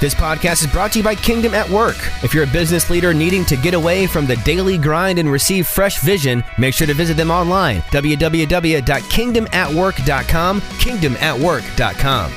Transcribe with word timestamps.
This 0.00 0.14
podcast 0.14 0.64
is 0.64 0.70
brought 0.70 0.92
to 0.92 1.00
you 1.00 1.04
by 1.04 1.16
Kingdom 1.16 1.54
at 1.54 1.68
Work. 1.68 1.96
If 2.22 2.32
you're 2.32 2.44
a 2.44 2.52
business 2.52 2.88
leader 2.88 3.12
needing 3.12 3.44
to 3.46 3.56
get 3.56 3.74
away 3.74 4.06
from 4.06 4.26
the 4.26 4.36
daily 4.36 4.78
grind 4.78 5.18
and 5.18 5.28
receive 5.28 5.66
fresh 5.66 6.00
vision, 6.02 6.44
make 6.56 6.74
sure 6.74 6.86
to 6.86 6.94
visit 6.94 7.16
them 7.16 7.32
online 7.32 7.78
at 7.78 7.84
www.kingdomatwork.com. 7.86 10.60
Kingdomatwork.com. 10.60 12.30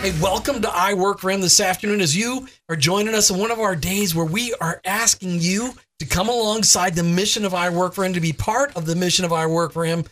Hey, 0.00 0.18
welcome 0.18 0.62
to 0.62 0.70
I 0.70 0.94
Work 0.94 1.22
Him 1.22 1.42
this 1.42 1.60
afternoon 1.60 2.00
as 2.00 2.16
you 2.16 2.48
are 2.70 2.76
joining 2.76 3.14
us 3.14 3.30
on 3.30 3.38
one 3.38 3.50
of 3.50 3.60
our 3.60 3.76
days 3.76 4.14
where 4.14 4.24
we 4.24 4.54
are 4.62 4.80
asking 4.86 5.40
you 5.40 5.74
to 5.98 6.06
come 6.06 6.30
alongside 6.30 6.94
the 6.94 7.02
mission 7.02 7.44
of 7.44 7.52
I 7.52 7.68
Work 7.68 7.98
Him, 7.98 8.14
to 8.14 8.20
be 8.20 8.32
part 8.32 8.74
of 8.78 8.86
the 8.86 8.96
mission 8.96 9.26
of 9.26 9.32
I 9.34 9.44
Work 9.44 9.74
Him. 9.74 10.04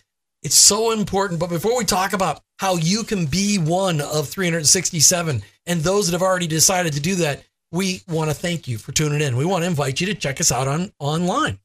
It's 0.42 0.56
so 0.56 0.90
important. 0.90 1.40
But 1.40 1.50
before 1.50 1.76
we 1.76 1.84
talk 1.84 2.12
about 2.12 2.40
how 2.58 2.76
you 2.76 3.04
can 3.04 3.26
be 3.26 3.58
one 3.58 4.00
of 4.00 4.28
367 4.28 5.42
and 5.66 5.80
those 5.80 6.06
that 6.06 6.12
have 6.12 6.22
already 6.22 6.46
decided 6.46 6.92
to 6.94 7.00
do 7.00 7.14
that, 7.16 7.44
we 7.72 8.02
want 8.06 8.30
to 8.30 8.34
thank 8.34 8.68
you 8.68 8.76
for 8.76 8.92
tuning 8.92 9.22
in. 9.22 9.36
We 9.36 9.46
want 9.46 9.64
to 9.64 9.68
invite 9.68 10.00
you 10.00 10.06
to 10.08 10.14
check 10.14 10.40
us 10.40 10.52
out 10.52 10.68
on 10.68 10.92
online. 10.98 11.58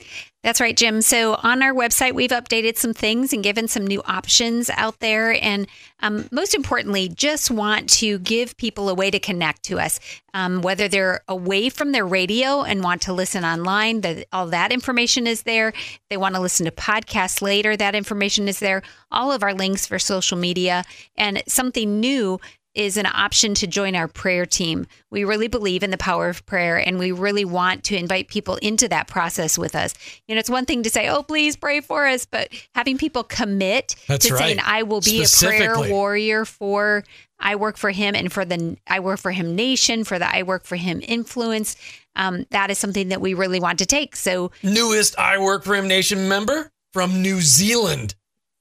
That's 0.48 0.62
right, 0.62 0.78
Jim. 0.78 1.02
So 1.02 1.34
on 1.44 1.62
our 1.62 1.74
website, 1.74 2.14
we've 2.14 2.30
updated 2.30 2.78
some 2.78 2.94
things 2.94 3.34
and 3.34 3.44
given 3.44 3.68
some 3.68 3.86
new 3.86 4.02
options 4.04 4.70
out 4.70 5.00
there. 5.02 5.34
And 5.44 5.68
um, 6.00 6.30
most 6.32 6.56
importantly, 6.56 7.10
just 7.10 7.52
want 7.52 7.90
to 7.90 8.20
give 8.20 8.56
people 8.56 8.88
a 8.88 8.94
way 8.94 9.12
to 9.12 9.20
connect 9.20 9.64
to 9.64 9.78
us, 9.78 10.00
um, 10.34 10.62
whether 10.62 10.88
they're 10.88 11.20
away 11.28 11.68
from 11.68 11.92
their 11.92 12.06
radio 12.06 12.62
and 12.62 12.82
want 12.82 13.02
to 13.02 13.14
listen 13.14 13.44
online. 13.44 14.02
That 14.02 14.26
all 14.32 14.48
that 14.48 14.72
information 14.72 15.28
is 15.28 15.42
there. 15.42 15.74
They 16.10 16.16
want 16.16 16.36
to 16.36 16.42
listen 16.42 16.66
to 16.66 16.72
podcasts 16.72 17.42
later. 17.42 17.76
That 17.76 17.94
information 17.94 18.48
is 18.48 18.60
there. 18.60 18.84
All 19.12 19.34
of 19.34 19.44
our 19.44 19.54
links 19.54 19.86
for 19.86 20.00
social 20.00 20.38
media 20.38 20.86
and 21.18 21.44
something 21.46 22.00
new 22.00 22.40
is 22.78 22.96
an 22.96 23.08
option 23.08 23.56
to 23.56 23.66
join 23.66 23.96
our 23.96 24.08
prayer 24.08 24.46
team. 24.46 24.86
We 25.10 25.24
really 25.24 25.48
believe 25.48 25.82
in 25.82 25.90
the 25.90 25.98
power 25.98 26.30
of 26.30 26.46
prayer 26.46 26.78
and 26.78 27.00
we 27.00 27.12
really 27.12 27.44
want 27.44 27.84
to 27.86 27.98
invite 27.98 28.28
people 28.28 28.56
into 28.58 28.88
that 28.90 29.08
process 29.08 29.58
with 29.58 29.76
us. 29.76 29.96
You 30.28 30.36
know, 30.36 30.40
it's 30.40 30.50
one 30.50 30.66
thing 30.66 30.84
to 30.84 30.90
say, 30.90 31.10
oh, 31.10 31.24
please 31.24 31.56
pray 31.56 31.82
for 31.82 32.06
us, 32.06 32.26
but 32.26 32.50
having 32.76 33.00
people 33.00 33.24
commit 33.24 33.96
That's 34.08 34.28
to 34.28 34.34
right. 34.36 34.42
saying, 34.42 34.60
I 34.64 34.84
will 34.84 35.02
be 35.02 35.24
a 35.24 35.28
prayer 35.28 35.90
warrior 35.90 36.46
for 36.46 37.04
I 37.40 37.56
work 37.56 37.78
for 37.78 37.90
him 37.90 38.16
and 38.16 38.32
for 38.32 38.46
the 38.46 38.78
I 38.88 39.00
work 39.00 39.20
for 39.20 39.32
him 39.32 39.56
nation, 39.56 40.04
for 40.04 40.20
the 40.20 40.28
I 40.28 40.44
work 40.44 40.66
for 40.66 40.76
him 40.76 41.02
influence. 41.04 41.76
Um, 42.16 42.46
that 42.52 42.70
is 42.70 42.78
something 42.78 43.10
that 43.10 43.22
we 43.22 43.34
really 43.34 43.60
want 43.60 43.80
to 43.80 43.86
take. 43.86 44.16
So 44.16 44.52
Newest 44.64 45.18
I 45.18 45.38
Work 45.38 45.64
for 45.64 45.76
Him 45.76 45.88
Nation 45.88 46.28
member 46.28 46.72
from 46.94 47.22
New 47.22 47.42
Zealand. 47.42 48.16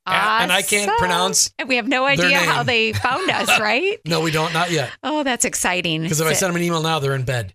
And 0.06 0.52
I 0.52 0.62
can't 0.62 0.90
pronounce. 0.98 1.50
And 1.58 1.68
we 1.68 1.76
have 1.76 1.88
no 1.88 2.04
idea 2.04 2.38
how 2.38 2.62
they 2.62 2.92
found 2.92 3.28
us, 3.30 3.48
right? 3.60 3.98
No, 4.06 4.20
we 4.20 4.30
don't. 4.30 4.52
Not 4.52 4.70
yet. 4.70 4.90
Oh, 5.02 5.22
that's 5.22 5.44
exciting. 5.44 6.02
Because 6.02 6.20
if 6.20 6.26
I 6.26 6.32
send 6.32 6.50
them 6.50 6.56
an 6.56 6.62
email 6.62 6.82
now, 6.82 6.98
they're 6.98 7.14
in 7.14 7.24
bed. 7.24 7.54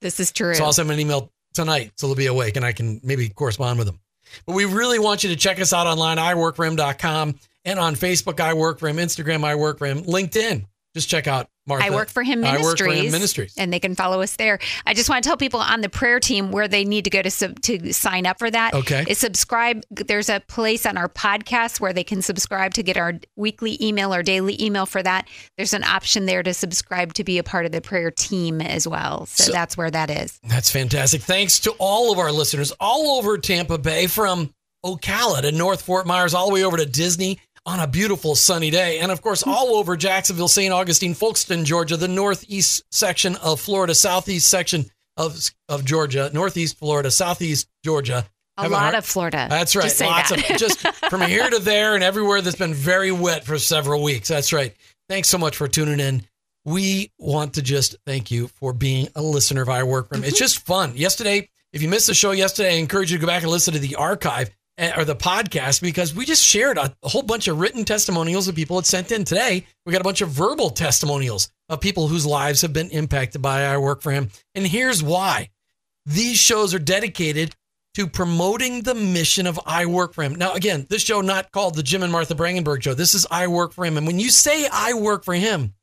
this 0.00 0.18
is 0.20 0.32
true. 0.32 0.54
So 0.54 0.64
I'll 0.64 0.72
send 0.72 0.88
them 0.88 0.94
an 0.94 1.00
email 1.00 1.30
tonight 1.52 1.92
so 1.96 2.06
they'll 2.06 2.16
be 2.16 2.26
awake 2.26 2.56
and 2.56 2.64
I 2.64 2.72
can 2.72 3.00
maybe 3.02 3.28
correspond 3.28 3.78
with 3.78 3.86
them. 3.86 3.98
But 4.46 4.54
we 4.54 4.64
really 4.64 4.98
want 4.98 5.24
you 5.24 5.30
to 5.30 5.36
check 5.36 5.60
us 5.60 5.72
out 5.72 5.86
online, 5.86 6.16
iworkforhim.com, 6.18 7.34
and 7.64 7.78
on 7.78 7.94
Facebook, 7.96 8.40
I 8.40 8.54
Work 8.54 8.78
for 8.78 8.88
Him, 8.88 8.96
Instagram, 8.96 9.44
I 9.44 9.54
Work 9.56 9.78
for 9.78 9.86
Him, 9.86 10.02
LinkedIn. 10.04 10.64
Just 10.94 11.08
check 11.08 11.26
out 11.26 11.48
Martha. 11.70 11.86
I 11.86 11.90
work 11.90 12.08
for 12.10 12.22
him 12.22 12.40
ministries. 12.42 12.78
For 12.78 12.92
Him 13.04 13.10
Ministries. 13.12 13.54
and 13.56 13.72
they 13.72 13.80
can 13.80 13.94
follow 13.94 14.20
us 14.20 14.36
there. 14.36 14.58
I 14.86 14.92
just 14.94 15.08
want 15.08 15.24
to 15.24 15.28
tell 15.28 15.36
people 15.36 15.60
on 15.60 15.80
the 15.80 15.88
prayer 15.88 16.20
team 16.20 16.50
where 16.50 16.68
they 16.68 16.84
need 16.84 17.04
to 17.04 17.10
go 17.10 17.22
to 17.22 17.30
sub, 17.30 17.60
to 17.62 17.92
sign 17.92 18.26
up 18.26 18.38
for 18.38 18.50
that. 18.50 18.74
Okay. 18.74 19.04
is 19.08 19.18
subscribe. 19.18 19.82
There's 19.90 20.28
a 20.28 20.40
place 20.40 20.84
on 20.84 20.98
our 20.98 21.08
podcast 21.08 21.80
where 21.80 21.92
they 21.92 22.04
can 22.04 22.20
subscribe 22.22 22.74
to 22.74 22.82
get 22.82 22.96
our 22.96 23.14
weekly 23.36 23.78
email 23.80 24.12
or 24.12 24.22
daily 24.22 24.62
email 24.62 24.84
for 24.86 25.02
that. 25.02 25.26
There's 25.56 25.72
an 25.72 25.84
option 25.84 26.26
there 26.26 26.42
to 26.42 26.52
subscribe 26.52 27.14
to 27.14 27.24
be 27.24 27.38
a 27.38 27.42
part 27.42 27.64
of 27.66 27.72
the 27.72 27.80
prayer 27.80 28.10
team 28.10 28.60
as 28.60 28.86
well. 28.86 29.26
So, 29.26 29.44
So- 29.44 29.52
that's 29.52 29.76
where 29.76 29.90
that 29.90 30.10
is. 30.10 30.38
That's 30.48 30.70
fantastic. 30.70 31.22
Thanks 31.22 31.60
to 31.60 31.70
all 31.78 32.12
of 32.12 32.18
our 32.18 32.32
listeners 32.32 32.72
all 32.80 33.18
over 33.18 33.38
Tampa 33.38 33.78
Bay, 33.78 34.06
from 34.06 34.52
Ocala 34.84 35.42
to 35.42 35.52
North 35.52 35.82
Fort 35.82 36.06
Myers, 36.06 36.32
all 36.34 36.48
the 36.48 36.54
way 36.54 36.64
over 36.64 36.76
to 36.76 36.86
Disney 36.86 37.38
on 37.70 37.78
a 37.78 37.86
beautiful 37.86 38.34
sunny 38.34 38.70
day. 38.70 38.98
And 38.98 39.12
of 39.12 39.22
course, 39.22 39.44
all 39.46 39.76
over 39.76 39.96
Jacksonville, 39.96 40.48
St. 40.48 40.72
Augustine, 40.72 41.14
Folkston, 41.14 41.64
Georgia, 41.64 41.96
the 41.96 42.08
northeast 42.08 42.82
section 42.90 43.36
of 43.36 43.60
Florida, 43.60 43.94
southeast 43.94 44.48
section 44.48 44.86
of, 45.16 45.38
of 45.68 45.84
Georgia, 45.84 46.30
northeast 46.34 46.78
Florida, 46.78 47.10
southeast 47.10 47.68
Georgia. 47.84 48.26
A 48.56 48.62
Have 48.62 48.72
lot 48.72 48.80
heart- 48.80 48.94
of 48.96 49.06
Florida. 49.06 49.46
That's 49.48 49.76
right. 49.76 49.84
Just 49.84 50.00
Lots 50.00 50.30
that. 50.30 50.50
of 50.50 50.56
just 50.56 50.80
from 51.10 51.20
here 51.22 51.48
to 51.48 51.60
there 51.60 51.94
and 51.94 52.02
everywhere 52.02 52.42
that's 52.42 52.56
been 52.56 52.74
very 52.74 53.12
wet 53.12 53.44
for 53.44 53.58
several 53.58 54.02
weeks. 54.02 54.28
That's 54.28 54.52
right. 54.52 54.74
Thanks 55.08 55.28
so 55.28 55.38
much 55.38 55.56
for 55.56 55.68
tuning 55.68 56.00
in. 56.00 56.24
We 56.64 57.12
want 57.18 57.54
to 57.54 57.62
just 57.62 57.96
thank 58.04 58.30
you 58.30 58.48
for 58.48 58.72
being 58.72 59.08
a 59.14 59.22
listener 59.22 59.62
of 59.62 59.68
I 59.68 59.84
Work 59.84 60.08
From. 60.08 60.24
It's 60.24 60.34
mm-hmm. 60.34 60.38
just 60.38 60.66
fun. 60.66 60.96
Yesterday, 60.96 61.48
if 61.72 61.82
you 61.82 61.88
missed 61.88 62.08
the 62.08 62.14
show 62.14 62.32
yesterday, 62.32 62.74
I 62.74 62.78
encourage 62.78 63.12
you 63.12 63.18
to 63.18 63.20
go 63.20 63.26
back 63.28 63.42
and 63.42 63.50
listen 63.50 63.74
to 63.74 63.80
the 63.80 63.94
archive 63.94 64.50
Eh, 64.80 64.94
or 64.96 65.04
the 65.04 65.14
podcast 65.14 65.82
because 65.82 66.14
we 66.14 66.24
just 66.24 66.42
shared 66.42 66.78
a, 66.78 66.96
a 67.02 67.08
whole 67.10 67.20
bunch 67.20 67.48
of 67.48 67.60
written 67.60 67.84
testimonials 67.84 68.46
that 68.46 68.56
people 68.56 68.76
had 68.76 68.86
sent 68.86 69.12
in. 69.12 69.24
Today, 69.24 69.66
we 69.84 69.92
got 69.92 70.00
a 70.00 70.04
bunch 70.04 70.22
of 70.22 70.30
verbal 70.30 70.70
testimonials 70.70 71.50
of 71.68 71.82
people 71.82 72.08
whose 72.08 72.24
lives 72.24 72.62
have 72.62 72.72
been 72.72 72.88
impacted 72.88 73.42
by 73.42 73.64
I 73.64 73.76
Work 73.76 74.00
For 74.00 74.10
Him. 74.10 74.30
And 74.54 74.66
here's 74.66 75.02
why. 75.02 75.50
These 76.06 76.38
shows 76.38 76.72
are 76.72 76.78
dedicated 76.78 77.54
to 77.92 78.06
promoting 78.06 78.80
the 78.80 78.94
mission 78.94 79.46
of 79.46 79.60
I 79.66 79.84
Work 79.84 80.14
for 80.14 80.22
Him. 80.22 80.36
Now, 80.36 80.54
again, 80.54 80.86
this 80.88 81.02
show 81.02 81.20
not 81.20 81.52
called 81.52 81.74
the 81.74 81.82
Jim 81.82 82.02
and 82.02 82.10
Martha 82.10 82.34
Brangenberg 82.34 82.82
show. 82.82 82.94
This 82.94 83.14
is 83.14 83.26
I 83.30 83.48
Work 83.48 83.74
for 83.74 83.84
Him. 83.84 83.98
And 83.98 84.06
when 84.06 84.18
you 84.18 84.30
say 84.30 84.66
I 84.72 84.94
work 84.94 85.26
for 85.26 85.34
Him, 85.34 85.74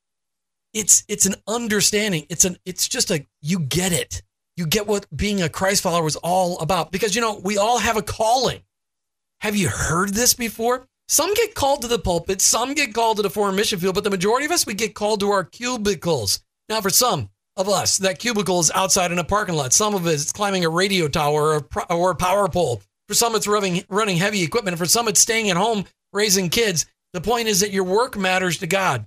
it's 0.74 1.04
it's 1.08 1.28
an 1.28 1.36
understanding. 1.48 2.26
It's 2.32 2.46
an 2.46 2.58
it's 2.66 2.88
just 2.88 3.12
a 3.12 3.24
you 3.44 3.60
get 3.60 3.92
it. 3.92 4.24
You 4.56 4.66
get 4.66 4.88
what 4.88 5.06
being 5.16 5.44
a 5.44 5.50
Christ 5.50 5.84
follower 5.84 6.08
is 6.08 6.16
all 6.16 6.58
about 6.58 6.92
because 6.92 7.14
you 7.14 7.22
know 7.22 7.40
we 7.44 7.60
all 7.60 7.78
have 7.78 7.96
a 7.96 8.02
calling. 8.02 8.64
Have 9.42 9.56
you 9.56 9.70
heard 9.70 10.14
this 10.14 10.34
before? 10.34 10.88
Some 11.08 11.34
get 11.36 11.54
called 11.54 11.84
to 11.84 11.88
the 11.88 12.00
pulpit, 12.00 12.42
some 12.42 12.74
get 12.74 12.94
called 12.94 13.18
to 13.18 13.24
the 13.24 13.30
foreign 13.30 13.56
mission 13.56 13.80
field, 13.80 13.96
but 13.96 14.04
the 14.04 14.10
majority 14.10 14.46
of 14.46 14.52
us 14.52 14.66
we 14.66 14.74
get 14.74 14.96
called 14.96 15.20
to 15.22 15.30
our 15.30 15.44
cubicles. 15.44 16.42
Now, 16.68 16.82
for 16.82 16.90
some 16.90 17.30
of 17.56 17.70
us, 17.70 17.98
that 18.00 18.20
cubicle 18.20 18.60
is 18.60 18.72
outside 18.76 19.12
in 19.12 19.20
a 19.20 19.24
parking 19.24 19.56
lot. 19.56 19.74
Some 19.74 19.96
of 19.96 20.06
us, 20.06 20.12
it 20.12 20.16
is 20.16 20.32
climbing 20.32 20.66
a 20.66 20.70
radio 20.70 21.08
tower 21.08 21.62
or 21.90 22.12
a, 22.12 22.16
power 22.16 22.50
pole. 22.50 22.82
For 23.08 23.14
some, 23.14 23.36
it's 23.36 23.48
running 23.48 23.84
running 23.90 24.18
heavy 24.18 24.44
equipment. 24.44 24.78
For 24.78 24.86
some, 24.86 25.08
it's 25.08 25.22
staying 25.22 25.50
at 25.50 25.56
home 25.56 25.86
raising 26.12 26.50
kids. 26.50 26.86
The 27.14 27.22
point 27.22 27.48
is 27.48 27.62
that 27.62 27.72
your 27.72 27.86
work 27.86 28.18
matters 28.18 28.58
to 28.58 28.68
God. 28.68 29.06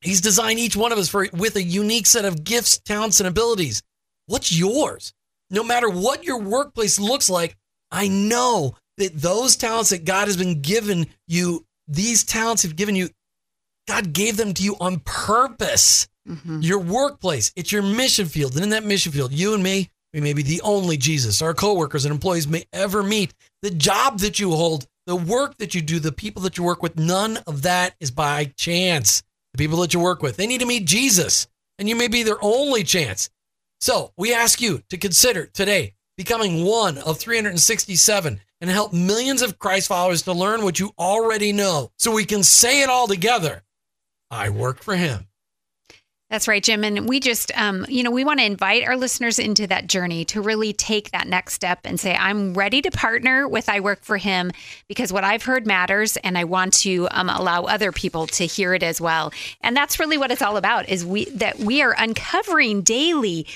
He's 0.00 0.20
designed 0.20 0.60
each 0.60 0.76
one 0.76 0.92
of 0.92 0.98
us 0.98 1.08
for 1.08 1.28
with 1.32 1.56
a 1.56 1.62
unique 1.62 2.06
set 2.06 2.24
of 2.24 2.44
gifts, 2.44 2.78
talents, 2.78 3.20
and 3.20 3.26
abilities. 3.26 3.82
What's 4.26 4.56
yours? 4.56 5.12
No 5.50 5.62
matter 5.62 5.90
what 5.90 6.24
your 6.24 6.40
workplace 6.40 6.98
looks 6.98 7.28
like, 7.28 7.56
I 7.90 8.08
know 8.08 8.76
that 8.98 9.16
those 9.16 9.56
talents 9.56 9.90
that 9.90 10.04
God 10.04 10.28
has 10.28 10.36
been 10.36 10.60
given 10.60 11.06
you, 11.26 11.66
these 11.86 12.24
talents 12.24 12.62
have 12.62 12.76
given 12.76 12.94
you, 12.94 13.08
God 13.88 14.12
gave 14.12 14.36
them 14.36 14.52
to 14.54 14.62
you 14.62 14.76
on 14.80 15.00
purpose. 15.00 16.08
Mhm. 16.28 16.62
Your 16.62 16.78
workplace, 16.78 17.52
it's 17.56 17.72
your 17.72 17.82
mission 17.82 18.28
field. 18.28 18.54
And 18.54 18.62
in 18.62 18.70
that 18.70 18.84
mission 18.84 19.12
field, 19.12 19.32
you 19.32 19.54
and 19.54 19.62
me, 19.62 19.90
we 20.12 20.20
may 20.20 20.32
be 20.32 20.42
the 20.42 20.60
only 20.62 20.96
Jesus 20.96 21.40
our 21.40 21.54
coworkers 21.54 22.04
and 22.04 22.12
employees 22.12 22.46
may 22.46 22.66
ever 22.72 23.02
meet. 23.02 23.32
The 23.62 23.70
job 23.70 24.18
that 24.20 24.38
you 24.38 24.50
hold, 24.52 24.86
the 25.06 25.16
work 25.16 25.56
that 25.58 25.74
you 25.74 25.80
do, 25.80 25.98
the 25.98 26.12
people 26.12 26.42
that 26.42 26.58
you 26.58 26.64
work 26.64 26.82
with, 26.82 26.98
none 26.98 27.38
of 27.46 27.62
that 27.62 27.94
is 28.00 28.10
by 28.10 28.52
chance. 28.56 29.22
The 29.54 29.58
people 29.58 29.78
that 29.80 29.94
you 29.94 30.00
work 30.00 30.22
with, 30.22 30.36
they 30.36 30.46
need 30.46 30.60
to 30.60 30.66
meet 30.66 30.84
Jesus, 30.84 31.46
and 31.78 31.88
you 31.88 31.96
may 31.96 32.08
be 32.08 32.22
their 32.22 32.42
only 32.42 32.84
chance. 32.84 33.30
So 33.80 34.12
we 34.16 34.34
ask 34.34 34.60
you 34.60 34.82
to 34.90 34.98
consider 34.98 35.46
today 35.46 35.94
becoming 36.16 36.64
one 36.64 36.98
of 36.98 37.18
367 37.18 38.40
and 38.60 38.70
help 38.70 38.92
millions 38.92 39.42
of 39.42 39.58
Christ 39.58 39.88
followers 39.88 40.22
to 40.22 40.32
learn 40.32 40.62
what 40.62 40.78
you 40.78 40.92
already 40.98 41.52
know 41.52 41.90
so 41.96 42.12
we 42.12 42.24
can 42.24 42.42
say 42.42 42.82
it 42.82 42.88
all 42.88 43.06
together. 43.06 43.62
I 44.30 44.50
work 44.50 44.82
for 44.82 44.96
him. 44.96 45.28
That's 46.30 46.46
right, 46.46 46.62
Jim. 46.62 46.84
And 46.84 47.08
we 47.08 47.20
just, 47.20 47.50
um, 47.56 47.86
you 47.88 48.02
know, 48.02 48.10
we 48.10 48.22
want 48.22 48.40
to 48.40 48.44
invite 48.44 48.84
our 48.84 48.98
listeners 48.98 49.38
into 49.38 49.66
that 49.68 49.86
journey 49.86 50.26
to 50.26 50.42
really 50.42 50.74
take 50.74 51.10
that 51.12 51.26
next 51.26 51.54
step 51.54 51.80
and 51.84 51.98
say, 51.98 52.14
I'm 52.14 52.52
ready 52.52 52.82
to 52.82 52.90
partner 52.90 53.48
with 53.48 53.70
I 53.70 53.80
Work 53.80 54.02
for 54.02 54.18
Him 54.18 54.52
because 54.88 55.10
what 55.10 55.24
I've 55.24 55.42
heard 55.42 55.66
matters 55.66 56.18
and 56.18 56.36
I 56.36 56.44
want 56.44 56.74
to 56.80 57.08
um, 57.12 57.30
allow 57.30 57.62
other 57.62 57.92
people 57.92 58.26
to 58.26 58.44
hear 58.44 58.74
it 58.74 58.82
as 58.82 59.00
well. 59.00 59.32
And 59.62 59.74
that's 59.74 59.98
really 59.98 60.18
what 60.18 60.30
it's 60.30 60.42
all 60.42 60.58
about 60.58 60.90
is 60.90 61.02
we 61.02 61.24
that 61.30 61.60
we 61.60 61.80
are 61.80 61.94
uncovering 61.96 62.82
daily 62.82 63.46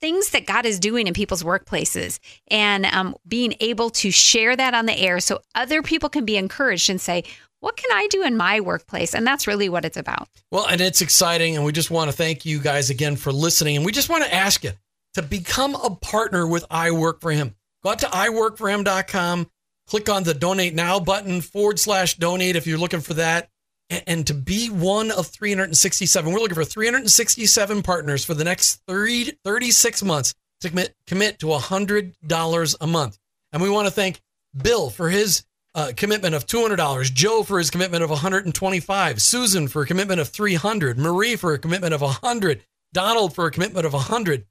things 0.00 0.30
that 0.30 0.46
God 0.46 0.66
is 0.66 0.78
doing 0.78 1.06
in 1.06 1.14
people's 1.14 1.42
workplaces 1.42 2.18
and 2.48 2.86
um, 2.86 3.14
being 3.26 3.54
able 3.60 3.90
to 3.90 4.10
share 4.10 4.54
that 4.56 4.74
on 4.74 4.86
the 4.86 4.96
air 4.98 5.20
so 5.20 5.40
other 5.54 5.82
people 5.82 6.08
can 6.08 6.24
be 6.24 6.36
encouraged 6.36 6.90
and 6.90 7.00
say, 7.00 7.24
what 7.60 7.76
can 7.76 7.90
I 7.92 8.06
do 8.08 8.22
in 8.22 8.36
my 8.36 8.60
workplace? 8.60 9.14
And 9.14 9.26
that's 9.26 9.46
really 9.46 9.68
what 9.68 9.84
it's 9.84 9.96
about. 9.96 10.28
Well, 10.50 10.66
and 10.66 10.80
it's 10.80 11.00
exciting. 11.00 11.56
And 11.56 11.64
we 11.64 11.72
just 11.72 11.90
want 11.90 12.10
to 12.10 12.16
thank 12.16 12.44
you 12.44 12.60
guys 12.60 12.90
again 12.90 13.16
for 13.16 13.32
listening. 13.32 13.76
And 13.76 13.84
we 13.84 13.92
just 13.92 14.08
want 14.08 14.24
to 14.24 14.32
ask 14.32 14.62
you 14.62 14.72
to 15.14 15.22
become 15.22 15.74
a 15.74 15.90
partner 15.90 16.46
with 16.46 16.64
I 16.70 16.90
Work 16.90 17.20
for 17.20 17.32
Him. 17.32 17.54
Go 17.82 17.90
out 17.90 18.00
to 18.00 18.06
iworkforhim.com, 18.06 19.50
click 19.86 20.08
on 20.08 20.24
the 20.24 20.34
donate 20.34 20.74
now 20.74 21.00
button 21.00 21.40
forward 21.40 21.78
slash 21.78 22.16
donate 22.16 22.56
if 22.56 22.66
you're 22.66 22.78
looking 22.78 23.00
for 23.00 23.14
that. 23.14 23.48
And, 23.90 24.26
to 24.26 24.34
be 24.34 24.68
one 24.68 25.10
of 25.10 25.28
367. 25.28 26.32
We're 26.32 26.40
looking 26.40 26.54
for 26.54 26.64
367 26.64 27.82
partners 27.82 28.24
for 28.24 28.34
the 28.34 28.44
next 28.44 28.82
30, 28.88 29.32
36 29.44 30.02
months 30.02 30.34
to 30.60 30.70
commit, 30.70 30.94
commit 31.06 31.38
to 31.40 31.46
$100 31.46 32.76
a 32.80 32.86
month. 32.86 33.18
And 33.52 33.62
we 33.62 33.70
want 33.70 33.86
to 33.86 33.92
thank 33.92 34.20
Bill 34.56 34.90
for 34.90 35.08
his 35.08 35.44
uh, 35.74 35.92
commitment 35.96 36.34
of 36.34 36.46
$200, 36.46 37.12
Joe 37.12 37.42
for 37.42 37.58
his 37.58 37.70
commitment 37.70 38.02
of 38.02 38.10
125, 38.10 39.20
Susan 39.20 39.68
for 39.68 39.82
a 39.82 39.86
commitment 39.86 40.20
of 40.20 40.28
300, 40.28 40.98
Marie 40.98 41.36
for 41.36 41.52
a 41.52 41.58
commitment 41.58 41.92
of 41.92 42.00
100, 42.00 42.62
Donald 42.92 43.34
for 43.34 43.46
a 43.46 43.50
commitment 43.50 43.86
of 43.86 43.92
100. 43.92 44.46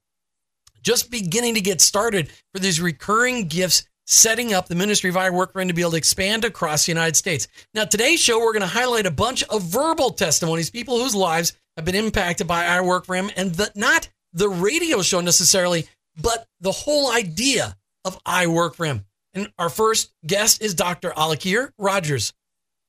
Just 0.84 1.10
beginning 1.10 1.56
to 1.56 1.62
get 1.62 1.82
started 1.82 2.32
for 2.54 2.60
these 2.60 2.80
recurring 2.80 3.48
gifts 3.48 3.88
setting 4.06 4.54
up 4.54 4.68
the 4.68 4.76
ministry 4.76 5.10
of 5.10 5.18
I 5.18 5.30
Work 5.30 5.54
for 5.54 5.62
Him 5.62 5.68
to 5.68 5.74
be 5.74 5.82
able 5.82 5.92
to 5.92 5.98
expand 5.98 6.46
across 6.46 6.86
the 6.86 6.92
United 6.92 7.16
States. 7.16 7.48
Now, 7.74 7.86
today's 7.86 8.20
show, 8.20 8.40
we're 8.40 8.54
going 8.54 8.62
to 8.62 8.68
highlight 8.68 9.06
a 9.06 9.12
bunch 9.12 9.44
of 9.44 9.64
verbal 9.64 10.12
testimonies, 10.12 10.70
people 10.70 10.98
whose 11.00 11.16
lives 11.16 11.54
have 11.76 11.86
been 11.86 11.96
impacted 11.96 12.48
by 12.48 12.66
I 12.66 12.82
Work 12.82 13.06
for 13.06 13.16
Him, 13.16 13.30
and 13.36 13.54
the, 13.54 13.72
not 13.76 14.10
the 14.34 14.50
radio 14.50 15.02
show 15.02 15.22
necessarily, 15.22 15.88
but 16.22 16.48
the 16.62 16.72
whole 16.72 17.12
idea 17.12 17.76
of 18.04 18.20
I 18.26 18.48
Work 18.48 18.76
for 18.76 18.86
Him. 18.86 19.06
And 19.34 19.52
our 19.60 19.70
first 19.70 20.14
guest 20.26 20.62
is 20.62 20.74
Dr. 20.74 21.12
Alakir 21.12 21.72
Rogers. 21.78 22.34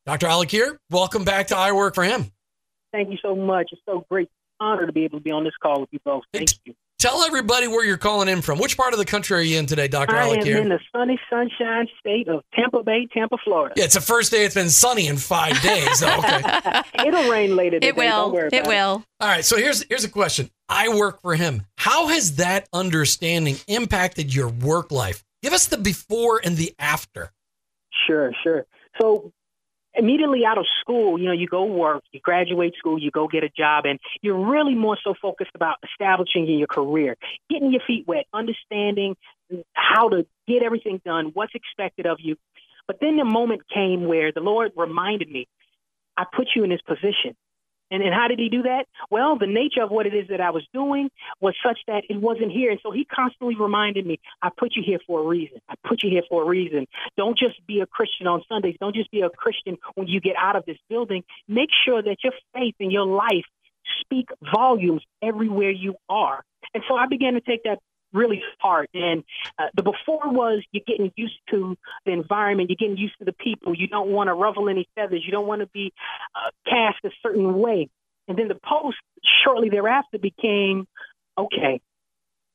Dr. 0.04 0.28
Alakir, 0.28 0.78
welcome 0.90 1.24
back 1.24 1.48
to 1.48 1.56
I 1.56 1.72
Work 1.72 1.94
for 1.94 2.04
Him. 2.04 2.30
Thank 2.92 3.10
you 3.10 3.18
so 3.20 3.34
much. 3.34 3.70
It's 3.72 3.82
so 3.84 4.06
great 4.08 4.28
honor 4.60 4.86
to 4.86 4.92
be 4.92 5.04
able 5.04 5.18
to 5.18 5.24
be 5.24 5.32
on 5.32 5.44
this 5.44 5.54
call 5.60 5.80
with 5.80 5.88
you 5.92 5.98
both. 6.04 6.22
Thank 6.32 6.50
you. 6.64 6.74
Tell 6.98 7.22
everybody 7.24 7.68
where 7.68 7.84
you're 7.84 7.98
calling 7.98 8.26
in 8.28 8.40
from. 8.40 8.58
Which 8.58 8.74
part 8.78 8.94
of 8.94 8.98
the 8.98 9.04
country 9.04 9.36
are 9.36 9.42
you 9.42 9.58
in 9.58 9.66
today, 9.66 9.86
Dr. 9.86 10.16
Alec? 10.16 10.40
I 10.40 10.42
Alakir? 10.42 10.56
am 10.56 10.62
in 10.62 10.68
the 10.70 10.80
sunny, 10.94 11.20
sunshine 11.28 11.88
state 12.00 12.26
of 12.26 12.42
Tampa 12.54 12.82
Bay, 12.82 13.06
Tampa, 13.12 13.36
Florida. 13.44 13.74
Yeah, 13.76 13.84
it's 13.84 13.94
the 13.94 14.00
first 14.00 14.30
day 14.32 14.46
it's 14.46 14.54
been 14.54 14.70
sunny 14.70 15.06
in 15.06 15.18
five 15.18 15.60
days. 15.60 16.02
Oh, 16.02 16.18
okay. 16.18 16.80
It'll 17.06 17.30
rain 17.30 17.54
later 17.54 17.76
today. 17.80 17.88
It 17.88 17.96
will. 17.96 18.08
Don't 18.30 18.32
worry 18.32 18.46
It 18.50 18.60
about 18.60 18.66
will. 18.68 19.04
All 19.20 19.28
right. 19.28 19.44
So 19.44 19.58
here's 19.58 19.84
here's 19.90 20.04
a 20.04 20.08
question. 20.08 20.50
I 20.70 20.88
work 20.88 21.20
for 21.20 21.34
him. 21.34 21.64
How 21.76 22.08
has 22.08 22.36
that 22.36 22.66
understanding 22.72 23.56
impacted 23.68 24.34
your 24.34 24.48
work 24.48 24.90
life? 24.90 25.22
Give 25.42 25.52
us 25.52 25.66
the 25.66 25.76
before 25.76 26.40
and 26.42 26.56
the 26.56 26.74
after. 26.78 27.30
Sure, 28.06 28.32
sure. 28.42 28.64
So 29.00 29.32
immediately 29.96 30.44
out 30.44 30.58
of 30.58 30.66
school, 30.80 31.18
you 31.18 31.26
know, 31.26 31.32
you 31.32 31.46
go 31.46 31.64
work, 31.64 32.04
you 32.12 32.20
graduate 32.20 32.74
school, 32.78 32.98
you 32.98 33.10
go 33.10 33.26
get 33.28 33.44
a 33.44 33.48
job, 33.48 33.84
and 33.86 33.98
you're 34.22 34.38
really 34.38 34.74
more 34.74 34.98
so 35.02 35.14
focused 35.20 35.52
about 35.54 35.76
establishing 35.90 36.46
your 36.46 36.66
career, 36.66 37.16
getting 37.50 37.72
your 37.72 37.82
feet 37.86 38.06
wet, 38.06 38.26
understanding 38.32 39.16
how 39.72 40.08
to 40.08 40.26
get 40.46 40.62
everything 40.62 41.00
done, 41.04 41.30
what's 41.34 41.54
expected 41.54 42.06
of 42.06 42.18
you. 42.20 42.36
But 42.86 42.98
then 43.00 43.16
the 43.16 43.24
moment 43.24 43.62
came 43.72 44.06
where 44.06 44.32
the 44.32 44.40
Lord 44.40 44.72
reminded 44.76 45.30
me, 45.30 45.48
I 46.16 46.24
put 46.24 46.48
you 46.54 46.64
in 46.64 46.70
this 46.70 46.80
position. 46.86 47.36
And, 47.90 48.02
and 48.02 48.12
how 48.12 48.28
did 48.28 48.38
he 48.38 48.48
do 48.48 48.62
that? 48.62 48.86
Well, 49.10 49.38
the 49.38 49.46
nature 49.46 49.82
of 49.82 49.90
what 49.90 50.06
it 50.06 50.14
is 50.14 50.28
that 50.28 50.40
I 50.40 50.50
was 50.50 50.66
doing 50.72 51.10
was 51.40 51.54
such 51.64 51.78
that 51.86 52.04
it 52.08 52.20
wasn't 52.20 52.50
here. 52.50 52.70
And 52.70 52.80
so 52.82 52.90
he 52.90 53.04
constantly 53.04 53.54
reminded 53.56 54.06
me, 54.06 54.18
I 54.42 54.50
put 54.56 54.74
you 54.74 54.82
here 54.84 54.98
for 55.06 55.20
a 55.20 55.26
reason. 55.26 55.58
I 55.68 55.74
put 55.86 56.02
you 56.02 56.10
here 56.10 56.22
for 56.28 56.42
a 56.42 56.46
reason. 56.46 56.86
Don't 57.16 57.38
just 57.38 57.64
be 57.66 57.80
a 57.80 57.86
Christian 57.86 58.26
on 58.26 58.42
Sundays. 58.48 58.76
Don't 58.80 58.94
just 58.94 59.10
be 59.10 59.20
a 59.20 59.30
Christian 59.30 59.76
when 59.94 60.08
you 60.08 60.20
get 60.20 60.36
out 60.36 60.56
of 60.56 60.64
this 60.66 60.78
building. 60.88 61.22
Make 61.48 61.70
sure 61.84 62.02
that 62.02 62.16
your 62.24 62.32
faith 62.54 62.74
and 62.80 62.90
your 62.90 63.06
life 63.06 63.44
speak 64.00 64.28
volumes 64.54 65.02
everywhere 65.22 65.70
you 65.70 65.94
are. 66.08 66.42
And 66.74 66.82
so 66.88 66.96
I 66.96 67.06
began 67.06 67.34
to 67.34 67.40
take 67.40 67.62
that 67.64 67.78
really 68.16 68.42
hard. 68.58 68.88
And 68.94 69.22
uh, 69.58 69.66
the 69.74 69.82
before 69.82 70.32
was 70.32 70.64
you're 70.72 70.84
getting 70.86 71.12
used 71.16 71.38
to 71.50 71.76
the 72.04 72.12
environment, 72.12 72.70
you're 72.70 72.76
getting 72.76 72.96
used 72.96 73.18
to 73.18 73.24
the 73.24 73.32
people. 73.32 73.74
You 73.76 73.88
don't 73.88 74.08
want 74.08 74.28
to 74.28 74.34
ruffle 74.34 74.68
any 74.68 74.88
feathers. 74.94 75.22
You 75.24 75.32
don't 75.32 75.46
want 75.46 75.60
to 75.60 75.68
be 75.68 75.92
uh, 76.34 76.50
cast 76.68 77.04
a 77.04 77.10
certain 77.22 77.58
way. 77.58 77.88
And 78.28 78.36
then 78.38 78.48
the 78.48 78.56
post 78.56 78.96
shortly 79.44 79.68
thereafter 79.68 80.18
became 80.18 80.86
okay. 81.38 81.80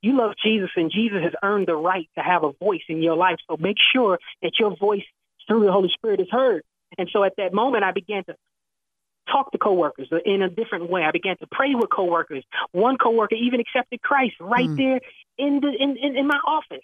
You 0.01 0.17
love 0.17 0.31
Jesus, 0.43 0.71
and 0.75 0.91
Jesus 0.91 1.19
has 1.21 1.33
earned 1.43 1.67
the 1.67 1.75
right 1.75 2.09
to 2.17 2.23
have 2.23 2.43
a 2.43 2.51
voice 2.53 2.81
in 2.89 3.03
your 3.03 3.15
life. 3.15 3.37
So 3.47 3.55
make 3.57 3.77
sure 3.93 4.17
that 4.41 4.53
your 4.59 4.75
voice 4.75 5.03
through 5.47 5.65
the 5.65 5.71
Holy 5.71 5.89
Spirit 5.93 6.19
is 6.19 6.27
heard. 6.31 6.63
And 6.97 7.07
so 7.13 7.23
at 7.23 7.33
that 7.37 7.53
moment, 7.53 7.83
I 7.83 7.91
began 7.91 8.23
to 8.25 8.35
talk 9.29 9.51
to 9.51 9.57
coworkers 9.57 10.09
in 10.25 10.41
a 10.41 10.49
different 10.49 10.89
way. 10.89 11.03
I 11.03 11.11
began 11.11 11.37
to 11.37 11.47
pray 11.51 11.75
with 11.75 11.89
coworkers. 11.89 12.43
One 12.71 12.97
coworker 12.97 13.35
even 13.35 13.59
accepted 13.59 14.01
Christ 14.01 14.35
right 14.39 14.69
Mm. 14.69 14.77
there 14.77 15.01
in 15.37 15.59
the 15.59 15.69
in, 15.69 15.97
in, 15.97 16.17
in 16.17 16.27
my 16.27 16.39
office. 16.45 16.83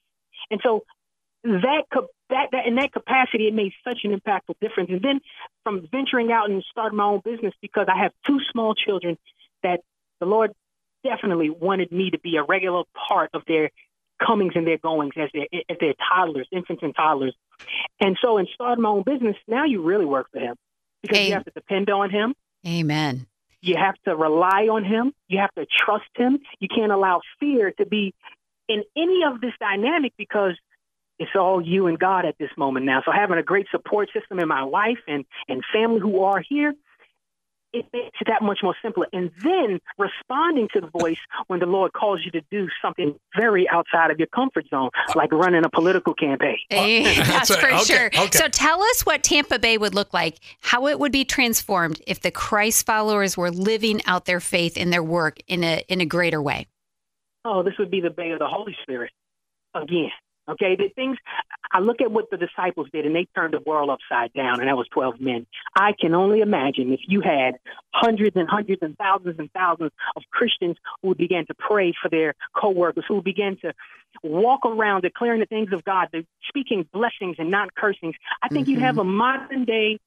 And 0.51 0.61
so 0.63 0.83
that 1.43 1.83
that 2.29 2.49
that 2.51 2.65
in 2.67 2.75
that 2.75 2.91
capacity, 2.91 3.47
it 3.47 3.53
made 3.53 3.73
such 3.83 3.99
an 4.03 4.17
impactful 4.17 4.55
difference. 4.61 4.89
And 4.89 5.01
then 5.01 5.21
from 5.63 5.87
venturing 5.91 6.31
out 6.31 6.49
and 6.49 6.63
starting 6.71 6.97
my 6.97 7.05
own 7.05 7.21
business 7.23 7.53
because 7.61 7.87
I 7.93 7.97
have 8.03 8.11
two 8.25 8.39
small 8.51 8.75
children 8.75 9.17
that 9.63 9.81
the 10.19 10.25
Lord 10.25 10.51
definitely 11.03 11.49
wanted 11.49 11.91
me 11.91 12.11
to 12.11 12.19
be 12.19 12.37
a 12.37 12.43
regular 12.43 12.83
part 13.07 13.29
of 13.33 13.43
their 13.47 13.69
comings 14.25 14.53
and 14.55 14.65
their 14.65 14.77
goings 14.77 15.13
as 15.15 15.29
their 15.33 15.47
as 15.69 15.77
their 15.79 15.93
toddlers, 16.09 16.47
infants 16.51 16.83
and 16.83 16.95
toddlers. 16.95 17.35
And 17.99 18.17
so 18.21 18.37
in 18.37 18.47
starting 18.53 18.81
my 18.81 18.89
own 18.89 19.03
business, 19.03 19.35
now 19.47 19.65
you 19.65 19.81
really 19.83 20.05
work 20.05 20.27
for 20.31 20.39
him 20.39 20.55
because 21.01 21.17
Hey. 21.17 21.27
you 21.27 21.33
have 21.33 21.45
to 21.45 21.51
depend 21.51 21.89
on 21.89 22.09
him. 22.09 22.35
Amen. 22.65 23.27
You 23.61 23.75
have 23.77 23.95
to 24.05 24.15
rely 24.15 24.67
on 24.67 24.83
him. 24.83 25.13
You 25.27 25.39
have 25.39 25.53
to 25.55 25.65
trust 25.65 26.09
him. 26.15 26.39
You 26.59 26.67
can't 26.67 26.91
allow 26.91 27.21
fear 27.39 27.71
to 27.79 27.85
be 27.85 28.13
in 28.67 28.83
any 28.95 29.23
of 29.23 29.41
this 29.41 29.53
dynamic 29.59 30.13
because 30.17 30.53
it's 31.19 31.31
all 31.35 31.61
you 31.61 31.87
and 31.87 31.97
God 31.97 32.25
at 32.25 32.37
this 32.37 32.51
moment 32.57 32.85
now. 32.85 33.01
So 33.03 33.11
having 33.11 33.37
a 33.37 33.43
great 33.43 33.67
support 33.71 34.09
system 34.13 34.39
in 34.39 34.47
my 34.47 34.63
wife 34.63 34.99
and, 35.07 35.25
and 35.47 35.63
family 35.73 35.99
who 35.99 36.23
are 36.23 36.41
here, 36.47 36.73
it 37.73 37.85
makes 37.93 38.17
it 38.21 38.27
that 38.27 38.41
much 38.41 38.59
more 38.63 38.75
simpler. 38.81 39.07
And 39.13 39.31
then 39.43 39.79
responding 39.97 40.67
to 40.73 40.81
the 40.81 40.87
voice 40.87 41.17
when 41.47 41.59
the 41.59 41.65
Lord 41.65 41.93
calls 41.93 42.21
you 42.23 42.31
to 42.31 42.41
do 42.49 42.67
something 42.81 43.15
very 43.35 43.67
outside 43.69 44.09
of 44.11 44.17
your 44.19 44.27
comfort 44.27 44.65
zone, 44.69 44.89
like 45.15 45.31
running 45.31 45.63
a 45.65 45.69
political 45.69 46.13
campaign. 46.13 46.57
Eh, 46.71 47.03
That's 47.25 47.49
That's 47.49 47.51
right. 47.51 47.59
for 47.59 47.67
Okay, 47.75 47.83
sure. 47.83 48.07
okay. 48.07 48.37
So 48.37 48.47
tell 48.47 48.81
us 48.81 49.05
what 49.05 49.21
Tampa 49.23 49.59
Bay 49.59 49.77
would 49.77 49.93
look 49.93 50.13
like, 50.13 50.37
how 50.61 50.87
it 50.87 50.99
would 50.99 51.11
be 51.11 51.25
transformed 51.25 52.01
if 52.07 52.21
the 52.21 52.31
Christ 52.31 52.85
followers 52.85 53.35
were 53.37 53.51
living 53.51 54.01
out 54.05 54.25
their 54.25 54.39
faith 54.39 54.77
in 54.77 54.89
their 54.89 55.03
work 55.03 55.37
in 55.47 55.63
a 55.63 55.83
in 55.89 56.01
a 56.01 56.05
greater 56.05 56.41
way. 56.41 56.67
oh, 57.45 57.63
this 57.63 57.73
would 57.79 57.91
be 57.91 58.01
the 58.01 58.09
bay 58.09 58.31
of 58.31 58.39
the 58.39 58.47
Holy 58.47 58.75
Spirit 58.81 59.11
again. 59.73 60.09
Okay, 60.49 60.75
the 60.77 60.89
things 60.95 61.17
I 61.71 61.79
look 61.79 61.99
at 61.99 62.09
what 62.09 62.29
the 62.29 62.37
disciples 62.37 62.87
did, 62.93 63.05
and 63.05 63.15
they 63.15 63.27
turned 63.35 63.53
the 63.53 63.59
world 63.65 63.89
upside 63.89 64.31
down, 64.33 64.59
and 64.59 64.69
that 64.69 64.77
was 64.77 64.87
twelve 64.87 65.19
men. 65.19 65.45
I 65.75 65.93
can 65.99 66.15
only 66.15 66.39
imagine 66.39 66.93
if 66.93 67.01
you 67.07 67.21
had 67.21 67.55
hundreds 67.93 68.35
and 68.35 68.47
hundreds 68.49 68.81
and 68.81 68.97
thousands 68.97 69.35
and 69.39 69.51
thousands 69.51 69.91
of 70.15 70.23
Christians 70.31 70.77
who 71.01 71.15
began 71.15 71.45
to 71.47 71.53
pray 71.53 71.93
for 72.01 72.09
their 72.09 72.35
coworkers, 72.55 73.03
who 73.07 73.21
began 73.21 73.57
to 73.57 73.73
walk 74.23 74.65
around 74.65 75.01
declaring 75.01 75.41
the 75.41 75.45
things 75.45 75.73
of 75.73 75.83
God, 75.83 76.07
the- 76.13 76.25
speaking 76.47 76.87
blessings 76.93 77.35
and 77.39 77.51
not 77.51 77.75
cursings. 77.75 78.15
I 78.41 78.47
think 78.47 78.67
you'd 78.67 78.79
have 78.79 78.95
mm-hmm. 78.95 79.09
a 79.09 79.11
modern 79.11 79.65
day 79.65 79.99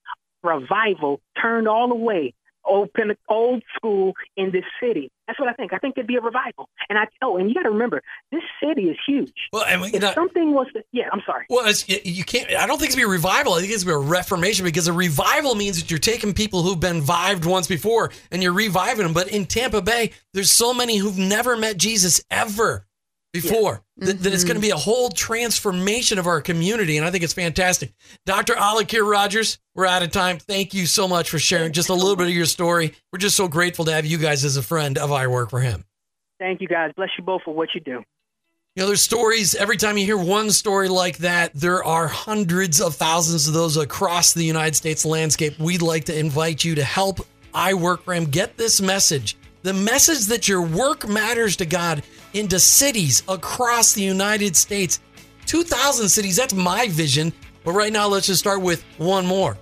revival 0.43 1.21
turned 1.41 1.69
all 1.69 1.89
the 1.89 1.95
way 1.95 2.35
open 2.67 3.15
old 3.29 3.63
school 3.77 4.15
in 4.37 4.51
this 4.53 4.65
city. 4.83 5.11
That's 5.27 5.39
what 5.39 5.49
I 5.49 5.53
think. 5.53 5.73
I 5.73 5.79
think 5.79 5.95
there'd 5.95 6.07
be 6.07 6.17
a 6.17 6.21
revival. 6.21 6.69
And 6.89 6.99
I 6.99 7.07
oh, 7.23 7.37
and 7.37 7.49
you 7.49 7.55
got 7.55 7.63
to 7.63 7.71
remember, 7.71 8.03
this 8.33 8.43
city 8.63 8.89
is 8.91 8.97
huge. 9.07 9.33
Well, 9.53 9.65
and 9.65 9.81
we, 9.81 9.89
If 9.89 10.03
know, 10.03 10.13
something 10.15 10.53
was 10.53 10.67
to, 10.75 10.83
yeah, 10.93 11.09
I'm 11.13 11.23
sorry. 11.25 11.47
well, 11.49 11.67
it's, 11.67 11.89
you- 11.89 12.25
can't. 12.25 12.51
I 12.51 12.67
don't 12.67 12.79
think 12.79 12.89
it's 12.89 12.97
be 12.97 13.03
a 13.03 13.09
revival. 13.09 13.55
I 13.55 13.61
think 13.61 13.73
it's 13.73 13.85
be 13.85 13.93
a 13.93 13.99
reformation 13.99 14.65
because 14.65 14.89
a 14.89 14.93
revival 14.93 15.55
means 15.55 15.81
that 15.81 15.91
you're 15.91 15.99
taking 15.99 16.35
people 16.35 16.63
who've 16.63 16.81
been 16.81 17.01
vived 17.01 17.45
once 17.45 17.67
before 17.67 18.11
and 18.31 18.43
you're 18.43 18.53
reviving 18.53 19.05
them. 19.05 19.13
But 19.13 19.29
in 19.29 19.47
Tampa 19.47 19.83
Bay, 19.83 20.13
there's 20.35 20.51
so 20.51 20.75
many 20.75 20.97
who've 20.97 21.19
never 21.19 21.57
met 21.57 21.77
Jesus 21.77 22.23
ever 22.31 22.87
before 23.33 23.83
that, 23.99 24.23
that 24.23 24.33
it's 24.33 24.45
going 24.45 24.61
to 24.61 24.61
mm-hmm. 24.61 24.69
be 24.69 24.71
a 24.71 24.77
whole 24.77 25.09
transformation 25.11 26.19
of 26.19 26.27
our 26.27 26.41
community, 26.41 26.97
and 26.97 27.07
I 27.07 27.11
think 27.11 27.23
it's 27.23 27.33
fantastic. 27.33 27.93
Dr. 28.27 28.55
Alakir 28.55 29.09
Rogers, 29.09 29.59
we're 29.75 29.87
out 29.87 30.03
of 30.03 30.11
time. 30.11 30.39
Thank 30.39 30.75
you 30.75 30.87
so 30.87 31.07
much 31.07 31.31
for 31.31 31.39
sharing 31.39 31.73
just 31.73 31.89
a 31.89 31.95
little 31.95 32.17
bit 32.17 32.27
of 32.27 32.35
your 32.35 32.47
story. 32.47 32.95
We're 33.13 33.19
just 33.19 33.37
so 33.37 33.49
grateful 33.49 33.85
to 33.85 33.93
have 33.93 34.07
you 34.07 34.19
guys 34.19 34.45
as 34.45 34.57
a 34.57 34.63
friend 34.63 34.99
of 34.99 35.13
I 35.13 35.27
Work 35.27 35.51
for 35.51 35.61
Him. 35.61 35.85
Thank 36.39 36.61
you 36.61 36.69
guys. 36.69 36.93
Bless 36.97 37.11
you 37.19 37.25
both 37.25 37.43
for 37.45 37.55
what 37.55 37.69
you 37.75 37.81
do. 37.81 38.03
You 38.77 38.83
know, 38.83 38.87
there's 38.87 39.03
stories. 39.03 39.55
Every 39.55 39.77
time 39.77 39.99
you 39.99 40.05
hear 40.05 40.17
one 40.17 40.51
story 40.51 40.89
like 40.89 41.19
that, 41.19 41.53
there 41.55 41.85
are 41.85 42.07
hundreds 42.07 42.81
of 42.81 42.95
thousands 42.95 43.49
of 43.49 43.55
those 43.55 43.77
across 43.77 44.33
the 44.33 44.45
United 44.45 44.77
States 44.77 45.05
landscape. 45.05 45.59
We'd 45.59 45.83
like 45.83 46.05
to 46.05 46.19
invite 46.19 46.65
you 46.65 46.77
to 46.77 46.85
help 46.85 47.21
I 47.53 47.75
Work 47.75 48.05
for 48.05 48.15
Him 48.15 48.25
get 48.27 48.57
this 48.57 48.81
message 48.81 49.37
the 49.63 49.73
message 49.73 50.27
that 50.27 50.49
your 50.49 50.63
work 50.63 51.09
matters 51.09 51.57
to 51.57 51.67
God 51.67 52.03
into 52.33 52.59
cities 52.59 53.23
across 53.29 53.93
the 53.93 54.03
United 54.03 54.57
States. 54.57 55.01
2,000 55.47 56.09
cities, 56.09 56.37
that's 56.37 56.55
my 56.55 56.89
vision. 56.89 57.33
But 57.65 57.73
right 57.73 57.93
now, 57.93 58.07
let's 58.09 58.27
just 58.27 58.41
start 58.41 58.63
with 58.63 58.83
one 58.99 59.27
more. 59.27 59.59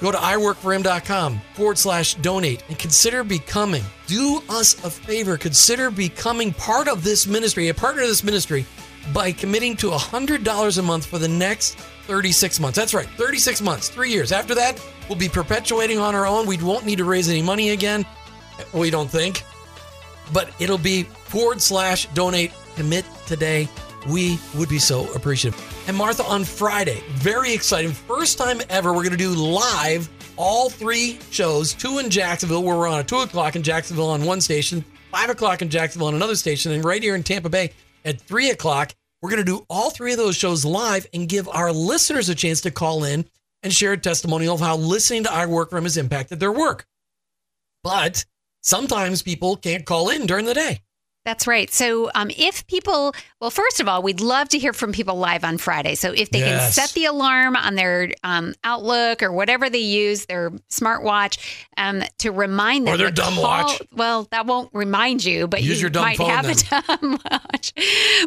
Go 0.00 0.10
to 0.10 0.18
iworkforhim.com 0.18 1.40
forward 1.54 1.78
slash 1.78 2.14
donate 2.16 2.64
and 2.68 2.78
consider 2.78 3.22
becoming. 3.22 3.84
Do 4.08 4.42
us 4.48 4.82
a 4.84 4.90
favor. 4.90 5.36
Consider 5.36 5.90
becoming 5.90 6.52
part 6.52 6.88
of 6.88 7.04
this 7.04 7.26
ministry, 7.26 7.68
a 7.68 7.74
partner 7.74 8.02
of 8.02 8.08
this 8.08 8.24
ministry, 8.24 8.66
by 9.12 9.30
committing 9.30 9.76
to 9.76 9.90
$100 9.90 10.78
a 10.78 10.82
month 10.82 11.06
for 11.06 11.18
the 11.18 11.28
next 11.28 11.76
36 12.06 12.58
months. 12.58 12.76
That's 12.76 12.94
right, 12.94 13.08
36 13.10 13.62
months, 13.62 13.88
three 13.88 14.10
years. 14.10 14.32
After 14.32 14.56
that, 14.56 14.80
We'll 15.08 15.18
be 15.18 15.28
perpetuating 15.28 15.98
on 15.98 16.14
our 16.14 16.26
own. 16.26 16.46
We 16.46 16.56
won't 16.58 16.86
need 16.86 16.96
to 16.96 17.04
raise 17.04 17.28
any 17.28 17.42
money 17.42 17.70
again. 17.70 18.06
We 18.72 18.90
don't 18.90 19.10
think. 19.10 19.44
But 20.32 20.50
it'll 20.58 20.78
be 20.78 21.04
forward 21.04 21.60
slash 21.60 22.06
donate 22.14 22.52
commit 22.76 23.04
today. 23.26 23.68
We 24.08 24.38
would 24.56 24.68
be 24.68 24.78
so 24.78 25.12
appreciative. 25.14 25.60
And 25.86 25.96
Martha, 25.96 26.24
on 26.24 26.44
Friday, 26.44 27.02
very 27.10 27.52
exciting. 27.52 27.92
First 27.92 28.38
time 28.38 28.60
ever, 28.68 28.92
we're 28.92 29.04
going 29.04 29.10
to 29.12 29.16
do 29.16 29.30
live 29.30 30.08
all 30.36 30.70
three 30.70 31.18
shows 31.30 31.72
two 31.72 31.98
in 31.98 32.10
Jacksonville, 32.10 32.62
where 32.62 32.76
we're 32.76 32.88
on 32.88 33.00
at 33.00 33.08
2 33.08 33.18
o'clock 33.18 33.54
in 33.54 33.62
Jacksonville 33.62 34.10
on 34.10 34.24
one 34.24 34.40
station, 34.40 34.84
5 35.12 35.30
o'clock 35.30 35.62
in 35.62 35.68
Jacksonville 35.68 36.08
on 36.08 36.14
another 36.14 36.34
station, 36.34 36.72
and 36.72 36.84
right 36.84 37.02
here 37.02 37.14
in 37.14 37.22
Tampa 37.22 37.48
Bay 37.48 37.72
at 38.04 38.20
3 38.20 38.50
o'clock. 38.50 38.94
We're 39.20 39.30
going 39.30 39.44
to 39.44 39.44
do 39.44 39.64
all 39.70 39.90
three 39.90 40.10
of 40.10 40.18
those 40.18 40.34
shows 40.34 40.64
live 40.64 41.06
and 41.14 41.28
give 41.28 41.48
our 41.48 41.70
listeners 41.70 42.28
a 42.28 42.34
chance 42.34 42.60
to 42.62 42.72
call 42.72 43.04
in 43.04 43.24
and 43.62 43.72
share 43.72 43.92
a 43.92 43.96
testimonial 43.96 44.56
of 44.56 44.60
how 44.60 44.76
listening 44.76 45.22
to 45.22 45.32
our 45.32 45.48
Work 45.48 45.70
For 45.70 45.78
Him 45.78 45.84
has 45.84 45.96
impacted 45.96 46.40
their 46.40 46.50
work. 46.50 46.86
But 47.84 48.24
sometimes 48.62 49.22
people 49.22 49.56
can't 49.56 49.84
call 49.84 50.08
in 50.08 50.26
during 50.26 50.46
the 50.46 50.54
day. 50.54 50.82
That's 51.24 51.46
right. 51.46 51.70
So, 51.72 52.10
um, 52.16 52.30
if 52.36 52.66
people, 52.66 53.14
well, 53.40 53.50
first 53.50 53.78
of 53.78 53.86
all, 53.86 54.02
we'd 54.02 54.20
love 54.20 54.48
to 54.48 54.58
hear 54.58 54.72
from 54.72 54.90
people 54.90 55.14
live 55.16 55.44
on 55.44 55.56
Friday. 55.56 55.94
So, 55.94 56.10
if 56.10 56.30
they 56.30 56.40
Yes. 56.40 56.74
can 56.74 56.84
set 56.86 56.94
the 56.94 57.04
alarm 57.04 57.54
on 57.54 57.76
their 57.76 58.10
um, 58.24 58.54
Outlook 58.64 59.22
or 59.22 59.30
whatever 59.30 59.70
they 59.70 59.78
use, 59.78 60.26
their 60.26 60.50
smartwatch, 60.68 61.38
um, 61.76 62.02
to 62.18 62.30
remind 62.32 62.88
them. 62.88 62.94
Or 62.94 62.96
their 62.96 63.12
dumb 63.12 63.34
call- 63.34 63.42
watch. 63.44 63.82
Well, 63.92 64.26
that 64.32 64.46
won't 64.46 64.70
remind 64.72 65.24
you, 65.24 65.46
but 65.46 65.62
Use 65.62 65.76
you 65.78 65.82
your 65.82 65.90
dumb 65.90 66.06
might 66.06 66.16
phone 66.18 66.28
have 66.30 66.44
then. 66.44 66.56
a 66.56 66.82
dumb 67.00 67.20
watch. 67.30 67.72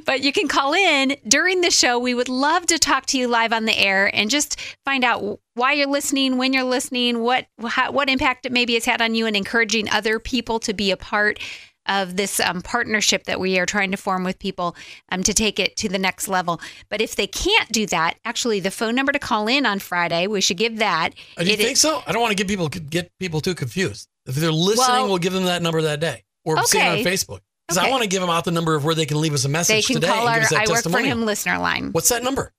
But 0.06 0.22
you 0.22 0.32
can 0.32 0.48
call 0.48 0.74
in 0.74 1.18
during 1.28 1.60
the 1.60 1.72
show. 1.72 2.00
We 2.00 2.14
would 2.14 2.30
love 2.30 2.66
to 2.68 2.80
talk 2.80 3.08
to 3.08 3.18
you 3.18 3.28
live 3.28 3.52
on 3.52 3.66
the 3.66 3.78
air 3.78 4.10
and 4.16 4.30
just 4.30 4.58
find 4.86 5.04
out 5.04 5.40
why 5.56 5.74
you're 5.74 5.88
listening, 5.88 6.38
when 6.38 6.54
you're 6.54 6.64
listening, 6.64 7.20
what 7.20 7.48
how, 7.66 7.92
what 7.92 8.10
impact 8.10 8.46
it 8.46 8.54
maybe 8.54 8.74
has 8.76 8.86
had 8.86 9.02
on 9.02 9.16
you, 9.16 9.26
and 9.26 9.36
encouraging 9.36 9.90
other 9.90 10.18
people 10.20 10.60
to 10.62 10.74
be 10.74 10.92
a 10.92 10.98
part 10.98 11.40
of 11.88 12.16
this 12.18 12.40
um, 12.40 12.62
partnership 12.62 13.26
that 13.26 13.40
we 13.40 13.60
are 13.60 13.66
trying 13.66 13.92
to 13.92 13.98
form 13.98 14.24
with 14.24 14.40
people 14.40 14.76
um, 15.10 15.24
to 15.24 15.34
take 15.34 15.60
it 15.60 15.76
to 15.78 15.90
the 15.90 16.00
next 16.00 16.28
level. 16.28 16.60
But 16.90 17.02
if 17.02 17.16
they 17.16 17.28
can't 17.28 17.70
do 17.70 17.86
that, 17.88 18.16
actually, 18.26 18.60
the 18.60 18.72
phone 18.72 18.96
number 18.96 19.12
to 19.12 19.20
call 19.20 19.48
in 19.48 19.66
on 19.66 19.80
Friday, 19.80 20.28
we 20.28 20.42
should 20.42 20.58
give 20.58 20.78
that. 20.78 21.12
Do 21.38 21.46
you 21.46 21.54
It 21.54 21.58
think 21.58 21.72
is- 21.74 21.82
so? 21.82 22.04
I 22.08 22.12
don't 22.12 22.22
want 22.22 22.32
to 22.32 22.36
get 22.36 22.48
people 22.48 22.68
get 22.70 23.12
people 23.20 23.42
too 23.42 23.56
confused. 23.56 24.08
If 24.26 24.36
they're 24.36 24.52
listening, 24.52 24.88
Well- 24.88 25.08
we'll 25.10 25.18
give 25.20 25.34
them 25.34 25.46
that 25.46 25.62
number 25.62 25.82
that 25.84 26.00
day 26.00 26.24
or 26.44 26.62
see 26.64 26.80
it 26.80 26.82
on 26.82 26.92
Okay. 27.00 27.04
Facebook. 27.04 27.40
Because 27.68 27.78
I 27.80 27.84
Okay. 27.84 27.92
want 27.92 28.04
to 28.04 28.10
give 28.10 28.22
them 28.22 28.30
out 28.30 28.46
the 28.46 28.52
number 28.52 28.76
of 28.76 28.84
where 28.86 28.94
they 28.94 29.08
can 29.08 29.20
leave 29.20 29.34
us 29.34 29.44
a 29.46 29.50
message. 29.50 29.76
They 29.88 29.94
can 29.94 30.02
today 30.02 30.08
call 30.14 30.20
and 30.28 30.30
our 30.30 30.36
give 30.36 30.44
us 30.44 30.50
that 30.52 30.70
I 30.70 30.72
Work 30.72 30.84
for. 30.84 31.00
Him 31.00 31.26
listener 31.26 31.58
line. 31.58 31.92
What's 31.94 32.10
that 32.10 32.24
number? 32.24 32.54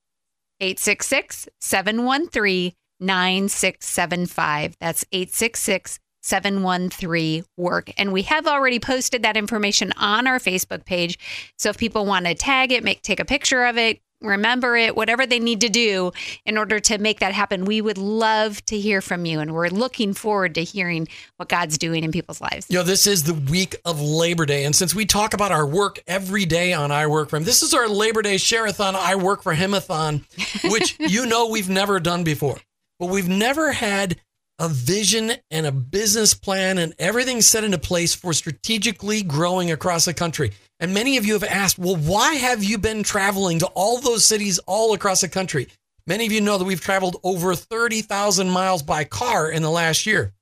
866 0.61 1.49
713 1.61 2.73
9675. 2.99 4.77
That's 4.81 5.05
866 5.13 5.99
713 6.27 7.45
work. 7.57 7.93
And 7.97 8.13
we 8.13 8.23
have 8.23 8.47
already 8.47 8.79
posted 8.79 9.23
that 9.23 9.37
information 9.37 9.93
on 9.97 10.27
our 10.27 10.39
Facebook 10.39 10.85
page. 10.85 11.19
So 11.57 11.71
if 11.71 11.79
people 11.79 12.05
want 12.05 12.27
to 12.27 12.35
tag 12.35 12.73
it, 12.73 12.85
make 12.85 13.03
take 13.03 13.21
a 13.21 13.25
picture 13.25 13.65
of 13.65 13.79
it, 13.79 14.01
remember 14.23 14.77
it, 14.77 14.97
whatever 14.97 15.27
they 15.27 15.39
need 15.39 15.61
to 15.61 15.69
do 15.69 16.13
in 16.45 16.57
order 16.59 16.81
to 16.81 16.99
make 16.99 17.21
that 17.21 17.33
happen, 17.33 17.65
we 17.65 17.81
would 17.81 17.99
love 17.99 18.65
to 18.67 18.79
hear 18.79 19.01
from 19.01 19.25
you. 19.25 19.41
And 19.41 19.55
we're 19.55 19.69
looking 19.69 20.15
forward 20.15 20.55
to 20.55 20.65
hearing 20.65 21.09
what 21.37 21.49
God's 21.49 21.79
doing 21.79 22.05
in 22.05 22.13
people's 22.13 22.41
lives. 22.41 22.67
You 22.69 22.79
know, 22.79 22.83
this 22.83 23.07
is 23.07 23.25
the 23.25 23.35
week 23.35 23.77
of 23.85 24.01
Labor 24.01 24.47
Day. 24.47 24.65
And 24.65 24.75
since 24.75 24.95
we 24.95 25.07
talk 25.07 25.35
about 25.35 25.53
our 25.53 25.67
work 25.67 26.03
every 26.07 26.47
day 26.47 26.73
on 26.73 26.91
I 26.91 27.07
Work 27.07 27.31
For 27.31 27.37
Him, 27.37 27.45
this 27.45 27.63
is 27.63 27.75
our 27.75 27.89
Labor 27.89 28.23
Day 28.23 28.39
Share-a-thon, 28.39 28.97
I 28.97 29.17
Work 29.17 29.43
For 29.43 29.55
Him-a-thon, 29.55 30.25
which 30.65 30.97
you 30.99 31.27
know 31.27 31.49
we've 31.49 31.69
never 31.71 32.01
done 32.01 32.25
before. 32.25 32.59
But 32.99 33.11
we've 33.11 33.29
never 33.29 33.73
had 33.73 34.17
a 34.59 34.69
vision 34.69 35.33
and 35.51 35.67
a 35.67 35.73
business 35.73 36.35
plan 36.35 36.79
and 36.79 36.95
everything 36.99 37.41
set 37.41 37.65
into 37.65 37.79
place 37.79 38.15
for 38.15 38.33
strategically 38.33 39.23
growing 39.23 39.71
across 39.71 40.05
the 40.05 40.15
country. 40.15 40.53
And 40.81 40.95
many 40.95 41.17
of 41.17 41.27
you 41.27 41.35
have 41.35 41.45
asked, 41.45 41.79
well, 41.79 41.97
why 41.97 42.35
have 42.35 42.65
you 42.65 42.79
been 42.79 43.03
traveling 43.03 43.59
to 43.61 43.67
all 43.67 44.01
those 44.01 44.25
cities 44.25 44.59
all 44.67 44.95
across 44.95 45.21
the 45.21 45.29
country? 45.29 45.69
Many 46.07 46.27
of 46.27 46.33
you 46.33 46.41
know 46.41 46.59
that 46.59 46.65
we've 46.65 46.81
traveled 46.81 47.17
over 47.23 47.55
30,000 47.55 48.49
miles 48.49 48.83
by 48.83 49.05
car 49.05 49.51
in 49.51 49.63
the 49.63 49.71
last 49.71 50.07
year 50.07 50.33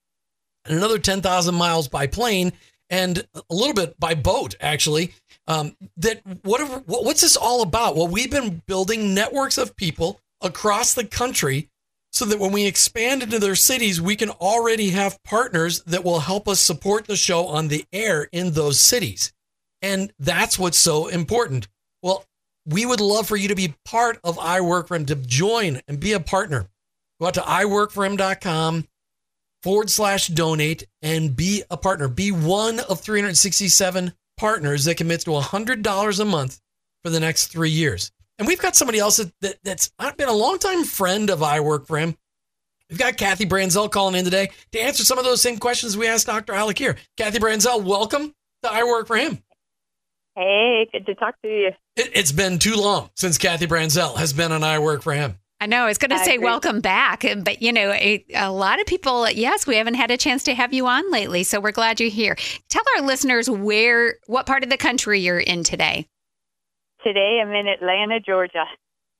and 0.65 0.77
another 0.77 0.99
10,000 0.99 1.55
miles 1.55 1.89
by 1.89 2.07
plane 2.07 2.53
and 2.91 3.27
a 3.35 3.55
little 3.55 3.75
bit 3.75 3.99
by 3.99 4.15
boat, 4.15 4.55
actually. 4.61 5.13
Um, 5.47 5.77
that 5.99 6.23
what, 6.43 6.61
what 6.87 7.05
what's 7.05 7.21
this 7.21 7.37
all 7.37 7.63
about? 7.63 7.97
Well, 7.97 8.09
we've 8.09 8.31
been 8.31 8.63
building 8.67 9.15
networks 9.15 9.59
of 9.59 9.77
people 9.77 10.21
across 10.41 10.95
the 10.95 11.05
country 11.05 11.69
so 12.15 12.25
that 12.27 12.39
when 12.39 12.53
we 12.53 12.65
expand 12.65 13.25
into 13.25 13.41
their 13.41 13.57
cities, 13.57 14.01
we 14.01 14.15
can 14.15 14.31
already 14.31 14.91
have 14.91 15.21
partners 15.25 15.83
that 15.83 16.05
will 16.05 16.21
help 16.21 16.47
us 16.47 16.61
support 16.61 17.09
the 17.09 17.17
show 17.17 17.49
on 17.49 17.67
the 17.67 17.85
air 17.93 18.29
in 18.31 18.53
those 18.53 18.79
cities. 18.79 19.33
And 19.83 20.13
that's 20.21 20.57
what's 20.57 20.79
so 20.79 21.09
important. 21.09 21.67
Well, 22.05 22.25
we 22.65 22.87
would 22.87 23.01
love 23.01 23.27
for 23.27 23.37
you 23.37 23.49
to 23.49 23.57
be 23.57 23.75
part 23.85 24.21
of 24.23 24.39
I 24.39 24.61
Work 24.61 24.87
For 24.87 24.95
Him, 24.95 25.07
to 25.07 25.17
join 25.17 25.81
and 25.89 25.99
be 25.99 26.13
a 26.13 26.21
partner. 26.21 26.69
Go 27.21 27.27
out 27.27 27.35
to 27.35 27.41
iworkforhim.com 27.41 28.87
forward 29.65 29.91
slash 29.91 30.29
donate 30.29 30.87
and 31.03 31.35
be 31.35 31.65
a 31.69 31.77
partner. 31.77 32.07
Be 32.07 32.31
one 32.31 32.79
of 32.79 33.01
367 33.01 34.13
partners 34.37 34.85
that 34.85 34.97
commits 34.97 35.25
to 35.25 35.31
$100 35.31 36.21
a 36.21 36.25
month 36.25 36.61
for 37.03 37.11
the 37.11 37.21
next 37.21 37.49
three 37.49 37.71
years. 37.71 38.13
And 38.39 38.49
we've 38.49 38.61
got 38.61 38.75
somebody 38.75 38.99
else 38.99 39.19
that, 39.19 39.33
that, 39.41 39.57
that's 39.63 39.93
uh, 39.99 40.13
been 40.13 40.29
a 40.29 40.33
longtime 40.33 40.85
friend 40.85 41.31
of 41.31 41.43
I 41.43 41.61
Work 41.61 41.87
For 41.87 41.99
Him. 41.99 42.17
We've 42.91 42.99
got 42.99 43.17
Kathy 43.17 43.47
Branzell 43.47 43.91
calling 43.91 44.15
in 44.15 44.25
today 44.25 44.51
to 44.73 44.81
answer 44.81 45.05
some 45.05 45.19
of 45.19 45.25
those 45.25 45.41
same 45.41 45.59
questions 45.59 45.97
we 45.97 46.07
asked 46.07 46.27
Dr. 46.27 46.53
Alec 46.53 46.79
here. 46.79 46.97
Kathy 47.17 47.39
Branzell, 47.39 47.83
welcome 47.83 48.35
to 48.63 48.73
I 48.73 48.83
Work 48.85 49.07
For 49.07 49.17
Him. 49.17 49.43
Hey, 50.35 50.89
good 50.93 51.07
to 51.07 51.15
talk 51.15 51.41
to 51.43 51.49
you. 51.49 51.71
It, 51.97 52.11
it's 52.15 52.33
been 52.33 52.59
too 52.59 52.75
long 52.75 53.11
since 53.15 53.39
Kathy 53.39 53.67
Branzell 53.67 54.17
has 54.17 54.33
been 54.33 54.51
on 54.51 54.65
I 54.65 54.81
Work 54.81 55.03
For 55.03 55.13
Him. 55.13 55.39
I 55.61 55.67
know. 55.67 55.85
I 55.85 55.87
was 55.87 55.99
going 55.99 56.11
to 56.11 56.17
I 56.17 56.25
say 56.25 56.35
agree. 56.35 56.45
welcome 56.45 56.81
back, 56.81 57.25
but 57.43 57.63
you 57.63 57.73
know, 57.73 57.93
a, 57.93 58.25
a 58.35 58.51
lot 58.51 58.81
of 58.81 58.87
people, 58.87 59.31
yes, 59.31 59.67
we 59.67 59.77
haven't 59.77 59.95
had 59.95 60.11
a 60.11 60.17
chance 60.17 60.43
to 60.45 60.55
have 60.55 60.75
you 60.75 60.87
on 60.89 61.11
lately, 61.11 61.45
so 61.45 61.61
we're 61.61 61.73
glad 61.73 62.01
you're 62.01 62.11
here. 62.11 62.37
Tell 62.69 62.83
our 62.97 63.03
listeners 63.03 63.49
where, 63.49 64.17
what 64.27 64.45
part 64.45 64.65
of 64.65 64.71
the 64.71 64.77
country 64.77 65.21
you're 65.21 65.39
in 65.39 65.63
today. 65.63 66.09
Today 67.05 67.41
I'm 67.43 67.53
in 67.53 67.69
Atlanta, 67.69 68.19
Georgia. 68.19 68.65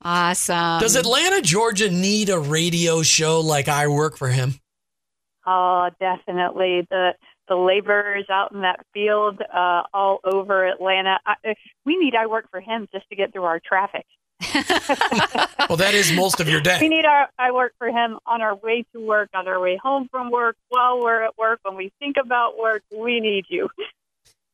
Awesome. 0.03 0.81
Does 0.81 0.97
Atlanta, 0.97 1.43
Georgia 1.43 1.91
need 1.91 2.31
a 2.31 2.39
radio 2.39 3.03
show 3.03 3.41
like 3.41 3.69
I 3.69 3.89
Work 3.89 4.17
For 4.17 4.29
Him? 4.29 4.55
Oh, 5.47 5.91
definitely. 6.01 6.87
The 6.91 7.15
the 7.47 7.57
laborers 7.57 8.25
out 8.31 8.53
in 8.53 8.63
that 8.63 8.81
field 8.95 9.43
uh, 9.43 9.83
all 9.93 10.21
over 10.25 10.67
Atlanta. 10.67 11.19
I, 11.27 11.55
we 11.85 11.99
need 11.99 12.15
I 12.15 12.27
work 12.27 12.51
for 12.51 12.61
him 12.61 12.89
just 12.91 13.07
to 13.11 13.17
get 13.17 13.33
through 13.33 13.45
our 13.45 13.61
traffic. 13.61 14.07
Well, 15.69 15.79
that 15.79 15.95
is 15.95 16.13
most 16.13 16.41
of 16.41 16.49
your 16.49 16.61
day. 16.61 16.77
We 16.79 16.89
need 16.91 17.07
our 17.07 17.29
I 17.39 17.51
work 17.51 17.73
for 17.79 17.89
him 17.89 18.19
on 18.27 18.43
our 18.43 18.55
way 18.55 18.85
to 18.93 19.01
work, 19.01 19.31
on 19.35 19.49
our 19.49 19.59
way 19.59 19.81
home 19.83 20.09
from 20.11 20.31
work, 20.31 20.57
while 20.69 21.01
we're 21.01 21.23
at 21.23 21.39
work, 21.39 21.61
when 21.63 21.75
we 21.75 21.91
think 21.99 22.17
about 22.23 22.59
work, 22.59 22.83
we 22.95 23.19
need 23.19 23.47
you. 23.49 23.71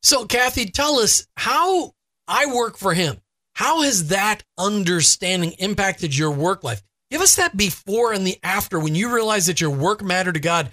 So, 0.03 0.25
Kathy, 0.25 0.67
tell 0.67 1.01
us 1.01 1.27
how 1.37 1.93
I 2.31 2.47
Work 2.47 2.79
For 2.79 2.95
Him. 2.95 3.21
How 3.55 3.83
has 3.83 4.09
that 4.09 4.45
understanding 4.57 5.53
impacted 5.59 6.17
your 6.17 6.31
work 6.31 6.63
life? 6.63 6.81
Give 7.11 7.21
us 7.21 7.35
that 7.37 7.57
before 7.57 8.13
and 8.13 8.25
the 8.25 8.39
after 8.45 8.79
when 8.79 8.95
you 8.95 9.13
realized 9.13 9.49
that 9.49 9.61
your 9.61 9.71
work 9.71 10.01
mattered 10.01 10.35
to 10.35 10.41
God. 10.41 10.71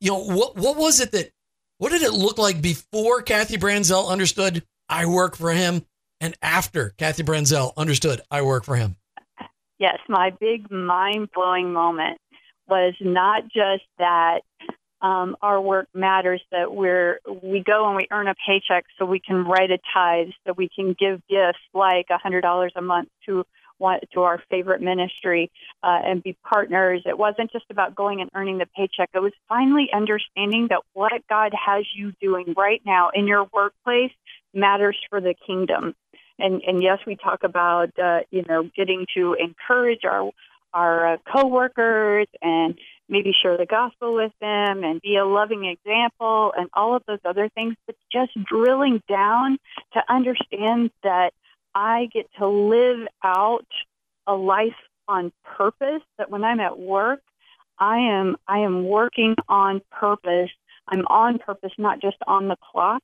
You 0.00 0.12
know, 0.12 0.24
what 0.24 0.56
what 0.56 0.76
was 0.76 1.00
it 1.00 1.12
that 1.12 1.30
what 1.76 1.92
did 1.92 2.00
it 2.00 2.14
look 2.14 2.38
like 2.38 2.62
before 2.62 3.20
Kathy 3.20 3.58
Branzell 3.58 4.08
understood 4.08 4.64
I 4.88 5.04
work 5.04 5.36
for 5.36 5.52
him 5.52 5.84
and 6.20 6.34
after 6.40 6.94
Kathy 6.96 7.22
Branzell 7.22 7.76
understood 7.76 8.22
I 8.30 8.40
work 8.40 8.64
for 8.64 8.76
him? 8.76 8.96
Yes, 9.78 9.98
my 10.08 10.30
big 10.40 10.70
mind 10.70 11.28
blowing 11.34 11.72
moment 11.72 12.18
was 12.66 12.94
not 13.02 13.42
just 13.44 13.84
that 13.98 14.40
um, 15.04 15.36
our 15.42 15.60
work 15.60 15.88
matters, 15.94 16.40
that 16.50 16.74
we're 16.74 17.20
we 17.42 17.62
go 17.62 17.86
and 17.86 17.96
we 17.96 18.06
earn 18.10 18.28
a 18.28 18.34
paycheck 18.46 18.86
so 18.98 19.04
we 19.04 19.20
can 19.20 19.44
write 19.44 19.70
a 19.70 19.78
tithe, 19.92 20.28
so 20.46 20.54
we 20.56 20.68
can 20.74 20.94
give 20.98 21.20
gifts 21.28 21.58
like 21.74 22.06
a 22.10 22.18
hundred 22.18 22.40
dollars 22.40 22.72
a 22.76 22.82
month 22.82 23.08
to 23.26 23.44
to 24.14 24.22
our 24.22 24.42
favorite 24.48 24.80
ministry 24.80 25.50
uh, 25.82 26.00
and 26.02 26.22
be 26.22 26.34
partners. 26.48 27.02
It 27.04 27.18
wasn't 27.18 27.52
just 27.52 27.66
about 27.70 27.94
going 27.94 28.22
and 28.22 28.30
earning 28.34 28.56
the 28.56 28.66
paycheck. 28.74 29.10
It 29.12 29.18
was 29.18 29.32
finally 29.46 29.90
understanding 29.92 30.68
that 30.70 30.80
what 30.94 31.12
God 31.28 31.52
has 31.52 31.84
you 31.94 32.12
doing 32.18 32.54
right 32.56 32.80
now 32.86 33.10
in 33.12 33.26
your 33.26 33.46
workplace 33.52 34.12
matters 34.54 34.96
for 35.10 35.20
the 35.20 35.34
kingdom 35.46 35.94
and 36.38 36.62
and 36.66 36.82
yes, 36.82 36.98
we 37.06 37.16
talk 37.16 37.44
about 37.44 37.90
uh, 37.98 38.20
you 38.30 38.44
know 38.48 38.68
getting 38.76 39.06
to 39.16 39.34
encourage 39.34 40.04
our 40.04 40.30
our 40.72 41.14
uh, 41.14 41.16
coworkers 41.32 42.26
and 42.42 42.76
maybe 43.08 43.32
share 43.42 43.56
the 43.56 43.66
gospel 43.66 44.14
with 44.14 44.32
them 44.40 44.82
and 44.84 45.00
be 45.00 45.16
a 45.16 45.24
loving 45.24 45.64
example 45.64 46.52
and 46.56 46.68
all 46.72 46.96
of 46.96 47.02
those 47.06 47.18
other 47.24 47.48
things. 47.50 47.74
But 47.86 47.96
just 48.12 48.32
drilling 48.44 49.02
down 49.08 49.58
to 49.92 50.02
understand 50.08 50.90
that 51.02 51.32
I 51.74 52.08
get 52.12 52.26
to 52.38 52.46
live 52.48 53.06
out 53.22 53.66
a 54.26 54.34
life 54.34 54.76
on 55.08 55.32
purpose. 55.44 56.02
That 56.18 56.30
when 56.30 56.44
I'm 56.44 56.60
at 56.60 56.78
work, 56.78 57.20
I 57.78 57.98
am 57.98 58.36
I 58.48 58.60
am 58.60 58.84
working 58.84 59.36
on 59.48 59.82
purpose. 59.90 60.50
I'm 60.88 61.06
on 61.06 61.38
purpose, 61.38 61.72
not 61.78 62.00
just 62.00 62.16
on 62.26 62.48
the 62.48 62.56
clock. 62.56 63.02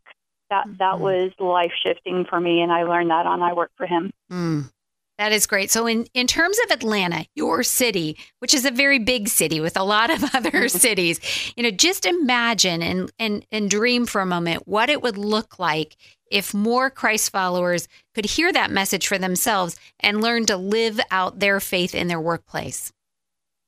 That 0.50 0.66
that 0.78 0.96
Mhm. 0.96 1.00
was 1.00 1.32
life 1.38 1.72
shifting 1.84 2.24
for 2.24 2.40
me, 2.40 2.60
and 2.62 2.72
I 2.72 2.84
learned 2.84 3.10
that 3.10 3.26
on 3.26 3.42
I 3.42 3.52
Work 3.52 3.70
for 3.76 3.86
Him. 3.86 4.12
Mm. 4.30 4.70
That 5.20 5.32
is 5.32 5.46
great. 5.46 5.70
So, 5.70 5.86
in, 5.86 6.06
in 6.14 6.26
terms 6.26 6.58
of 6.64 6.70
Atlanta, 6.70 7.26
your 7.34 7.62
city, 7.62 8.16
which 8.38 8.54
is 8.54 8.64
a 8.64 8.70
very 8.70 8.98
big 8.98 9.28
city 9.28 9.60
with 9.60 9.76
a 9.76 9.82
lot 9.82 10.08
of 10.08 10.24
other 10.34 10.50
Mhm. 10.50 10.70
cities, 10.70 11.52
you 11.54 11.62
know, 11.62 11.70
just 11.70 12.06
imagine 12.06 12.82
and, 12.82 13.12
and, 13.18 13.44
and 13.52 13.68
dream 13.68 14.06
for 14.06 14.22
a 14.22 14.26
moment 14.26 14.66
what 14.66 14.88
it 14.88 15.02
would 15.02 15.18
look 15.18 15.58
like 15.58 15.98
if 16.30 16.54
more 16.54 16.88
Christ 16.88 17.30
followers 17.32 17.86
could 18.14 18.24
hear 18.24 18.50
that 18.50 18.70
message 18.70 19.06
for 19.06 19.18
themselves 19.18 19.78
and 20.00 20.22
learn 20.22 20.46
to 20.46 20.56
live 20.56 20.98
out 21.10 21.38
their 21.38 21.60
faith 21.60 21.94
in 21.94 22.08
their 22.08 22.18
workplace. 22.18 22.90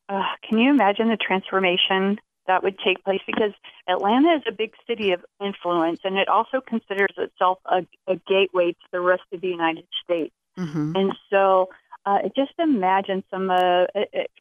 Uh, 0.09 0.23
can 0.49 0.57
you 0.59 0.71
imagine 0.71 1.11
the 1.11 1.19
transformation 1.19 2.19
that 2.47 2.63
would 2.63 2.79
take 2.79 3.05
place? 3.05 3.21
Because 3.27 3.53
Atlanta 3.87 4.37
is 4.37 4.43
a 4.49 4.53
big 4.53 4.73
city 4.87 5.13
of 5.13 5.23
influence, 5.39 6.01
and 6.03 6.17
it 6.17 6.29
also 6.29 6.63
considers 6.67 7.13
itself 7.19 7.59
a, 7.67 7.87
a 8.07 8.17
gateway 8.27 8.73
to 8.73 8.89
the 8.91 9.03
rest 9.03 9.25
of 9.35 9.43
the 9.43 9.49
United 9.49 9.85
States. 10.03 10.33
Mm-hmm. 10.59 10.93
And 10.97 11.13
so, 11.31 11.69
uh, 12.05 12.19
just 12.37 12.53
imagine 12.59 13.23
some 13.31 13.51
uh, 13.51 13.87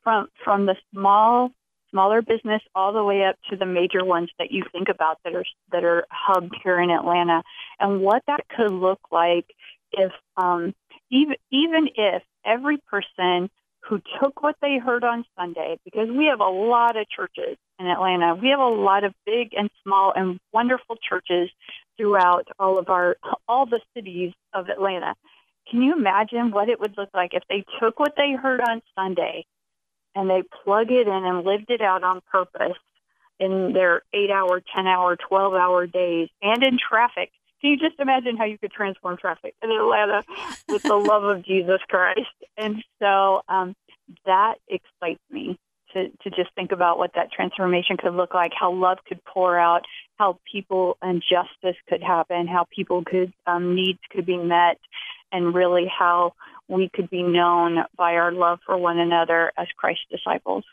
from 0.03 0.27
from 0.43 0.65
the 0.65 0.75
small 0.91 1.51
smaller 1.91 2.21
business 2.21 2.61
all 2.73 2.93
the 2.93 3.03
way 3.03 3.23
up 3.23 3.35
to 3.49 3.55
the 3.55 3.65
major 3.65 4.03
ones 4.03 4.29
that 4.39 4.51
you 4.51 4.63
think 4.71 4.87
about 4.89 5.17
that 5.23 5.35
are 5.35 5.45
that 5.71 5.83
are 5.83 6.05
hubbed 6.09 6.55
here 6.63 6.79
in 6.79 6.89
Atlanta, 6.89 7.43
and 7.79 8.01
what 8.01 8.23
that 8.27 8.41
could 8.55 8.71
look 8.71 8.99
like 9.11 9.45
if 9.91 10.11
um, 10.37 10.73
even 11.09 11.35
even 11.51 11.89
if 11.95 12.23
every 12.45 12.77
person 12.77 13.49
who 13.87 14.01
took 14.19 14.41
what 14.43 14.55
they 14.61 14.77
heard 14.77 15.03
on 15.03 15.25
Sunday, 15.37 15.77
because 15.83 16.07
we 16.09 16.25
have 16.25 16.39
a 16.39 16.49
lot 16.49 16.95
of 16.95 17.09
churches 17.09 17.57
in 17.79 17.87
Atlanta, 17.87 18.35
we 18.35 18.49
have 18.49 18.59
a 18.59 18.63
lot 18.63 19.03
of 19.03 19.13
big 19.25 19.49
and 19.57 19.69
small 19.83 20.13
and 20.15 20.39
wonderful 20.53 20.97
churches 20.97 21.49
throughout 21.97 22.47
all 22.59 22.77
of 22.77 22.89
our 22.89 23.17
all 23.47 23.65
the 23.65 23.81
cities 23.95 24.33
of 24.53 24.69
Atlanta. 24.69 25.15
Can 25.71 25.81
you 25.81 25.93
imagine 25.93 26.51
what 26.51 26.67
it 26.67 26.81
would 26.81 26.97
look 26.97 27.09
like 27.13 27.33
if 27.33 27.43
they 27.49 27.63
took 27.79 27.97
what 27.97 28.13
they 28.17 28.33
heard 28.33 28.59
on 28.59 28.81
Sunday 28.93 29.45
and 30.13 30.29
they 30.29 30.43
plug 30.63 30.91
it 30.91 31.07
in 31.07 31.25
and 31.25 31.45
lived 31.45 31.69
it 31.69 31.81
out 31.81 32.03
on 32.03 32.21
purpose 32.29 32.77
in 33.39 33.71
their 33.73 34.03
eight 34.13 34.29
hour, 34.29 34.61
10 34.75 34.85
hour, 34.85 35.15
12 35.15 35.53
hour 35.53 35.87
days 35.87 36.27
and 36.41 36.61
in 36.61 36.77
traffic? 36.77 37.31
Can 37.61 37.71
you 37.71 37.77
just 37.77 37.99
imagine 37.99 38.35
how 38.35 38.45
you 38.45 38.57
could 38.57 38.71
transform 38.71 39.17
traffic 39.17 39.55
in 39.63 39.71
Atlanta 39.71 40.23
with 40.67 40.83
the 40.83 40.95
love 40.95 41.23
of 41.23 41.45
Jesus 41.45 41.79
Christ? 41.87 42.19
And 42.57 42.83
so 42.99 43.41
um, 43.47 43.73
that 44.25 44.55
excites 44.67 45.21
me 45.29 45.57
to, 45.93 46.09
to 46.09 46.29
just 46.29 46.53
think 46.55 46.71
about 46.71 46.97
what 46.97 47.11
that 47.15 47.31
transformation 47.31 47.97
could 47.97 48.13
look 48.13 48.33
like, 48.33 48.51
how 48.57 48.73
love 48.73 48.97
could 49.07 49.23
pour 49.25 49.57
out, 49.57 49.83
how 50.17 50.39
people 50.51 50.97
and 51.01 51.21
justice 51.21 51.79
could 51.87 52.01
happen, 52.01 52.47
how 52.47 52.65
people 52.75 53.03
could 53.03 53.33
um, 53.45 53.75
needs 53.75 53.99
could 54.09 54.25
be 54.25 54.37
met, 54.37 54.77
and 55.31 55.53
really 55.53 55.85
how 55.87 56.33
we 56.67 56.89
could 56.93 57.09
be 57.09 57.23
known 57.23 57.79
by 57.97 58.15
our 58.15 58.31
love 58.31 58.59
for 58.65 58.77
one 58.77 58.99
another 58.99 59.51
as 59.57 59.67
Christ's 59.77 60.05
disciples. 60.09 60.63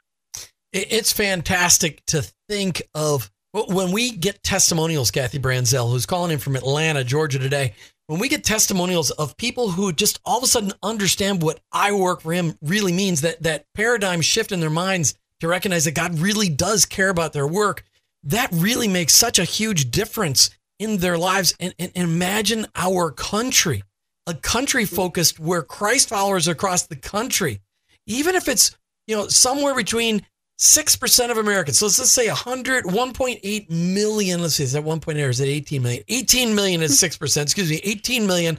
It's 0.72 1.12
fantastic 1.12 2.04
to 2.06 2.22
think 2.48 2.82
of 2.94 3.30
when 3.52 3.90
we 3.90 4.10
get 4.10 4.42
testimonials, 4.42 5.10
Kathy 5.10 5.38
Branzell, 5.38 5.90
who's 5.90 6.06
calling 6.06 6.30
in 6.30 6.38
from 6.38 6.56
Atlanta, 6.56 7.02
Georgia 7.04 7.38
today. 7.38 7.74
When 8.06 8.20
we 8.20 8.28
get 8.28 8.44
testimonials 8.44 9.10
of 9.10 9.36
people 9.36 9.70
who 9.70 9.92
just 9.92 10.20
all 10.24 10.38
of 10.38 10.44
a 10.44 10.46
sudden 10.46 10.72
understand 10.82 11.42
what 11.42 11.60
I 11.72 11.92
work 11.92 12.22
for 12.22 12.32
him 12.32 12.56
really 12.62 12.92
means, 12.92 13.22
that 13.22 13.42
that 13.42 13.66
paradigm 13.74 14.20
shift 14.20 14.52
in 14.52 14.60
their 14.60 14.70
minds 14.70 15.14
to 15.40 15.48
recognize 15.48 15.84
that 15.84 15.94
God 15.94 16.18
really 16.18 16.48
does 16.48 16.84
care 16.84 17.08
about 17.08 17.32
their 17.32 17.46
work, 17.46 17.84
that 18.24 18.50
really 18.52 18.88
makes 18.88 19.14
such 19.14 19.38
a 19.38 19.44
huge 19.44 19.90
difference 19.90 20.50
in 20.78 20.98
their 20.98 21.18
lives. 21.18 21.54
And, 21.60 21.74
and, 21.78 21.92
and 21.94 22.04
imagine 22.04 22.66
our 22.74 23.10
country, 23.10 23.82
a 24.28 24.34
country 24.34 24.84
focused 24.84 25.40
where 25.40 25.62
Christ 25.62 26.10
followers 26.10 26.46
across 26.46 26.86
the 26.86 26.96
country, 26.96 27.60
even 28.06 28.34
if 28.34 28.46
it's 28.46 28.76
you 29.06 29.16
know 29.16 29.26
somewhere 29.28 29.74
between 29.74 30.24
six 30.58 30.94
percent 30.94 31.32
of 31.32 31.38
Americans. 31.38 31.78
So 31.78 31.86
let's 31.86 32.10
say 32.12 32.28
100, 32.28 32.84
1.8 32.84 33.70
million. 33.70 34.42
Let's 34.42 34.56
see, 34.56 34.64
is 34.64 34.72
that 34.72 34.84
1.8 34.84 35.24
or 35.24 35.28
is 35.30 35.40
it 35.40 35.48
18 35.48 35.82
million? 35.82 36.04
18 36.08 36.54
million 36.54 36.82
is 36.82 36.98
six 36.98 37.16
percent. 37.16 37.46
Excuse 37.46 37.70
me, 37.70 37.80
18 37.82 38.26
million. 38.26 38.58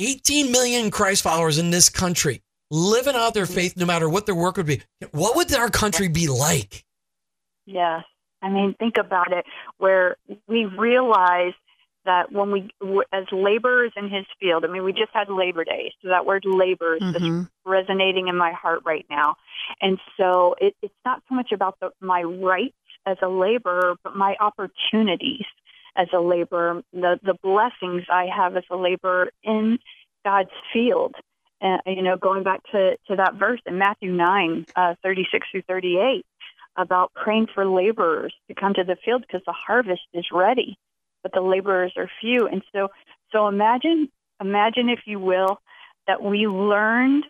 18 0.00 0.52
million 0.52 0.92
Christ 0.92 1.22
followers 1.22 1.58
in 1.58 1.70
this 1.70 1.88
country 1.88 2.40
living 2.70 3.16
out 3.16 3.34
their 3.34 3.46
faith, 3.46 3.76
no 3.76 3.86
matter 3.86 4.08
what 4.08 4.26
their 4.26 4.34
work 4.34 4.56
would 4.56 4.66
be. 4.66 4.82
What 5.10 5.36
would 5.36 5.52
our 5.54 5.70
country 5.70 6.08
be 6.08 6.28
like? 6.28 6.84
Yes. 7.66 8.04
I 8.40 8.50
mean, 8.50 8.74
think 8.78 8.94
about 8.98 9.32
it, 9.32 9.44
where 9.78 10.16
we 10.46 10.66
realize 10.66 11.54
that 12.08 12.32
when 12.32 12.50
we, 12.50 12.70
as 13.12 13.24
laborers 13.30 13.92
in 13.94 14.08
his 14.08 14.24
field, 14.40 14.64
I 14.64 14.68
mean, 14.68 14.82
we 14.82 14.92
just 14.92 15.12
had 15.12 15.28
Labor 15.28 15.62
Day, 15.62 15.92
so 16.00 16.08
that 16.08 16.24
word 16.24 16.44
labor 16.46 16.96
is 16.96 17.02
Mm-hmm. 17.02 17.42
resonating 17.64 18.28
in 18.28 18.36
my 18.36 18.52
heart 18.52 18.80
right 18.86 19.04
now. 19.10 19.36
And 19.82 19.98
so 20.16 20.54
it, 20.58 20.74
it's 20.82 20.94
not 21.04 21.22
so 21.28 21.34
much 21.34 21.52
about 21.52 21.76
the, 21.80 21.90
my 22.00 22.22
rights 22.22 22.74
as 23.06 23.18
a 23.22 23.28
laborer, 23.28 23.96
but 24.02 24.16
my 24.16 24.36
opportunities 24.40 25.44
as 25.96 26.08
a 26.14 26.20
laborer, 26.20 26.82
the, 26.94 27.20
the 27.22 27.34
blessings 27.42 28.04
I 28.10 28.26
have 28.34 28.56
as 28.56 28.64
a 28.70 28.76
laborer 28.76 29.30
in 29.44 29.78
God's 30.24 30.50
field. 30.72 31.14
Uh, 31.60 31.78
you 31.86 32.02
know, 32.02 32.16
going 32.16 32.42
back 32.42 32.62
to, 32.72 32.96
to 33.08 33.16
that 33.16 33.34
verse 33.34 33.60
in 33.66 33.76
Matthew 33.78 34.12
9, 34.12 34.66
uh, 34.76 34.94
36 35.02 35.46
through 35.50 35.62
38, 35.68 36.24
about 36.76 37.12
praying 37.14 37.48
for 37.54 37.66
laborers 37.66 38.32
to 38.48 38.54
come 38.54 38.72
to 38.74 38.84
the 38.84 38.96
field 39.04 39.22
because 39.26 39.42
the 39.44 39.52
harvest 39.52 40.02
is 40.14 40.24
ready, 40.32 40.78
but 41.28 41.38
the 41.38 41.46
laborers 41.46 41.92
are 41.96 42.10
few. 42.20 42.46
And 42.46 42.62
so, 42.72 42.88
so 43.32 43.48
imagine, 43.48 44.08
imagine 44.40 44.88
if 44.88 45.00
you 45.06 45.18
will, 45.18 45.60
that 46.06 46.22
we 46.22 46.46
learned 46.46 47.24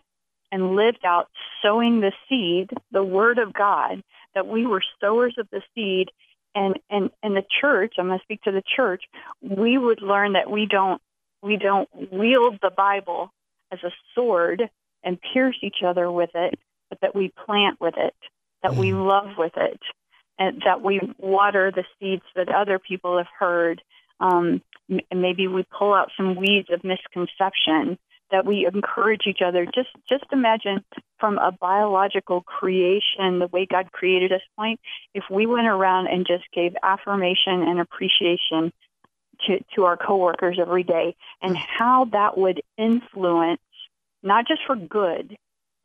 and 0.53 0.77
lived 0.77 1.05
out 1.05 1.29
sowing 1.63 2.01
the 2.01 2.13
seed, 2.29 2.71
the 2.91 3.03
word 3.03 3.39
of 3.39 3.53
God, 3.53 4.03
that 4.35 4.47
we 4.47 4.67
were 4.67 4.83
sowers 5.01 5.35
of 5.39 5.49
the 5.51 5.63
seed. 5.75 6.11
And, 6.55 6.79
and, 6.91 7.11
and 7.23 7.37
the 7.37 7.45
church, 7.61 7.95
I'm 7.99 8.07
going 8.07 8.19
to 8.19 8.25
speak 8.25 8.43
to 8.43 8.53
the 8.53 8.63
church, 8.77 9.05
we 9.43 9.79
would 9.79 10.01
learn 10.01 10.33
that 10.33 10.51
we 10.51 10.67
don't, 10.67 11.01
we 11.43 11.57
don't 11.57 11.89
wield 12.11 12.59
the 12.63 12.71
Bible 12.71 13.31
as 13.71 13.79
a 13.85 13.93
sword 14.15 14.63
and 15.05 15.19
pierce 15.33 15.57
each 15.63 15.83
other 15.87 16.11
with 16.11 16.31
it, 16.35 16.59
but 16.89 17.01
that 17.03 17.15
we 17.15 17.33
plant 17.47 17.81
with 17.81 17.95
it, 17.97 18.15
that 18.63 18.75
we 18.75 18.91
mm. 18.91 19.07
love 19.07 19.37
with 19.37 19.53
it, 19.57 19.79
and 20.39 20.63
that 20.65 20.83
we 20.83 21.01
water 21.19 21.73
the 21.75 21.85
seeds 21.99 22.23
that 22.37 22.49
other 22.49 22.79
people 22.79 23.19
have 23.19 23.29
heard. 23.39 23.83
Um, 24.21 24.63
maybe 25.15 25.47
we 25.47 25.65
pull 25.77 25.95
out 25.95 26.11
some 26.17 26.37
weeds 26.37 26.69
of 26.71 26.83
misconception 26.85 27.99
that 28.31 28.45
we 28.45 28.67
encourage 28.67 29.23
each 29.27 29.41
other. 29.45 29.65
Just 29.65 29.89
just 30.09 30.25
imagine 30.33 30.85
from 31.19 31.39
a 31.39 31.53
biological 31.53 32.43
creation, 32.43 33.39
the 33.39 33.49
way 33.53 33.67
God 33.67 33.91
created 33.93 34.33
us 34.33 34.43
point, 34.57 34.81
if 35.15 35.25
we 35.31 35.47
went 35.47 35.67
around 35.67 36.09
and 36.09 36.27
just 36.27 36.45
gave 36.53 36.75
affirmation 36.83 37.63
and 37.63 37.81
appreciation 37.81 38.73
to, 39.47 39.59
to 39.75 39.85
our 39.85 39.97
coworkers 39.97 40.59
every 40.61 40.83
day 40.83 41.15
and 41.41 41.57
how 41.57 42.07
that 42.13 42.37
would 42.37 42.61
influence 42.77 43.61
not 44.23 44.47
just 44.47 44.61
for 44.67 44.77
good, 44.77 45.37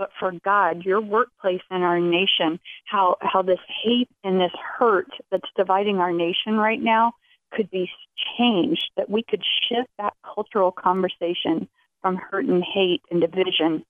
but 0.04 0.10
for 0.20 0.34
God, 0.44 0.84
your 0.84 1.00
workplace 1.00 1.62
and 1.70 1.82
our 1.82 1.98
nation, 1.98 2.60
how 2.84 3.16
how 3.22 3.42
this 3.42 3.60
hate 3.86 4.10
and 4.26 4.38
this 4.38 4.52
hurt 4.78 5.08
that's 5.32 5.50
dividing 5.56 6.00
our 6.00 6.12
nation 6.12 6.58
right 6.58 6.82
now 6.82 7.14
could 7.54 7.72
be 7.72 7.90
changed, 8.38 8.90
that 8.98 9.10
we 9.10 9.24
could 9.24 9.42
shift 9.70 9.88
that 9.98 10.14
cultural 10.36 10.74
conversation 10.74 11.70
from 12.02 12.18
hurt 12.18 12.44
and 12.44 12.66
hate 12.66 13.02
and 13.12 13.22
division 13.22 13.86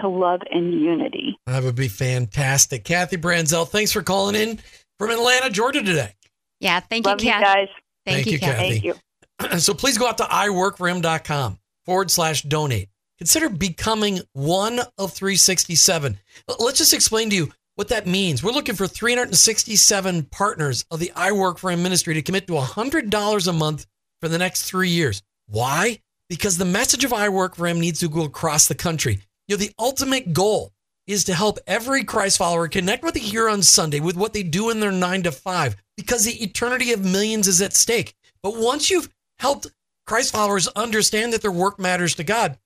to 0.00 0.08
love 0.08 0.40
and 0.50 0.74
unity. 0.82 1.38
That 1.46 1.62
would 1.62 1.76
be 1.76 1.88
fantastic. 1.88 2.84
Kathy 2.84 3.16
Branzell, 3.16 3.66
thanks 3.66 3.92
for 3.92 4.02
calling 4.02 4.34
in 4.34 4.58
from 4.98 5.12
Atlanta, 5.12 5.48
Georgia 5.48 5.82
today. 5.82 6.12
Yeah. 6.60 6.80
Thank 6.80 7.06
love 7.06 7.22
you, 7.22 7.28
you 7.28 7.32
Kathy. 7.32 7.44
guys. 7.44 7.68
Thank, 8.04 8.16
Thank 8.16 8.26
you, 8.26 8.32
you, 8.32 8.38
Kathy. 8.40 8.80
Kathy. 8.80 8.92
Thank 9.38 9.52
you. 9.52 9.58
so 9.60 9.72
please 9.72 9.96
go 9.96 10.06
out 10.08 10.18
to 10.18 10.24
iworkforhim.com 10.24 11.58
forward 11.86 12.10
slash 12.10 12.42
donate. 12.42 12.90
Consider 13.18 13.48
becoming 13.48 14.20
one 14.32 14.80
of 14.98 15.12
367. 15.12 16.18
Let's 16.58 16.78
just 16.78 16.92
explain 16.92 17.30
to 17.30 17.36
you 17.36 17.52
what 17.76 17.88
that 17.88 18.06
means. 18.06 18.42
We're 18.42 18.52
looking 18.52 18.74
for 18.74 18.86
367 18.86 20.24
partners 20.24 20.84
of 20.90 21.00
the 21.00 21.12
I 21.14 21.32
Work 21.32 21.58
for 21.58 21.70
Him 21.70 21.82
ministry 21.82 22.14
to 22.14 22.22
commit 22.22 22.46
to 22.48 22.54
$100 22.54 23.46
a 23.46 23.52
month 23.52 23.86
for 24.20 24.28
the 24.28 24.38
next 24.38 24.62
three 24.62 24.88
years. 24.88 25.22
Why? 25.46 26.00
Because 26.28 26.56
the 26.56 26.64
message 26.64 27.04
of 27.04 27.12
I 27.12 27.28
Work 27.28 27.56
for 27.56 27.66
Him 27.66 27.80
needs 27.80 28.00
to 28.00 28.08
go 28.08 28.24
across 28.24 28.66
the 28.66 28.74
country. 28.74 29.20
You 29.46 29.56
know, 29.56 29.60
the 29.60 29.72
ultimate 29.78 30.32
goal 30.32 30.72
is 31.06 31.24
to 31.24 31.34
help 31.34 31.58
every 31.66 32.02
Christ 32.02 32.38
follower 32.38 32.66
connect 32.66 33.04
with 33.04 33.14
the 33.14 33.20
hear 33.20 33.48
on 33.48 33.62
Sunday 33.62 34.00
with 34.00 34.16
what 34.16 34.32
they 34.32 34.42
do 34.42 34.70
in 34.70 34.80
their 34.80 34.92
nine 34.92 35.22
to 35.24 35.32
five 35.32 35.76
because 35.96 36.24
the 36.24 36.42
eternity 36.42 36.92
of 36.92 37.04
millions 37.04 37.46
is 37.46 37.60
at 37.60 37.74
stake. 37.74 38.14
But 38.42 38.56
once 38.56 38.90
you've 38.90 39.10
helped 39.38 39.66
Christ 40.06 40.32
followers 40.32 40.68
understand 40.68 41.32
that 41.32 41.42
their 41.42 41.52
work 41.52 41.78
matters 41.78 42.14
to 42.16 42.24
God, 42.24 42.58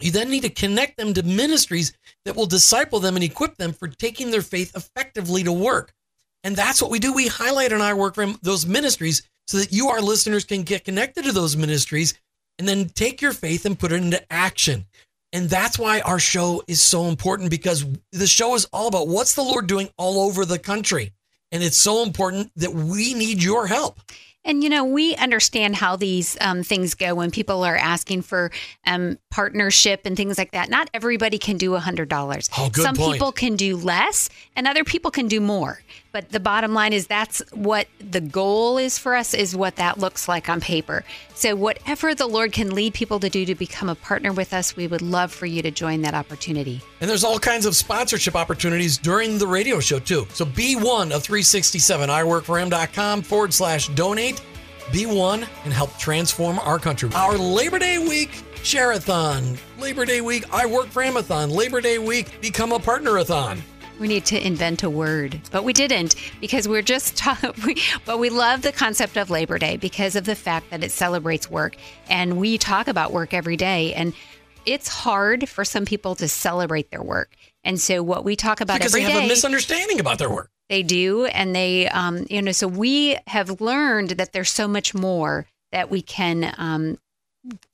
You 0.00 0.10
then 0.10 0.30
need 0.30 0.42
to 0.42 0.50
connect 0.50 0.96
them 0.96 1.14
to 1.14 1.22
ministries 1.22 1.92
that 2.24 2.36
will 2.36 2.46
disciple 2.46 3.00
them 3.00 3.16
and 3.16 3.24
equip 3.24 3.56
them 3.56 3.72
for 3.72 3.88
taking 3.88 4.30
their 4.30 4.42
faith 4.42 4.74
effectively 4.74 5.42
to 5.44 5.52
work. 5.52 5.92
And 6.42 6.56
that's 6.56 6.80
what 6.80 6.90
we 6.90 6.98
do. 6.98 7.12
We 7.12 7.28
highlight 7.28 7.72
in 7.72 7.80
our 7.80 7.96
work 7.96 8.16
room 8.16 8.38
those 8.42 8.66
ministries 8.66 9.22
so 9.46 9.58
that 9.58 9.72
you, 9.72 9.88
our 9.88 10.00
listeners, 10.00 10.44
can 10.44 10.62
get 10.62 10.84
connected 10.84 11.24
to 11.24 11.32
those 11.32 11.56
ministries 11.56 12.14
and 12.58 12.68
then 12.68 12.88
take 12.88 13.20
your 13.20 13.32
faith 13.32 13.66
and 13.66 13.78
put 13.78 13.92
it 13.92 14.02
into 14.02 14.32
action. 14.32 14.86
And 15.32 15.48
that's 15.48 15.78
why 15.78 16.00
our 16.00 16.18
show 16.18 16.62
is 16.66 16.82
so 16.82 17.06
important 17.06 17.50
because 17.50 17.84
the 18.12 18.26
show 18.26 18.54
is 18.54 18.66
all 18.72 18.88
about 18.88 19.08
what's 19.08 19.34
the 19.34 19.42
Lord 19.42 19.66
doing 19.66 19.88
all 19.96 20.20
over 20.20 20.44
the 20.44 20.58
country. 20.58 21.12
And 21.52 21.62
it's 21.62 21.76
so 21.76 22.02
important 22.02 22.52
that 22.56 22.72
we 22.72 23.14
need 23.14 23.42
your 23.42 23.66
help. 23.66 24.00
And, 24.44 24.64
you 24.64 24.70
know, 24.70 24.84
we 24.84 25.14
understand 25.16 25.76
how 25.76 25.96
these 25.96 26.36
um, 26.40 26.62
things 26.62 26.94
go 26.94 27.14
when 27.14 27.30
people 27.30 27.62
are 27.62 27.76
asking 27.76 28.22
for 28.22 28.50
um, 28.86 29.18
partnership 29.30 30.02
and 30.06 30.16
things 30.16 30.38
like 30.38 30.52
that. 30.52 30.70
Not 30.70 30.88
everybody 30.94 31.38
can 31.38 31.58
do 31.58 31.72
$100. 31.72 32.48
Oh, 32.56 32.70
Some 32.74 32.96
point. 32.96 33.12
people 33.12 33.32
can 33.32 33.56
do 33.56 33.76
less 33.76 34.30
and 34.56 34.66
other 34.66 34.82
people 34.82 35.10
can 35.10 35.28
do 35.28 35.40
more. 35.40 35.82
But 36.12 36.30
the 36.30 36.40
bottom 36.40 36.74
line 36.74 36.92
is 36.92 37.06
that's 37.06 37.40
what 37.52 37.86
the 38.00 38.20
goal 38.20 38.78
is 38.78 38.98
for 38.98 39.14
us, 39.14 39.32
is 39.32 39.54
what 39.54 39.76
that 39.76 39.98
looks 39.98 40.26
like 40.26 40.48
on 40.48 40.60
paper. 40.60 41.04
So, 41.34 41.54
whatever 41.54 42.14
the 42.14 42.26
Lord 42.26 42.52
can 42.52 42.74
lead 42.74 42.94
people 42.94 43.20
to 43.20 43.28
do 43.28 43.44
to 43.44 43.54
become 43.54 43.88
a 43.88 43.94
partner 43.94 44.32
with 44.32 44.52
us, 44.52 44.74
we 44.74 44.86
would 44.86 45.02
love 45.02 45.32
for 45.32 45.46
you 45.46 45.62
to 45.62 45.70
join 45.70 46.02
that 46.02 46.14
opportunity. 46.14 46.80
And 47.00 47.08
there's 47.08 47.24
all 47.24 47.38
kinds 47.38 47.64
of 47.64 47.76
sponsorship 47.76 48.34
opportunities 48.34 48.98
during 48.98 49.38
the 49.38 49.46
radio 49.46 49.78
show, 49.78 50.00
too. 50.00 50.26
So 50.32 50.44
be 50.44 50.74
one 50.74 51.12
of 51.12 51.22
367, 51.22 52.08
iworkforhim.com 52.08 53.22
forward 53.22 53.54
slash 53.54 53.88
donate. 53.90 54.42
Be 54.92 55.06
one 55.06 55.46
and 55.64 55.72
help 55.72 55.96
transform 55.98 56.58
our 56.58 56.78
country. 56.78 57.10
Our 57.14 57.38
Labor 57.38 57.78
Day 57.78 57.98
week 57.98 58.30
share-a-thon, 58.62 59.56
Labor 59.78 60.04
Day 60.04 60.20
week 60.20 60.44
I 60.52 60.66
Work 60.66 60.88
for 60.88 61.02
Him-a-thon, 61.02 61.50
Labor 61.50 61.80
Day 61.80 61.98
week 61.98 62.40
Become 62.40 62.72
a 62.72 62.78
Partner-a-thon. 62.78 63.62
We 64.00 64.08
need 64.08 64.24
to 64.26 64.44
invent 64.46 64.82
a 64.82 64.88
word, 64.90 65.40
but 65.52 65.62
we 65.62 65.72
didn't 65.74 66.14
because 66.40 66.66
we're 66.66 66.82
just. 66.82 67.16
Ta- 67.20 67.52
we, 67.66 67.76
but 68.06 68.18
we 68.18 68.30
love 68.30 68.62
the 68.62 68.72
concept 68.72 69.16
of 69.18 69.28
Labor 69.28 69.58
Day 69.58 69.76
because 69.76 70.16
of 70.16 70.24
the 70.24 70.34
fact 70.34 70.70
that 70.70 70.82
it 70.82 70.90
celebrates 70.90 71.50
work, 71.50 71.76
and 72.08 72.38
we 72.38 72.56
talk 72.56 72.88
about 72.88 73.12
work 73.12 73.34
every 73.34 73.56
day, 73.58 73.92
and 73.94 74.14
it's 74.64 74.88
hard 74.88 75.48
for 75.50 75.64
some 75.64 75.84
people 75.84 76.14
to 76.14 76.28
celebrate 76.28 76.90
their 76.90 77.02
work. 77.02 77.30
And 77.62 77.78
so, 77.78 78.02
what 78.02 78.24
we 78.24 78.36
talk 78.36 78.62
about 78.62 78.78
Because 78.78 78.94
every 78.94 79.04
they 79.04 79.12
have 79.12 79.20
day, 79.20 79.26
a 79.26 79.28
misunderstanding 79.28 80.00
about 80.00 80.18
their 80.18 80.30
work. 80.30 80.50
they 80.70 80.82
do, 80.82 81.26
and 81.26 81.54
they, 81.54 81.86
um, 81.90 82.26
you 82.30 82.40
know, 82.40 82.52
so 82.52 82.66
we 82.68 83.18
have 83.26 83.60
learned 83.60 84.10
that 84.12 84.32
there's 84.32 84.50
so 84.50 84.66
much 84.66 84.94
more 84.94 85.46
that 85.72 85.90
we 85.90 86.00
can 86.00 86.54
um, 86.56 86.98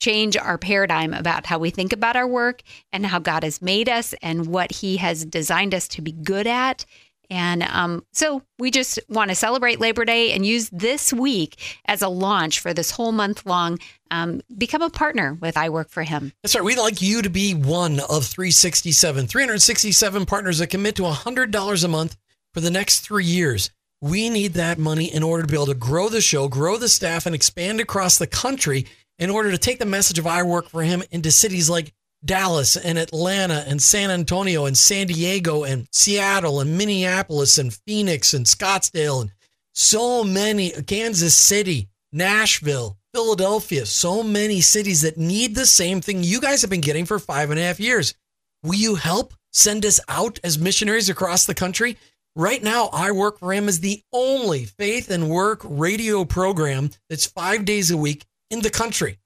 change 0.00 0.36
our 0.36 0.58
paradigm 0.58 1.12
about 1.12 1.46
how 1.46 1.58
we 1.58 1.70
think 1.70 1.92
about 1.92 2.16
our 2.16 2.26
work 2.26 2.62
and 2.92 3.04
how 3.06 3.18
God 3.18 3.42
has 3.42 3.60
made 3.60 3.88
us 3.88 4.14
and 4.22 4.46
what 4.46 4.72
He 4.72 4.98
has 4.98 5.24
designed 5.24 5.74
us 5.74 5.88
to 5.88 6.02
be 6.02 6.12
good 6.12 6.46
at. 6.46 6.84
And 7.28 7.62
um, 7.64 8.04
so 8.12 8.42
we 8.58 8.70
just 8.70 9.00
want 9.08 9.30
to 9.30 9.34
celebrate 9.34 9.80
Labor 9.80 10.04
Day 10.04 10.32
and 10.32 10.46
use 10.46 10.70
this 10.70 11.12
week 11.12 11.80
as 11.86 12.02
a 12.02 12.08
launch 12.08 12.60
for 12.60 12.72
this 12.72 12.92
whole 12.92 13.12
month 13.12 13.44
long. 13.46 13.78
Um, 14.10 14.42
become 14.56 14.82
a 14.82 14.90
partner 14.90 15.36
with 15.40 15.56
I 15.56 15.68
Work 15.68 15.90
for 15.90 16.04
Him. 16.04 16.32
That's 16.42 16.54
right. 16.54 16.64
We'd 16.64 16.78
like 16.78 17.02
you 17.02 17.22
to 17.22 17.30
be 17.30 17.54
one 17.54 17.98
of 17.98 18.24
367, 18.24 19.26
367 19.26 20.26
partners 20.26 20.58
that 20.58 20.68
commit 20.68 20.94
to 20.96 21.02
$100 21.02 21.84
a 21.84 21.88
month 21.88 22.16
for 22.54 22.60
the 22.60 22.70
next 22.70 23.00
three 23.00 23.24
years. 23.24 23.70
We 24.00 24.30
need 24.30 24.54
that 24.54 24.78
money 24.78 25.12
in 25.12 25.22
order 25.22 25.42
to 25.42 25.48
be 25.48 25.56
able 25.56 25.66
to 25.66 25.74
grow 25.74 26.08
the 26.08 26.20
show, 26.20 26.48
grow 26.48 26.76
the 26.76 26.88
staff, 26.88 27.26
and 27.26 27.34
expand 27.34 27.80
across 27.80 28.18
the 28.18 28.26
country 28.26 28.86
in 29.18 29.30
order 29.30 29.50
to 29.50 29.58
take 29.58 29.78
the 29.78 29.86
message 29.86 30.18
of 30.18 30.26
I 30.26 30.42
Work 30.42 30.68
for 30.68 30.82
Him 30.82 31.02
into 31.10 31.30
cities 31.30 31.70
like 31.70 31.92
Dallas 32.24 32.76
and 32.76 32.98
Atlanta 32.98 33.64
and 33.66 33.82
San 33.82 34.10
Antonio 34.10 34.66
and 34.66 34.76
San 34.76 35.06
Diego 35.06 35.64
and 35.64 35.86
Seattle 35.92 36.60
and 36.60 36.76
Minneapolis 36.76 37.58
and 37.58 37.72
Phoenix 37.86 38.34
and 38.34 38.46
Scottsdale 38.46 39.22
and 39.22 39.32
so 39.74 40.24
many, 40.24 40.70
Kansas 40.70 41.34
City, 41.34 41.88
Nashville, 42.12 42.98
Philadelphia, 43.14 43.86
so 43.86 44.22
many 44.22 44.60
cities 44.60 45.02
that 45.02 45.18
need 45.18 45.54
the 45.54 45.66
same 45.66 46.00
thing 46.00 46.22
you 46.22 46.40
guys 46.40 46.62
have 46.62 46.70
been 46.70 46.80
getting 46.80 47.04
for 47.04 47.18
five 47.18 47.50
and 47.50 47.60
a 47.60 47.62
half 47.62 47.78
years. 47.78 48.14
Will 48.62 48.74
you 48.74 48.94
help 48.96 49.34
send 49.52 49.84
us 49.84 50.00
out 50.08 50.40
as 50.42 50.58
missionaries 50.58 51.08
across 51.08 51.44
the 51.44 51.54
country? 51.54 51.96
Right 52.34 52.62
now, 52.62 52.90
I 52.92 53.12
Work 53.12 53.38
for 53.38 53.52
Him 53.52 53.68
is 53.68 53.80
the 53.80 54.02
only 54.12 54.64
faith 54.64 55.10
and 55.10 55.30
work 55.30 55.60
radio 55.64 56.24
program 56.24 56.90
that's 57.08 57.26
five 57.26 57.64
days 57.64 57.90
a 57.90 57.96
week 57.96 58.24
in 58.50 58.60
the 58.60 58.70
country. 58.70 59.18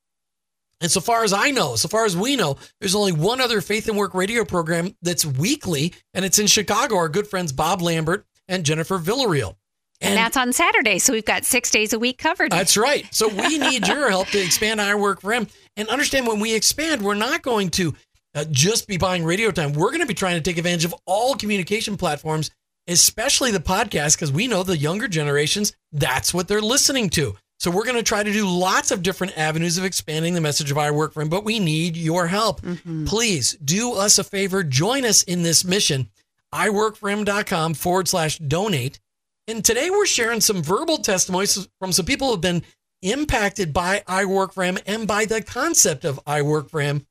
And 0.81 0.91
so 0.91 1.01
far 1.01 1.25
as 1.25 1.33
I 1.33 1.51
know, 1.51 1.77
so 1.77 1.89
far 1.89 2.07
as 2.07 2.17
we 2.17 2.37
know, 2.37 2.57
there's 2.81 2.95
only 2.95 3.13
one 3.13 3.41
other 3.41 3.61
faith 3.61 3.89
and 3.89 3.99
work 3.99 4.15
radio 4.15 4.45
program 4.45 4.97
that's 5.03 5.27
weekly, 5.27 5.93
and 6.15 6.25
it's 6.25 6.39
in 6.39 6.47
Chicago. 6.47 6.97
Our 6.97 7.09
good 7.09 7.27
friends 7.27 7.53
Bob 7.53 7.83
Lambert 7.83 8.25
and 8.49 8.65
Jennifer 8.65 8.99
Villarreal. 8.99 9.57
And, 10.01 10.17
that's 10.17 10.39
on 10.39 10.55
Saturday. 10.55 10.99
So 10.99 11.13
we've 11.13 11.25
got 11.27 11.45
six 11.45 11.71
days 11.71 11.93
a 11.93 11.99
week 11.99 12.17
covered. 12.17 12.51
That's 12.51 12.79
right. 12.79 13.07
So 13.15 13.29
we 13.29 13.59
need 13.59 13.87
your 13.87 14.09
help 14.09 14.29
to 14.29 14.41
expand 14.43 14.81
our 14.81 14.97
work 14.97 15.21
for 15.21 15.33
him. 15.33 15.47
And 15.77 15.89
understand 15.89 16.27
when 16.27 16.41
we 16.41 16.55
expand, 16.55 17.03
we're 17.03 17.15
not 17.15 17.43
going 17.43 17.69
to 17.71 17.95
uh, 18.35 18.47
just 18.51 18.89
be 18.89 18.97
buying 18.97 19.25
radio 19.25 19.51
time. 19.51 19.75
We're 19.75 19.91
going 19.91 20.01
to 20.01 20.07
be 20.07 20.15
trying 20.15 20.37
to 20.37 20.41
take 20.41 20.57
advantage 20.57 20.87
of 20.87 20.95
all 21.05 21.35
communication 21.35 21.99
platforms, 21.99 22.51
especially 22.87 23.51
the 23.51 23.61
podcast, 23.61 24.17
because 24.17 24.33
we 24.33 24.47
know 24.47 24.63
the 24.63 24.79
younger 24.79 25.09
generations, 25.09 25.77
that's 25.93 26.33
what 26.33 26.49
they're 26.49 26.63
listening 26.63 27.11
to. 27.11 27.37
So 27.61 27.71
we're 27.71 27.85
going 27.85 27.97
to 27.97 28.03
try 28.03 28.23
to 28.23 28.33
do 28.33 28.49
lots 28.49 28.91
of 28.91 29.03
different 29.03 29.37
avenues 29.37 29.77
of 29.77 29.85
expanding 29.85 30.33
the 30.33 30.41
message 30.41 30.71
of 30.71 30.79
I 30.79 30.91
work 30.91 31.13
for 31.13 31.21
him, 31.21 31.29
but 31.29 31.45
we 31.45 31.59
need 31.59 31.95
your 31.95 32.27
help. 32.27 32.63
Mm-hmm. 32.63 33.05
Please 33.05 33.53
do 33.63 33.93
us 33.93 34.19
a 34.19 34.25
favor. 34.25 34.65
Join 34.65 35.05
us 35.05 35.23
in 35.23 35.43
this 35.43 35.63
mission. 35.63 36.09
iworkforhim.com 36.55 37.75
forward 37.75 38.09
slash 38.09 38.39
donate. 38.39 38.99
And 39.47 39.63
today 39.63 39.91
we're 39.91 40.07
sharing 40.07 40.41
some 40.41 40.63
verbal 40.63 40.99
testimonies 40.99 41.69
from 41.79 41.93
some 41.93 42.07
people 42.07 42.29
who 42.29 42.35
have 42.35 42.41
been 42.41 42.63
impacted 43.03 43.75
by 43.75 44.03
I 44.07 44.25
Work 44.25 44.55
for 44.55 44.65
Him 44.65 44.79
and 44.87 45.07
by 45.07 45.27
the 45.27 45.43
concept 45.43 46.07
of 46.07 46.19
I 46.27 46.41
Work 46.41 46.71
for 46.71 46.81
Him. 46.81 47.07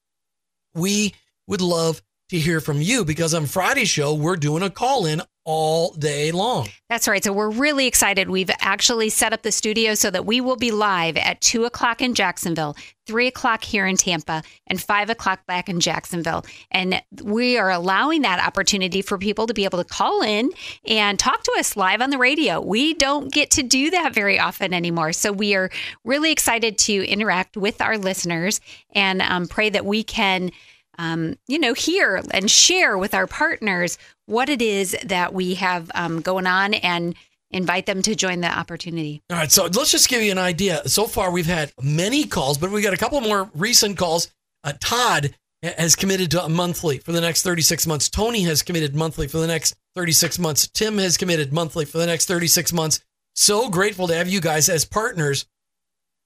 We 0.74 1.14
would 1.46 1.62
love 1.62 2.02
to 2.30 2.40
hear 2.40 2.62
from 2.62 2.82
you 2.82 3.04
because 3.04 3.34
on 3.34 3.46
Friday's 3.46 3.90
show, 3.90 4.14
we're 4.14 4.36
doing 4.38 4.64
a 4.64 4.70
call 4.70 5.06
in 5.06 5.22
all 5.46 5.94
day 5.94 6.32
long. 6.32 6.68
That's 6.90 7.08
right. 7.08 7.24
So 7.24 7.34
we're 7.34 7.50
really 7.50 7.88
excited. 7.88 8.30
We've 8.30 8.52
actually 8.60 9.10
set 9.10 9.34
up 9.34 9.42
the 9.42 9.52
studio 9.52 9.96
so 9.96 10.12
that 10.12 10.24
we 10.24 10.42
will 10.42 10.58
be 10.58 10.70
live 10.70 11.18
at 11.18 11.42
two 11.42 11.66
o'clock 11.66 12.02
in 12.02 12.14
Jacksonville, 12.14 12.78
three 13.08 13.26
o'clock 13.26 13.64
here 13.64 13.88
in 13.88 13.98
Tampa, 13.98 14.44
and 14.68 14.80
five 14.80 15.10
o'clock 15.10 15.44
back 15.48 15.68
in 15.68 15.80
Jacksonville. 15.80 16.46
And 16.70 17.02
we 17.24 17.58
are 17.58 17.72
allowing 17.72 18.22
that 18.22 18.46
opportunity 18.46 19.02
for 19.02 19.18
people 19.18 19.48
to 19.48 19.56
be 19.56 19.66
able 19.66 19.80
to 19.80 19.90
call 19.90 20.22
in 20.22 20.52
and 20.86 21.18
talk 21.18 21.42
to 21.44 21.56
us 21.58 21.76
live 21.76 22.00
on 22.00 22.12
the 22.12 22.20
radio. 22.20 22.62
We 22.62 22.94
don't 22.94 23.32
get 23.34 23.50
to 23.52 23.64
do 23.64 23.90
that 23.90 24.14
very 24.14 24.40
often 24.40 24.72
anymore. 24.72 25.14
So 25.14 25.32
we 25.32 25.56
are 25.56 25.72
really 26.04 26.32
excited 26.32 26.78
to 26.80 27.08
interact 27.08 27.58
with 27.58 27.82
our 27.82 27.98
listeners 27.98 28.62
and 28.94 29.20
um, 29.24 29.48
pray 29.48 29.72
that 29.72 29.84
we 29.84 30.04
can. 30.04 30.52
Um, 31.00 31.38
you 31.48 31.58
know, 31.58 31.74
hear 31.74 32.22
and 32.32 32.52
share 32.52 32.98
with 32.98 33.14
our 33.14 33.26
partners 33.26 33.98
what 34.26 34.50
it 34.50 34.62
is 34.62 34.98
that 35.06 35.34
we 35.34 35.56
have 35.56 35.90
um, 35.96 36.20
going 36.20 36.46
on 36.46 36.74
and 36.74 37.16
invite 37.52 37.86
them 37.86 38.02
to 38.02 38.16
join 38.16 38.42
the 38.42 38.52
opportunity. 38.52 39.24
All 39.30 39.38
right, 39.38 39.52
so 39.52 39.64
let's 39.64 39.92
just 39.92 40.10
give 40.10 40.22
you 40.22 40.32
an 40.32 40.38
idea. 40.38 40.88
So 40.88 41.08
far, 41.08 41.32
we've 41.32 41.46
had 41.46 41.72
many 41.82 42.26
calls, 42.26 42.58
but 42.58 42.70
we 42.70 42.82
got 42.82 42.94
a 42.94 42.98
couple 42.98 43.22
more 43.22 43.50
recent 43.56 43.98
calls. 43.98 44.28
Uh, 44.64 44.74
Todd 44.80 45.34
has 45.64 45.96
committed 45.96 46.32
to 46.32 46.48
monthly 46.50 47.00
for 47.00 47.14
the 47.14 47.22
next 47.22 47.44
36 47.44 47.88
months. 47.88 48.10
Tony 48.10 48.44
has 48.44 48.62
committed 48.62 48.94
monthly 48.94 49.28
for 49.28 49.38
the 49.38 49.48
next 49.48 49.76
36 49.96 50.38
months. 50.38 50.68
Tim 50.68 50.98
has 50.98 51.18
committed 51.18 51.54
monthly 51.54 51.86
for 51.86 51.98
the 51.98 52.06
next 52.06 52.26
36 52.26 52.74
months. 52.74 53.00
So 53.36 53.70
grateful 53.70 54.08
to 54.08 54.16
have 54.16 54.28
you 54.28 54.42
guys 54.42 54.68
as 54.70 54.84
partners 54.84 55.46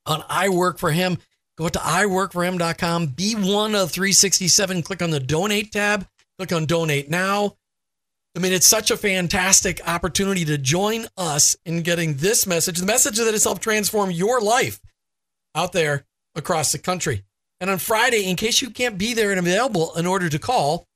on 0.05 0.23
I 0.29 0.49
Work 0.49 0.79
for 0.79 0.91
Him. 0.91 1.19
Go 1.57 1.69
to 1.69 1.79
iworkforhim.com, 1.79 3.07
be 3.07 3.35
one 3.35 3.75
of 3.75 3.91
367, 3.91 4.81
click 4.81 5.01
on 5.01 5.11
the 5.11 5.19
donate 5.19 5.71
tab, 5.71 6.07
click 6.37 6.51
on 6.51 6.65
donate 6.65 7.09
now. 7.09 7.57
I 8.35 8.39
mean, 8.39 8.53
it's 8.53 8.65
such 8.65 8.89
a 8.89 8.97
fantastic 8.97 9.79
opportunity 9.87 10.43
to 10.45 10.57
join 10.57 11.05
us 11.15 11.55
in 11.65 11.83
getting 11.83 12.15
this 12.15 12.47
message, 12.47 12.79
the 12.79 12.85
message 12.87 13.17
that 13.17 13.31
has 13.31 13.43
helped 13.43 13.61
transform 13.61 14.09
your 14.09 14.41
life 14.41 14.79
out 15.53 15.73
there 15.73 16.05
across 16.33 16.71
the 16.71 16.79
country. 16.79 17.23
And 17.59 17.69
on 17.69 17.77
Friday, 17.77 18.27
in 18.27 18.35
case 18.35 18.61
you 18.61 18.71
can't 18.71 18.97
be 18.97 19.13
there 19.13 19.29
and 19.29 19.39
available 19.39 19.93
in 19.95 20.07
order 20.07 20.29
to 20.29 20.39
call, 20.39 20.87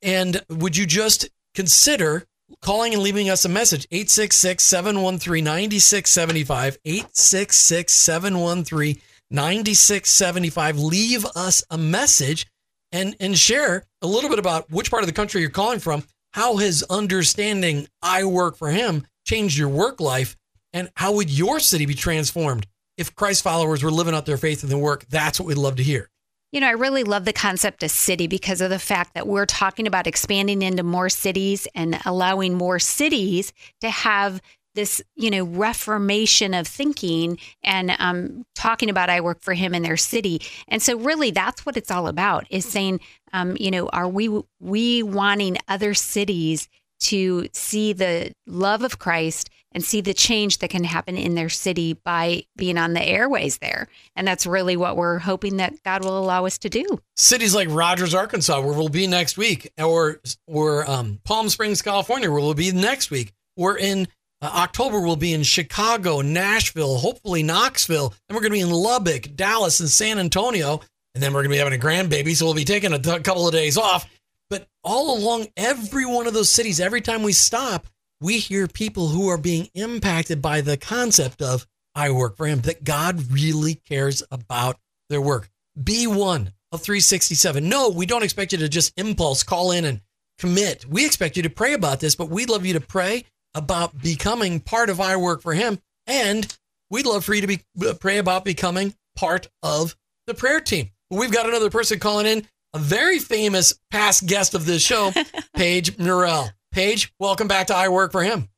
and 0.00 0.40
would 0.48 0.76
you 0.76 0.86
just 0.86 1.28
consider 1.54 2.24
calling 2.62 2.94
and 2.94 3.02
leaving 3.02 3.28
us 3.28 3.44
a 3.44 3.48
message 3.48 3.88
866 3.90 4.62
713 4.62 5.42
9675 5.42 6.78
866 6.84 7.92
713 7.92 9.00
9675 9.30 10.78
leave 10.78 11.26
us 11.34 11.64
a 11.70 11.78
message 11.78 12.46
and 12.92 13.16
and 13.18 13.36
share 13.36 13.84
a 14.02 14.06
little 14.06 14.30
bit 14.30 14.38
about 14.38 14.70
which 14.70 14.90
part 14.90 15.02
of 15.02 15.06
the 15.06 15.12
country 15.12 15.40
you're 15.40 15.50
calling 15.50 15.80
from 15.80 16.04
how 16.32 16.56
has 16.56 16.82
understanding 16.84 17.88
i 18.02 18.24
work 18.24 18.56
for 18.56 18.70
him 18.70 19.06
changed 19.24 19.58
your 19.58 19.68
work 19.68 20.00
life 20.00 20.36
and 20.72 20.90
how 20.96 21.12
would 21.12 21.30
your 21.30 21.58
city 21.58 21.86
be 21.86 21.94
transformed 21.94 22.66
if 22.96 23.14
christ 23.14 23.42
followers 23.42 23.82
were 23.82 23.90
living 23.90 24.14
out 24.14 24.26
their 24.26 24.36
faith 24.36 24.62
in 24.62 24.70
the 24.70 24.78
work? 24.78 25.06
That's 25.08 25.40
what 25.40 25.46
we'd 25.46 25.58
love 25.58 25.76
to 25.76 25.82
hear. 25.82 26.10
You 26.52 26.60
know, 26.60 26.68
I 26.68 26.72
really 26.72 27.02
love 27.02 27.24
the 27.24 27.32
concept 27.32 27.82
of 27.82 27.90
city 27.90 28.26
because 28.26 28.60
of 28.60 28.70
the 28.70 28.78
fact 28.78 29.14
that 29.14 29.26
we're 29.26 29.46
talking 29.46 29.86
about 29.86 30.06
expanding 30.06 30.62
into 30.62 30.82
more 30.82 31.08
cities 31.08 31.66
and 31.74 31.98
allowing 32.06 32.54
more 32.54 32.78
cities 32.78 33.52
to 33.80 33.90
have 33.90 34.40
this, 34.76 35.02
you 35.16 35.30
know, 35.30 35.44
reformation 35.44 36.54
of 36.54 36.68
thinking 36.68 37.38
and 37.64 37.92
um, 37.98 38.44
talking 38.54 38.88
about 38.88 39.10
I 39.10 39.20
work 39.20 39.42
for 39.42 39.54
him 39.54 39.74
in 39.74 39.82
their 39.82 39.96
city. 39.96 40.42
And 40.68 40.80
so, 40.80 40.96
really, 40.96 41.32
that's 41.32 41.66
what 41.66 41.76
it's 41.76 41.90
all 41.90 42.06
about: 42.06 42.46
is 42.50 42.64
saying, 42.64 43.00
um, 43.32 43.56
you 43.58 43.72
know, 43.72 43.88
are 43.88 44.08
we 44.08 44.30
we 44.60 45.02
wanting 45.02 45.58
other 45.66 45.94
cities 45.94 46.68
to 46.98 47.46
see 47.52 47.92
the 47.92 48.32
love 48.46 48.82
of 48.82 48.98
Christ 48.98 49.50
and 49.72 49.84
see 49.84 50.00
the 50.00 50.14
change 50.14 50.58
that 50.58 50.70
can 50.70 50.84
happen 50.84 51.18
in 51.18 51.34
their 51.34 51.50
city 51.50 51.92
by 51.92 52.42
being 52.56 52.78
on 52.78 52.94
the 52.94 53.02
airways 53.02 53.58
there. 53.58 53.88
And 54.14 54.26
that's 54.26 54.46
really 54.46 54.74
what 54.74 54.96
we're 54.96 55.18
hoping 55.18 55.58
that 55.58 55.82
God 55.84 56.02
will 56.02 56.18
allow 56.18 56.46
us 56.46 56.56
to 56.58 56.70
do. 56.70 56.86
Cities 57.14 57.54
like 57.54 57.68
Rogers, 57.70 58.14
Arkansas, 58.14 58.58
where 58.60 58.72
we'll 58.72 58.88
be 58.88 59.06
next 59.06 59.36
week, 59.36 59.70
or 59.78 60.20
or 60.46 60.90
um, 60.90 61.20
Palm 61.24 61.50
Springs, 61.50 61.82
California, 61.82 62.30
where 62.30 62.40
we'll 62.40 62.54
be 62.54 62.72
next 62.72 63.10
week. 63.10 63.34
We're 63.56 63.76
in 63.76 64.08
uh, 64.42 64.50
October, 64.54 65.00
we'll 65.00 65.16
be 65.16 65.32
in 65.32 65.42
Chicago, 65.42 66.20
Nashville, 66.20 66.98
hopefully 66.98 67.42
Knoxville. 67.42 68.10
Then 68.28 68.34
we're 68.34 68.42
going 68.42 68.52
to 68.52 68.58
be 68.58 68.60
in 68.60 68.70
Lubbock, 68.70 69.34
Dallas, 69.34 69.80
and 69.80 69.88
San 69.88 70.18
Antonio. 70.18 70.80
And 71.14 71.22
then 71.22 71.32
we're 71.32 71.40
going 71.40 71.50
to 71.50 71.54
be 71.54 71.58
having 71.58 71.80
a 71.80 71.82
grandbaby, 71.82 72.36
so 72.36 72.44
we'll 72.44 72.54
be 72.54 72.64
taking 72.64 72.92
a 72.92 72.98
t- 72.98 73.18
couple 73.20 73.46
of 73.46 73.54
days 73.54 73.78
off. 73.78 74.06
But 74.50 74.68
all 74.84 75.18
along 75.18 75.46
every 75.56 76.04
one 76.04 76.26
of 76.26 76.34
those 76.34 76.50
cities, 76.50 76.78
every 76.78 77.00
time 77.00 77.22
we 77.22 77.32
stop, 77.32 77.86
we 78.20 78.38
hear 78.38 78.66
people 78.66 79.08
who 79.08 79.28
are 79.28 79.38
being 79.38 79.68
impacted 79.74 80.42
by 80.42 80.60
the 80.60 80.76
concept 80.76 81.40
of 81.40 81.66
I 81.94 82.10
work 82.10 82.36
for 82.36 82.46
him, 82.46 82.60
that 82.60 82.84
God 82.84 83.32
really 83.32 83.76
cares 83.76 84.22
about 84.30 84.76
their 85.08 85.20
work. 85.20 85.48
Be 85.82 86.06
one 86.06 86.52
of 86.70 86.82
367. 86.82 87.66
No, 87.66 87.88
we 87.88 88.04
don't 88.04 88.22
expect 88.22 88.52
you 88.52 88.58
to 88.58 88.68
just 88.68 88.92
impulse 88.98 89.42
call 89.42 89.70
in 89.70 89.86
and 89.86 90.02
commit. 90.38 90.84
We 90.84 91.06
expect 91.06 91.38
you 91.38 91.42
to 91.44 91.50
pray 91.50 91.72
about 91.72 92.00
this, 92.00 92.14
but 92.14 92.28
we'd 92.28 92.50
love 92.50 92.66
you 92.66 92.74
to 92.74 92.80
pray 92.80 93.24
about 93.56 94.00
becoming 94.00 94.60
part 94.60 94.90
of 94.90 95.00
I 95.00 95.16
work 95.16 95.40
for 95.40 95.54
him. 95.54 95.78
And 96.06 96.56
we'd 96.90 97.06
love 97.06 97.24
for 97.24 97.34
you 97.34 97.40
to 97.40 97.46
be 97.46 97.64
uh, 97.84 97.94
pray 97.94 98.18
about 98.18 98.44
becoming 98.44 98.94
part 99.16 99.48
of 99.62 99.96
the 100.26 100.34
prayer 100.34 100.60
team. 100.60 100.90
We've 101.10 101.32
got 101.32 101.48
another 101.48 101.70
person 101.70 101.98
calling 101.98 102.26
in 102.26 102.46
a 102.74 102.78
very 102.78 103.18
famous 103.18 103.74
past 103.90 104.26
guest 104.26 104.54
of 104.54 104.66
this 104.66 104.82
show, 104.82 105.12
Paige 105.56 105.96
Norell. 105.96 106.50
Paige, 106.72 107.12
welcome 107.18 107.48
back 107.48 107.68
to 107.68 107.74
I 107.74 107.88
Work 107.88 108.12
for 108.12 108.22
Him. 108.22 108.48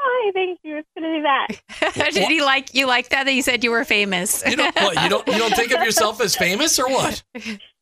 Hi, 0.00 0.32
thank 0.32 0.58
you. 0.64 0.78
It's 0.78 0.88
good 0.96 1.04
to 1.04 1.12
be 1.12 1.22
back. 1.22 2.12
Did 2.12 2.28
he 2.28 2.42
like 2.42 2.74
you 2.74 2.86
like 2.86 3.10
that 3.10 3.24
that 3.24 3.32
you 3.32 3.42
said 3.42 3.62
you 3.62 3.70
were 3.70 3.84
famous? 3.84 4.42
you 4.46 4.56
don't 4.56 4.74
what, 4.74 5.02
you 5.02 5.08
don't 5.08 5.26
you 5.28 5.38
don't 5.38 5.54
think 5.54 5.72
of 5.72 5.82
yourself 5.82 6.20
as 6.20 6.34
famous 6.34 6.78
or 6.78 6.88
what? 6.88 7.22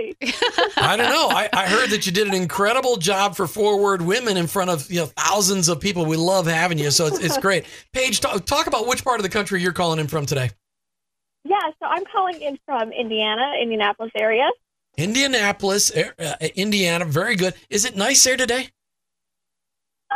necessarily. 0.00 0.16
I 0.76 0.96
don't 0.96 1.10
know. 1.10 1.28
I, 1.28 1.48
I 1.52 1.66
heard 1.66 1.90
that 1.90 2.06
you 2.06 2.12
did 2.12 2.26
an 2.26 2.34
incredible 2.34 2.96
job 2.96 3.36
for 3.36 3.46
Forward 3.46 4.02
Women 4.02 4.36
in 4.36 4.46
front 4.46 4.70
of 4.70 4.90
you 4.90 5.00
know 5.00 5.06
thousands 5.06 5.68
of 5.68 5.80
people. 5.80 6.04
We 6.06 6.16
love 6.16 6.46
having 6.46 6.78
you, 6.78 6.90
so 6.90 7.06
it's, 7.06 7.18
it's 7.18 7.38
great. 7.38 7.66
Paige, 7.92 8.20
talk, 8.20 8.44
talk 8.46 8.66
about 8.66 8.86
which 8.86 9.04
part 9.04 9.18
of 9.18 9.22
the 9.22 9.28
country 9.28 9.62
you're 9.62 9.72
calling 9.72 9.98
in 9.98 10.08
from 10.08 10.26
today. 10.26 10.50
Yeah, 11.44 11.58
so 11.78 11.86
I'm 11.86 12.04
calling 12.12 12.40
in 12.40 12.58
from 12.66 12.92
Indiana, 12.92 13.54
Indianapolis 13.60 14.12
area. 14.14 14.48
Indianapolis, 14.96 15.90
uh, 15.90 16.36
Indiana. 16.54 17.04
Very 17.04 17.36
good. 17.36 17.54
Is 17.70 17.84
it 17.84 17.96
nice 17.96 18.22
there 18.24 18.36
today? 18.36 18.68
Uh, 20.10 20.14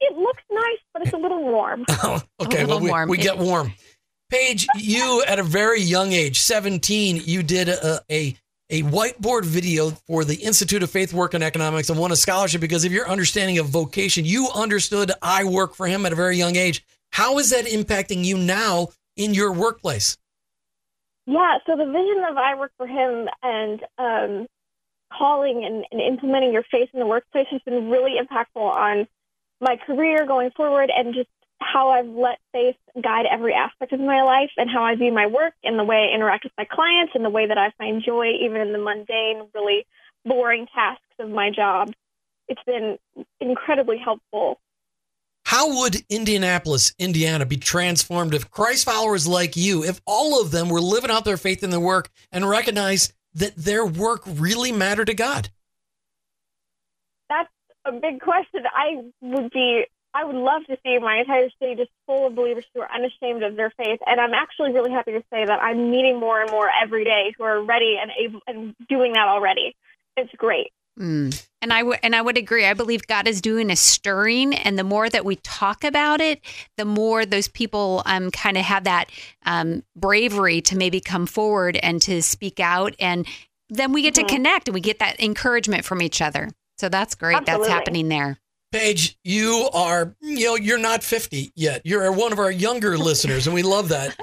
it 0.00 0.16
looks 0.16 0.42
nice, 0.50 0.78
but 0.92 1.02
it's 1.02 1.12
a 1.14 1.16
little 1.16 1.42
warm. 1.42 1.84
oh, 2.02 2.20
okay, 2.40 2.64
little 2.64 2.76
well, 2.76 2.80
we, 2.80 2.90
warm. 2.90 3.08
we 3.08 3.16
get 3.16 3.38
warm. 3.38 3.72
Paige, 4.30 4.66
you 4.76 5.22
at 5.26 5.38
a 5.38 5.42
very 5.42 5.80
young 5.82 6.12
age, 6.12 6.40
17, 6.40 7.20
you 7.24 7.42
did 7.42 7.68
a, 7.68 8.00
a 8.10 8.34
a 8.70 8.82
whiteboard 8.82 9.44
video 9.44 9.90
for 9.90 10.24
the 10.24 10.36
Institute 10.36 10.82
of 10.82 10.90
Faith 10.90 11.12
Work 11.12 11.34
and 11.34 11.44
Economics 11.44 11.90
and 11.90 11.98
won 11.98 12.12
a 12.12 12.16
scholarship 12.16 12.60
because 12.60 12.84
of 12.84 12.92
your 12.92 13.08
understanding 13.08 13.58
of 13.58 13.66
vocation. 13.66 14.24
You 14.24 14.48
understood 14.54 15.12
I 15.20 15.44
work 15.44 15.74
for 15.74 15.86
him 15.86 16.06
at 16.06 16.12
a 16.12 16.16
very 16.16 16.36
young 16.36 16.56
age. 16.56 16.84
How 17.12 17.38
is 17.38 17.50
that 17.50 17.66
impacting 17.66 18.24
you 18.24 18.38
now 18.38 18.88
in 19.16 19.34
your 19.34 19.52
workplace? 19.52 20.16
Yeah, 21.26 21.58
so 21.66 21.76
the 21.76 21.84
vision 21.84 22.24
of 22.28 22.36
I 22.36 22.58
work 22.58 22.72
for 22.76 22.86
him 22.86 23.28
and 23.42 23.80
um, 23.98 24.46
calling 25.16 25.64
and, 25.64 25.84
and 25.92 26.00
implementing 26.00 26.52
your 26.52 26.64
faith 26.70 26.88
in 26.92 27.00
the 27.00 27.06
workplace 27.06 27.46
has 27.50 27.60
been 27.62 27.90
really 27.90 28.14
impactful 28.18 28.62
on 28.62 29.06
my 29.60 29.76
career 29.76 30.26
going 30.26 30.50
forward 30.50 30.90
and 30.94 31.14
just 31.14 31.28
how 31.62 31.90
I've 31.90 32.08
let 32.08 32.38
faith 32.52 32.76
guide 33.00 33.26
every 33.30 33.54
aspect 33.54 33.92
of 33.92 34.00
my 34.00 34.22
life 34.22 34.50
and 34.56 34.70
how 34.70 34.84
I 34.84 34.94
view 34.94 35.12
my 35.12 35.26
work 35.26 35.54
and 35.64 35.78
the 35.78 35.84
way 35.84 36.08
I 36.10 36.14
interact 36.14 36.44
with 36.44 36.52
my 36.58 36.64
clients 36.64 37.12
and 37.14 37.24
the 37.24 37.30
way 37.30 37.46
that 37.46 37.58
I 37.58 37.72
find 37.78 38.02
joy 38.04 38.32
even 38.42 38.60
in 38.60 38.72
the 38.72 38.78
mundane, 38.78 39.48
really 39.54 39.86
boring 40.24 40.66
tasks 40.74 41.02
of 41.18 41.30
my 41.30 41.50
job. 41.50 41.92
It's 42.48 42.62
been 42.64 42.98
incredibly 43.40 43.98
helpful. 43.98 44.60
How 45.44 45.80
would 45.80 45.96
Indianapolis, 46.08 46.94
Indiana 46.98 47.44
be 47.44 47.56
transformed 47.56 48.34
if 48.34 48.50
Christ 48.50 48.84
followers 48.84 49.26
like 49.26 49.56
you, 49.56 49.84
if 49.84 50.00
all 50.06 50.40
of 50.40 50.50
them 50.50 50.68
were 50.68 50.80
living 50.80 51.10
out 51.10 51.24
their 51.24 51.36
faith 51.36 51.62
in 51.62 51.70
their 51.70 51.80
work 51.80 52.10
and 52.30 52.48
recognize 52.48 53.12
that 53.34 53.56
their 53.56 53.84
work 53.84 54.22
really 54.26 54.72
mattered 54.72 55.06
to 55.06 55.14
God? 55.14 55.50
That's 57.28 57.50
a 57.84 57.92
big 57.92 58.20
question. 58.20 58.62
I 58.72 59.02
would 59.20 59.50
be 59.50 59.84
I 60.14 60.24
would 60.24 60.36
love 60.36 60.64
to 60.66 60.76
see 60.84 60.98
my 60.98 61.18
entire 61.18 61.48
city 61.60 61.74
just 61.74 61.90
full 62.06 62.26
of 62.26 62.34
believers 62.34 62.64
who 62.74 62.82
are 62.82 62.92
unashamed 62.92 63.42
of 63.42 63.56
their 63.56 63.70
faith. 63.70 64.00
And 64.06 64.20
I'm 64.20 64.34
actually 64.34 64.72
really 64.72 64.90
happy 64.90 65.12
to 65.12 65.24
say 65.32 65.44
that 65.44 65.62
I'm 65.62 65.90
meeting 65.90 66.20
more 66.20 66.40
and 66.40 66.50
more 66.50 66.70
every 66.82 67.04
day 67.04 67.34
who 67.36 67.44
are 67.44 67.62
ready 67.62 67.98
and 68.00 68.10
able 68.18 68.40
and 68.46 68.74
doing 68.88 69.14
that 69.14 69.28
already. 69.28 69.74
It's 70.16 70.32
great. 70.36 70.70
Mm. 71.00 71.46
And 71.62 71.72
I 71.72 71.78
w- 71.78 71.98
and 72.02 72.14
I 72.14 72.20
would 72.20 72.36
agree. 72.36 72.66
I 72.66 72.74
believe 72.74 73.06
God 73.06 73.26
is 73.26 73.40
doing 73.40 73.70
a 73.70 73.76
stirring, 73.76 74.52
and 74.52 74.78
the 74.78 74.84
more 74.84 75.08
that 75.08 75.24
we 75.24 75.36
talk 75.36 75.84
about 75.84 76.20
it, 76.20 76.42
the 76.76 76.84
more 76.84 77.24
those 77.24 77.48
people 77.48 78.02
um, 78.04 78.30
kind 78.30 78.58
of 78.58 78.64
have 78.64 78.84
that 78.84 79.08
um, 79.46 79.82
bravery 79.96 80.60
to 80.62 80.76
maybe 80.76 81.00
come 81.00 81.24
forward 81.24 81.76
and 81.76 82.02
to 82.02 82.20
speak 82.20 82.60
out, 82.60 82.94
and 83.00 83.26
then 83.70 83.92
we 83.92 84.02
get 84.02 84.12
Mhm. 84.12 84.28
to 84.28 84.34
connect 84.34 84.68
and 84.68 84.74
we 84.74 84.82
get 84.82 84.98
that 84.98 85.18
encouragement 85.18 85.86
from 85.86 86.02
each 86.02 86.20
other. 86.20 86.50
So 86.76 86.90
that's 86.90 87.14
great. 87.14 87.38
Absolutely. 87.38 87.68
That's 87.68 87.72
happening 87.72 88.08
there. 88.08 88.38
Paige, 88.72 89.18
you 89.22 89.68
are, 89.74 90.16
you 90.22 90.46
know, 90.46 90.56
you're 90.56 90.78
not 90.78 91.04
50 91.04 91.52
yet. 91.54 91.82
You're 91.84 92.10
one 92.10 92.32
of 92.32 92.38
our 92.38 92.50
younger 92.50 92.96
listeners, 92.98 93.46
and 93.46 93.54
we 93.54 93.62
love 93.62 93.90
that. 93.90 94.16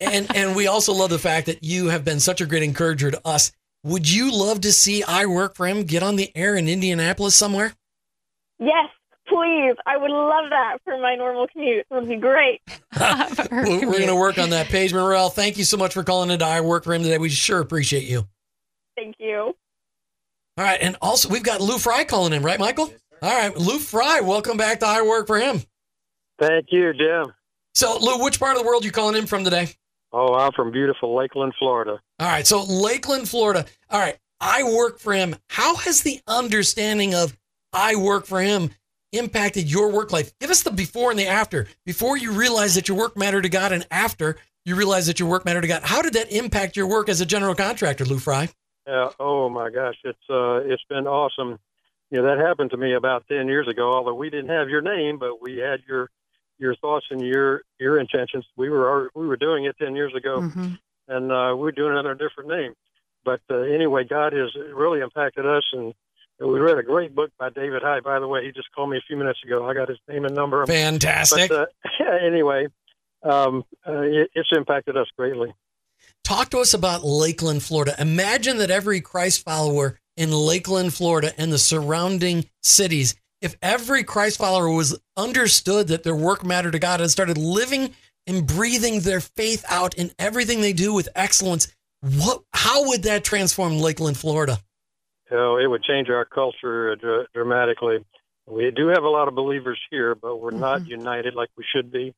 And 0.00 0.34
and 0.36 0.54
we 0.54 0.66
also 0.66 0.92
love 0.92 1.10
the 1.10 1.18
fact 1.18 1.46
that 1.46 1.64
you 1.64 1.88
have 1.88 2.04
been 2.04 2.20
such 2.20 2.40
a 2.40 2.46
great 2.46 2.62
encourager 2.62 3.10
to 3.10 3.20
us. 3.26 3.50
Would 3.82 4.10
you 4.10 4.30
love 4.30 4.60
to 4.62 4.72
see 4.72 5.02
I 5.02 5.26
Work 5.26 5.56
for 5.56 5.66
Him 5.66 5.84
get 5.84 6.02
on 6.02 6.16
the 6.16 6.30
air 6.34 6.54
in 6.54 6.68
Indianapolis 6.68 7.34
somewhere? 7.34 7.74
Yes, 8.58 8.88
please. 9.26 9.74
I 9.86 9.96
would 9.96 10.10
love 10.10 10.50
that 10.50 10.78
for 10.84 10.98
my 10.98 11.16
normal 11.16 11.46
commute. 11.48 11.86
It 11.90 11.94
would 11.94 12.08
be 12.08 12.16
great. 12.16 12.60
We're, 13.50 13.84
going 13.84 14.06
to 14.06 14.16
work 14.16 14.38
on 14.38 14.50
that. 14.50 14.68
Paige 14.68 14.94
Morrell, 14.94 15.28
thank 15.28 15.58
you 15.58 15.64
so 15.64 15.76
much 15.76 15.92
for 15.92 16.02
calling 16.02 16.30
into 16.30 16.44
I 16.44 16.60
Work 16.60 16.84
for 16.84 16.94
Him 16.94 17.02
today. 17.02 17.18
We 17.18 17.28
sure 17.28 17.60
appreciate 17.60 18.04
you. 18.04 18.26
Thank 18.96 19.16
you. 19.18 19.54
All 20.56 20.64
right. 20.64 20.78
And 20.80 20.96
also, 21.02 21.28
we've 21.28 21.42
got 21.42 21.60
Lou 21.60 21.78
Fry 21.78 22.04
calling 22.04 22.32
in, 22.32 22.42
right, 22.42 22.58
Michael? 22.58 22.92
All 23.24 23.34
right. 23.34 23.56
Lou 23.56 23.78
Fry, 23.78 24.20
welcome 24.20 24.58
back 24.58 24.80
to 24.80 24.86
I 24.86 25.00
Work 25.00 25.28
for 25.28 25.38
Him. 25.38 25.62
Thank 26.38 26.66
you, 26.68 26.92
Jim. 26.92 27.32
So, 27.74 27.96
Lou, 27.98 28.22
which 28.22 28.38
part 28.38 28.54
of 28.54 28.62
the 28.62 28.68
world 28.68 28.84
you 28.84 28.92
calling 28.92 29.16
in 29.16 29.26
from 29.26 29.44
today? 29.44 29.68
Oh, 30.12 30.34
I'm 30.34 30.52
from 30.52 30.70
beautiful 30.70 31.16
Lakeland, 31.16 31.54
Florida. 31.58 32.00
All 32.20 32.28
right. 32.28 32.46
So, 32.46 32.62
Lakeland, 32.62 33.26
Florida. 33.26 33.64
All 33.88 33.98
right. 33.98 34.18
I 34.42 34.62
work 34.64 34.98
for 34.98 35.14
him. 35.14 35.36
How 35.48 35.76
has 35.76 36.02
the 36.02 36.20
understanding 36.26 37.14
of 37.14 37.34
I 37.72 37.96
work 37.96 38.26
for 38.26 38.42
him 38.42 38.72
impacted 39.12 39.70
your 39.70 39.90
work 39.90 40.12
life? 40.12 40.38
Give 40.38 40.50
us 40.50 40.62
the 40.62 40.70
before 40.70 41.10
and 41.10 41.18
the 41.18 41.26
after. 41.26 41.66
Before 41.86 42.18
you 42.18 42.30
realize 42.30 42.74
that 42.74 42.88
your 42.88 42.98
work 42.98 43.16
mattered 43.16 43.44
to 43.44 43.48
God, 43.48 43.72
and 43.72 43.86
after 43.90 44.36
you 44.66 44.76
realize 44.76 45.06
that 45.06 45.18
your 45.18 45.30
work 45.30 45.46
mattered 45.46 45.62
to 45.62 45.68
God. 45.68 45.82
How 45.82 46.02
did 46.02 46.12
that 46.12 46.30
impact 46.30 46.76
your 46.76 46.88
work 46.88 47.08
as 47.08 47.22
a 47.22 47.26
general 47.26 47.54
contractor, 47.54 48.04
Lou 48.04 48.18
Fry? 48.18 48.50
Yeah. 48.86 49.08
Oh 49.18 49.48
my 49.48 49.70
gosh, 49.70 49.96
it's 50.04 50.18
uh, 50.28 50.56
it's 50.56 50.84
been 50.90 51.06
awesome. 51.06 51.58
You 52.14 52.22
know, 52.22 52.28
that 52.28 52.38
happened 52.46 52.70
to 52.70 52.76
me 52.76 52.94
about 52.94 53.26
ten 53.26 53.48
years 53.48 53.66
ago. 53.66 53.92
Although 53.92 54.14
we 54.14 54.30
didn't 54.30 54.50
have 54.50 54.68
your 54.68 54.82
name, 54.82 55.18
but 55.18 55.42
we 55.42 55.56
had 55.56 55.80
your 55.88 56.10
your 56.60 56.76
thoughts 56.76 57.06
and 57.10 57.20
your 57.20 57.62
your 57.80 57.98
intentions. 57.98 58.46
We 58.56 58.70
were 58.70 59.10
we 59.16 59.26
were 59.26 59.36
doing 59.36 59.64
it 59.64 59.76
ten 59.82 59.96
years 59.96 60.14
ago, 60.14 60.42
Mhm. 60.42 60.78
and 61.08 61.32
uh, 61.32 61.56
we 61.56 61.62
were 61.62 61.72
doing 61.72 61.94
it 61.94 61.98
under 61.98 62.12
a 62.12 62.16
different 62.16 62.50
name. 62.50 62.74
But 63.24 63.40
uh, 63.50 63.56
anyway, 63.62 64.04
God 64.04 64.32
has 64.32 64.54
really 64.72 65.00
impacted 65.00 65.44
us, 65.44 65.64
and 65.72 65.92
we 66.38 66.60
read 66.60 66.78
a 66.78 66.84
great 66.84 67.16
book 67.16 67.32
by 67.36 67.50
David 67.50 67.82
Hyde. 67.82 68.04
By 68.04 68.20
the 68.20 68.28
way, 68.28 68.44
he 68.44 68.52
just 68.52 68.70
called 68.70 68.90
me 68.90 68.98
a 68.98 69.04
few 69.08 69.16
minutes 69.16 69.40
ago. 69.44 69.68
I 69.68 69.74
got 69.74 69.88
his 69.88 69.98
name 70.08 70.24
and 70.24 70.36
number. 70.36 70.64
Fantastic. 70.66 71.48
But 71.50 71.72
uh, 72.00 72.04
anyway, 72.24 72.68
um, 73.24 73.64
uh, 73.84 74.02
it, 74.02 74.30
it's 74.34 74.50
impacted 74.56 74.96
us 74.96 75.08
greatly. 75.18 75.52
Talk 76.22 76.50
to 76.50 76.58
us 76.58 76.74
about 76.74 77.02
Lakeland, 77.02 77.64
Florida. 77.64 77.96
Imagine 77.98 78.58
that 78.58 78.70
every 78.70 79.00
Christ 79.00 79.42
follower 79.44 79.98
in 80.16 80.30
Lakeland, 80.30 80.94
Florida, 80.94 81.32
and 81.38 81.52
the 81.52 81.58
surrounding 81.58 82.48
cities, 82.62 83.14
if 83.40 83.56
every 83.60 84.04
Christ 84.04 84.38
follower 84.38 84.70
was 84.70 84.98
understood 85.16 85.88
that 85.88 86.02
their 86.02 86.16
work 86.16 86.44
mattered 86.44 86.72
to 86.72 86.78
God 86.78 87.00
and 87.00 87.10
started 87.10 87.36
living 87.36 87.94
and 88.26 88.46
breathing 88.46 89.00
their 89.00 89.20
faith 89.20 89.64
out 89.68 89.94
in 89.94 90.10
everything 90.18 90.60
they 90.60 90.72
do 90.72 90.94
with 90.94 91.08
excellence, 91.14 91.74
what? 92.00 92.42
How 92.52 92.88
would 92.88 93.02
that 93.02 93.24
transform 93.24 93.78
Lakeland, 93.78 94.16
Florida? 94.16 94.58
You 95.30 95.36
know, 95.36 95.58
it 95.58 95.66
would 95.66 95.82
change 95.82 96.08
our 96.10 96.24
culture 96.24 96.94
dr- 96.96 97.26
dramatically. 97.34 98.04
We 98.46 98.70
do 98.70 98.88
have 98.88 99.04
a 99.04 99.08
lot 99.08 99.26
of 99.28 99.34
believers 99.34 99.80
here, 99.90 100.14
but 100.14 100.36
we're 100.36 100.50
not 100.50 100.82
Mhm. 100.82 100.88
united 100.88 101.34
like 101.34 101.48
we 101.56 101.64
should 101.64 101.90
be. 101.90 102.14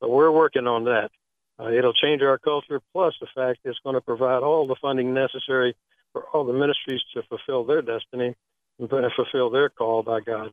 But 0.00 0.10
we're 0.10 0.30
working 0.30 0.66
on 0.66 0.84
that. 0.84 1.10
Uh, 1.58 1.70
it'll 1.70 1.92
change 1.92 2.22
our 2.22 2.38
culture, 2.38 2.80
plus 2.92 3.14
the 3.20 3.26
fact 3.34 3.60
it's 3.64 3.78
going 3.80 3.94
to 3.94 4.00
provide 4.00 4.42
all 4.42 4.66
the 4.66 4.76
funding 4.76 5.12
necessary 5.12 5.74
for 6.12 6.24
all 6.32 6.44
the 6.44 6.52
ministries 6.52 7.00
to 7.14 7.22
fulfill 7.24 7.64
their 7.64 7.82
destiny 7.82 8.34
and 8.78 8.88
fulfill 9.14 9.50
their 9.50 9.68
call 9.68 10.02
by 10.02 10.20
God. 10.20 10.52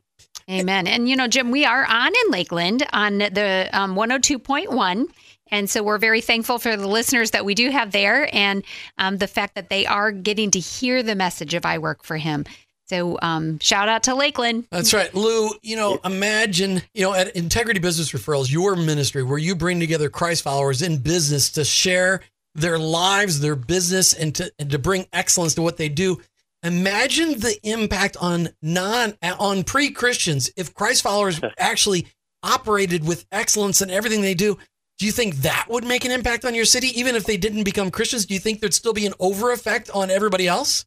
Amen. 0.50 0.86
And 0.86 1.08
you 1.08 1.16
know, 1.16 1.28
Jim, 1.28 1.50
we 1.50 1.64
are 1.64 1.84
on 1.84 2.08
in 2.08 2.30
Lakeland 2.30 2.86
on 2.92 3.18
the 3.18 3.68
um, 3.72 3.94
102.1. 3.94 5.06
And 5.50 5.68
so 5.68 5.82
we're 5.82 5.98
very 5.98 6.20
thankful 6.20 6.58
for 6.58 6.76
the 6.76 6.86
listeners 6.86 7.30
that 7.30 7.44
we 7.44 7.54
do 7.54 7.70
have 7.70 7.92
there 7.92 8.28
and 8.34 8.62
um, 8.98 9.16
the 9.16 9.26
fact 9.26 9.54
that 9.54 9.70
they 9.70 9.86
are 9.86 10.12
getting 10.12 10.50
to 10.50 10.58
hear 10.58 11.02
the 11.02 11.14
message 11.14 11.54
of 11.54 11.64
I 11.64 11.78
Work 11.78 12.04
for 12.04 12.18
Him. 12.18 12.44
So 12.88 13.18
um, 13.20 13.58
shout 13.58 13.88
out 13.88 14.04
to 14.04 14.14
Lakeland. 14.14 14.66
That's 14.70 14.94
right. 14.94 15.12
Lou, 15.14 15.50
you 15.62 15.76
know, 15.76 16.00
imagine, 16.04 16.82
you 16.94 17.02
know, 17.02 17.12
at 17.12 17.36
Integrity 17.36 17.80
Business 17.80 18.12
Referrals, 18.12 18.50
your 18.50 18.76
ministry 18.76 19.22
where 19.22 19.38
you 19.38 19.54
bring 19.54 19.78
together 19.78 20.08
Christ 20.08 20.42
followers 20.42 20.80
in 20.80 20.98
business 20.98 21.50
to 21.52 21.64
share 21.64 22.22
their 22.54 22.78
lives, 22.78 23.40
their 23.40 23.56
business, 23.56 24.12
and 24.12 24.34
to, 24.36 24.52
and 24.58 24.70
to 24.70 24.78
bring 24.78 25.06
excellence 25.12 25.54
to 25.54 25.62
what 25.62 25.76
they 25.76 25.88
do. 25.88 26.20
Imagine 26.62 27.38
the 27.38 27.56
impact 27.62 28.16
on 28.20 28.48
non 28.62 29.14
on 29.38 29.62
pre-Christians 29.62 30.50
if 30.56 30.74
Christ 30.74 31.02
followers 31.02 31.40
actually 31.58 32.06
operated 32.42 33.06
with 33.06 33.26
excellence 33.30 33.80
in 33.80 33.90
everything 33.90 34.22
they 34.22 34.34
do. 34.34 34.58
Do 34.98 35.06
you 35.06 35.12
think 35.12 35.36
that 35.36 35.66
would 35.68 35.84
make 35.84 36.04
an 36.04 36.10
impact 36.10 36.44
on 36.44 36.56
your 36.56 36.64
city, 36.64 36.88
even 36.98 37.14
if 37.14 37.24
they 37.24 37.36
didn't 37.36 37.62
become 37.62 37.90
Christians? 37.92 38.26
Do 38.26 38.34
you 38.34 38.40
think 38.40 38.58
there'd 38.60 38.74
still 38.74 38.92
be 38.92 39.06
an 39.06 39.14
over 39.20 39.52
effect 39.52 39.90
on 39.94 40.10
everybody 40.10 40.48
else? 40.48 40.84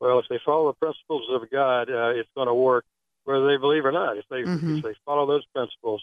Well, 0.00 0.18
if 0.18 0.24
they 0.28 0.40
follow 0.44 0.72
the 0.72 0.78
principles 0.78 1.22
of 1.30 1.48
God, 1.50 1.90
uh, 1.90 2.18
it's 2.18 2.28
going 2.34 2.48
to 2.48 2.54
work 2.54 2.84
whether 3.24 3.46
they 3.46 3.58
believe 3.58 3.84
or 3.84 3.92
not. 3.92 4.16
If 4.16 4.24
they 4.28 4.42
Mhm. 4.42 4.78
if 4.78 4.82
they 4.82 4.94
follow 5.04 5.26
those 5.26 5.44
principles, 5.54 6.02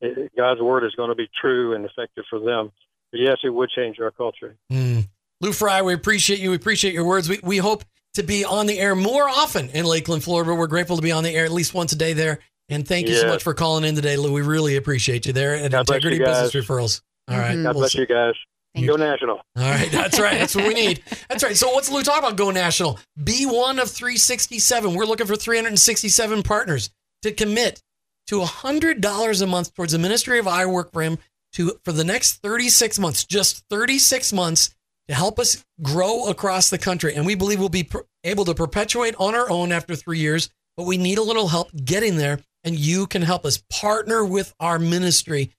it, 0.00 0.32
God's 0.36 0.60
word 0.60 0.84
is 0.84 0.94
going 0.96 1.10
to 1.10 1.14
be 1.14 1.28
true 1.40 1.74
and 1.74 1.84
effective 1.84 2.24
for 2.28 2.40
them. 2.40 2.72
But 3.14 3.20
yes, 3.20 3.36
it 3.44 3.50
would 3.50 3.70
change 3.70 4.00
our 4.00 4.10
culture. 4.10 4.56
Mm. 4.72 5.06
Lou 5.40 5.52
Fry, 5.52 5.82
we 5.82 5.94
appreciate 5.94 6.40
you. 6.40 6.50
We 6.50 6.56
appreciate 6.56 6.92
your 6.94 7.04
words. 7.04 7.28
We, 7.28 7.38
we 7.44 7.58
hope 7.58 7.84
to 8.14 8.24
be 8.24 8.44
on 8.44 8.66
the 8.66 8.76
air 8.76 8.96
more 8.96 9.28
often 9.28 9.68
in 9.68 9.84
Lakeland, 9.84 10.24
Florida. 10.24 10.52
We're 10.52 10.66
grateful 10.66 10.96
to 10.96 11.02
be 11.02 11.12
on 11.12 11.22
the 11.22 11.30
air 11.30 11.44
at 11.44 11.52
least 11.52 11.74
once 11.74 11.92
a 11.92 11.96
day 11.96 12.12
there. 12.12 12.40
And 12.68 12.88
thank 12.88 13.06
you 13.06 13.14
so 13.14 13.28
much 13.28 13.44
for 13.44 13.54
calling 13.54 13.84
in 13.84 13.94
today, 13.94 14.16
Lou. 14.16 14.32
We 14.32 14.42
really 14.42 14.74
appreciate 14.74 15.26
you 15.26 15.32
there 15.32 15.54
at 15.54 15.70
God 15.70 15.88
Integrity. 15.88 16.18
Business 16.18 16.50
Referrals. 16.54 17.02
All 17.28 17.38
right. 17.38 17.54
God 17.54 17.62
We'll 17.66 17.74
bless 17.74 17.92
see- 17.92 18.00
you 18.00 18.06
guys. 18.06 18.34
Thank 18.74 18.88
Go 18.88 18.94
you. 18.94 18.98
national. 18.98 19.36
All 19.36 19.62
right. 19.70 19.88
That's 19.92 20.18
right. 20.18 20.36
That's 20.36 20.56
what 20.56 20.66
we 20.66 20.74
need. 20.74 21.00
That's 21.28 21.44
right. 21.44 21.56
So 21.56 21.70
what's 21.70 21.88
Lou 21.92 22.02
talking 22.02 22.24
about? 22.24 22.36
Go 22.36 22.50
national. 22.50 22.98
Be 23.22 23.46
one 23.46 23.78
of 23.78 23.88
367. 23.88 24.92
We're 24.92 25.04
looking 25.04 25.28
for 25.28 25.36
367 25.36 26.42
partners 26.42 26.90
to 27.22 27.30
commit 27.30 27.80
to 28.26 28.40
$100 28.40 29.42
a 29.42 29.46
month 29.46 29.72
towards 29.74 29.92
the 29.92 30.00
Ministry 30.00 30.40
of 30.40 30.48
I 30.48 30.66
Work 30.66 30.92
for 30.92 31.02
Him 31.02 31.18
to 31.54 31.78
for 31.84 31.92
the 31.92 32.04
next 32.04 32.34
36 32.42 32.98
months, 32.98 33.24
just 33.24 33.64
36 33.70 34.32
months 34.32 34.74
to 35.08 35.14
help 35.14 35.38
us 35.38 35.64
grow 35.82 36.28
across 36.28 36.70
the 36.70 36.78
country. 36.78 37.14
And 37.14 37.26
we 37.26 37.34
believe 37.34 37.58
we'll 37.60 37.68
be 37.68 37.84
per- 37.84 38.04
able 38.22 38.44
to 38.46 38.54
perpetuate 38.54 39.14
on 39.18 39.34
our 39.34 39.50
own 39.50 39.72
after 39.72 39.94
three 39.94 40.18
years, 40.18 40.50
but 40.76 40.84
we 40.86 40.96
need 40.96 41.18
a 41.18 41.22
little 41.22 41.48
help 41.48 41.70
getting 41.84 42.16
there. 42.16 42.40
And 42.64 42.78
you 42.78 43.06
can 43.06 43.20
help 43.22 43.44
us 43.44 43.62
partner 43.70 44.24
with 44.24 44.54
our 44.58 44.78
ministry. 44.78 45.50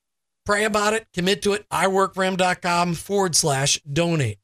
Pray 0.46 0.64
about 0.64 0.94
it, 0.94 1.06
commit 1.14 1.42
to 1.44 1.54
it. 1.54 1.68
iworkforhim.com 1.70 2.94
forward 2.96 3.36
slash 3.36 3.80
donate. 3.82 4.40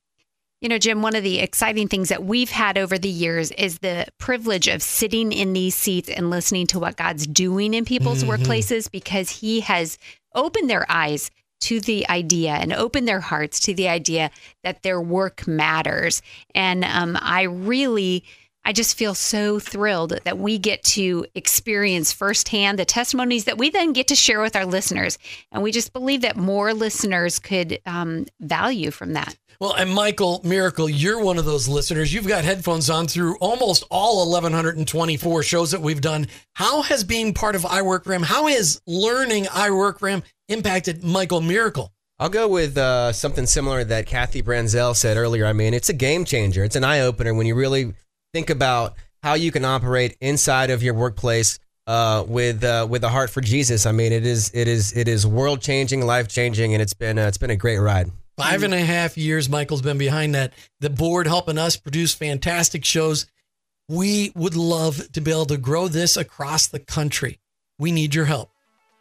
You 0.61 0.69
know, 0.69 0.77
Jim, 0.77 1.01
one 1.01 1.15
of 1.15 1.23
the 1.23 1.39
exciting 1.39 1.87
things 1.87 2.09
that 2.09 2.23
we've 2.23 2.51
had 2.51 2.77
over 2.77 2.99
the 2.99 3.09
years 3.09 3.49
is 3.51 3.79
the 3.79 4.05
privilege 4.19 4.67
of 4.67 4.83
sitting 4.83 5.31
in 5.31 5.53
these 5.53 5.73
seats 5.73 6.07
and 6.07 6.29
listening 6.29 6.67
to 6.67 6.79
what 6.79 6.97
God's 6.97 7.25
doing 7.25 7.73
in 7.73 7.83
people's 7.83 8.23
Mhm. 8.23 8.37
workplaces 8.37 8.89
because 8.91 9.31
He 9.31 9.61
has 9.61 9.97
opened 10.35 10.69
their 10.69 10.85
eyes 10.89 11.31
to 11.61 11.79
the 11.79 12.07
idea 12.09 12.51
and 12.51 12.73
open 12.73 13.05
their 13.05 13.21
hearts 13.21 13.59
to 13.61 13.73
the 13.73 13.87
idea 13.87 14.31
that 14.63 14.83
their 14.83 15.01
work 15.01 15.47
matters. 15.47 16.21
And 16.53 16.83
um, 16.83 17.17
I 17.19 17.43
really. 17.43 18.23
I 18.63 18.73
just 18.73 18.95
feel 18.95 19.15
so 19.15 19.57
thrilled 19.57 20.19
that 20.23 20.37
we 20.37 20.59
get 20.59 20.83
to 20.83 21.25
experience 21.33 22.13
firsthand 22.13 22.77
the 22.77 22.85
testimonies 22.85 23.45
that 23.45 23.57
we 23.57 23.71
then 23.71 23.91
get 23.91 24.07
to 24.09 24.15
share 24.15 24.39
with 24.39 24.55
our 24.55 24.67
listeners. 24.67 25.17
And 25.51 25.63
we 25.63 25.71
just 25.71 25.93
believe 25.93 26.21
that 26.21 26.37
more 26.37 26.71
listeners 26.71 27.39
could 27.39 27.79
um, 27.87 28.27
value 28.39 28.91
from 28.91 29.13
that. 29.13 29.35
Well, 29.61 29.73
and 29.73 29.93
Michael 29.93 30.41
Miracle, 30.43 30.89
you're 30.89 31.23
one 31.23 31.37
of 31.37 31.45
those 31.45 31.67
listeners. 31.67 32.11
You've 32.11 32.27
got 32.27 32.43
headphones 32.43 32.89
on 32.89 33.05
through 33.05 33.37
almost 33.37 33.83
all 33.91 34.27
1,124 34.31 35.43
shows 35.43 35.69
that 35.69 35.81
we've 35.81 36.01
done. 36.01 36.25
How 36.53 36.81
has 36.81 37.03
being 37.03 37.35
part 37.35 37.55
of 37.55 37.63
I 37.63 37.83
Work 37.83 38.05
for 38.05 38.13
Him, 38.13 38.23
how 38.23 38.47
has 38.47 38.81
learning 38.87 39.45
I 39.53 39.69
Work 39.69 39.99
for 39.99 40.09
Him 40.09 40.23
impacted 40.51 41.03
Michael 41.03 41.41
Miracle? 41.41 41.91
I'll 42.19 42.29
go 42.29 42.47
with 42.47 42.77
uh, 42.77 43.13
something 43.13 43.47
similar 43.47 43.83
that 43.83 44.05
Kathy 44.05 44.43
Branzell 44.43 44.95
said 44.95 45.17
earlier. 45.17 45.45
I 45.45 45.53
mean, 45.53 45.73
it's 45.73 45.89
a 45.89 45.93
game 45.93 46.23
changer. 46.23 46.63
It's 46.63 46.75
an 46.75 46.83
eye 46.83 46.99
opener 46.99 47.33
when 47.33 47.47
you 47.47 47.55
really 47.55 47.95
think 48.33 48.51
about 48.51 48.93
how 49.23 49.33
you 49.33 49.51
can 49.51 49.65
operate 49.65 50.17
inside 50.21 50.69
of 50.69 50.83
your 50.83 50.93
workplace 50.93 51.57
uh, 51.87 52.23
with 52.27 52.63
uh, 52.63 52.85
with 52.89 53.03
a 53.03 53.09
heart 53.09 53.29
for 53.29 53.41
Jesus. 53.41 53.85
I 53.85 53.91
mean, 53.91 54.11
it 54.11 54.25
is 54.25 54.51
it 54.53 54.67
is 54.67 54.95
it 54.95 55.07
is 55.07 55.25
world 55.25 55.61
changing, 55.61 56.05
life 56.05 56.27
changing, 56.27 56.73
and 56.73 56.81
it's 56.81 56.93
been 56.93 57.17
uh, 57.17 57.27
it's 57.27 57.37
been 57.37 57.49
a 57.49 57.55
great 57.55 57.79
ride. 57.79 58.11
Five 58.37 58.63
and 58.63 58.73
a 58.73 58.79
half 58.79 59.17
years, 59.17 59.49
Michael's 59.49 59.81
been 59.81 59.97
behind 59.97 60.35
that. 60.35 60.53
The 60.79 60.89
board 60.89 61.27
helping 61.27 61.57
us 61.57 61.75
produce 61.75 62.13
fantastic 62.13 62.85
shows. 62.85 63.25
We 63.89 64.31
would 64.35 64.55
love 64.55 65.11
to 65.11 65.21
be 65.21 65.31
able 65.31 65.45
to 65.47 65.57
grow 65.57 65.87
this 65.87 66.17
across 66.17 66.67
the 66.67 66.79
country. 66.79 67.39
We 67.77 67.91
need 67.91 68.15
your 68.15 68.25
help. 68.25 68.51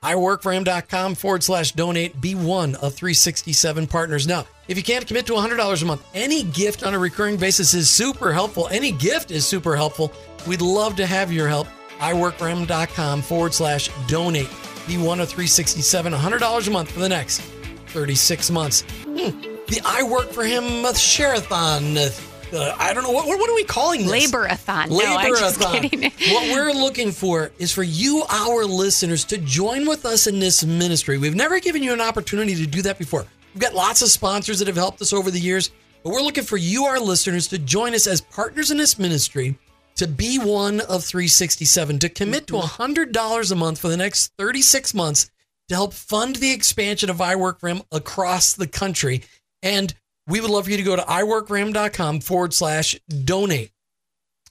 iworkforhim.com 0.05 1.15
forward 1.15 1.43
slash 1.43 1.73
donate. 1.73 2.21
Be 2.21 2.35
one 2.35 2.75
of 2.77 2.95
367 2.95 3.87
partners. 3.87 4.27
Now, 4.27 4.47
if 4.69 4.77
you 4.77 4.83
can't 4.83 5.07
commit 5.07 5.27
to 5.27 5.35
$100 5.35 5.83
a 5.83 5.85
month, 5.85 6.07
any 6.15 6.43
gift 6.45 6.83
on 6.83 6.95
a 6.95 6.99
recurring 6.99 7.37
basis 7.37 7.75
is 7.75 7.91
super 7.91 8.33
helpful. 8.33 8.69
Any 8.69 8.93
gift 8.93 9.31
is 9.31 9.47
super 9.47 9.77
helpful. 9.77 10.13
We'd 10.47 10.63
love 10.63 10.97
to 10.97 11.07
have 11.07 11.33
your 11.33 11.49
help. 11.49 11.67
iworkforhim.com 11.99 13.23
forward 13.23 13.53
slash 13.53 13.91
donate. 14.07 14.49
Be 14.87 14.97
one 14.97 15.21
of 15.21 15.29
367, 15.29 16.13
$100 16.13 16.67
a 16.67 16.71
month 16.71 16.91
for 16.91 17.01
the 17.01 17.09
next 17.09 17.41
36 17.89 18.51
months. 18.51 18.83
Hmm. 19.05 19.39
The 19.69 19.81
I 19.85 20.03
Work 20.03 20.31
for 20.31 20.45
Him 20.45 20.93
Share-a-thon. 20.95 21.97
Uh, 22.53 22.75
I 22.79 22.93
don't 22.93 23.03
know. 23.05 23.11
What, 23.11 23.27
what 23.27 23.51
are 23.51 23.55
we 23.55 23.65
calling 23.65 24.03
this? 24.03 24.11
Labor-a-thon. 24.11 24.89
No, 24.91 24.97
Labor-a-thon. 24.97 25.85
what 26.33 26.55
we're 26.55 26.73
looking 26.73 27.13
for 27.13 27.53
is 27.59 27.73
for 27.73 27.83
you, 27.83 28.25
our 28.29 28.65
listeners, 28.65 29.25
to 29.27 29.39
join 29.39 29.89
with 29.89 30.05
us 30.05 30.27
in 30.27 30.39
this 30.39 30.65
ministry. 30.65 31.19
We've 31.19 31.35
never 31.35 31.61
given 31.61 31.83
you 31.83 31.93
an 31.93 32.01
opportunity 32.01 32.55
to 32.57 32.67
do 32.67 32.83
that 32.83 32.99
before. 32.99 33.27
We've 33.55 33.63
got 33.63 33.75
lots 33.75 34.03
of 34.03 34.09
sponsors 34.09 34.59
that 34.59 34.69
have 34.69 34.77
helped 34.77 35.01
us 35.03 35.13
over 35.13 35.31
the 35.31 35.41
years, 35.41 35.71
but 36.03 36.11
we're 36.11 36.23
looking 36.23 36.45
for 36.45 36.57
you, 36.57 36.85
our 36.85 37.01
listeners, 37.01 37.49
to 37.49 37.59
join 37.59 37.95
us 37.95 38.07
as 38.07 38.21
partners 38.21 38.71
in 38.71 38.79
this 38.79 38.99
ministry 38.99 39.59
to 39.97 40.07
be 40.07 40.39
one 40.39 40.81
of 40.81 41.05
367, 41.05 41.99
to 41.99 42.09
commit 42.09 42.47
to 42.47 42.55
$100 42.55 43.53
a 43.53 43.55
month 43.55 43.79
for 43.79 43.89
the 43.89 43.97
next 43.97 44.33
36 44.39 44.95
months 44.95 45.31
to 45.69 45.75
help 45.75 45.93
fund 45.93 46.37
the 46.37 46.53
expansion 46.53 47.11
of 47.11 47.21
I 47.21 47.37
Work 47.37 47.61
for 47.61 47.69
Him 47.69 47.83
across 47.93 48.55
the 48.55 48.67
country. 48.67 49.23
And 49.63 49.95
we 50.31 50.41
would 50.41 50.51
love 50.51 50.65
for 50.65 50.71
you 50.71 50.77
to 50.77 50.83
go 50.83 50.97
to 50.97 51.03
iworkforhim.com 51.03 52.21
forward 52.21 52.55
slash 52.55 52.99
donate. 53.25 53.73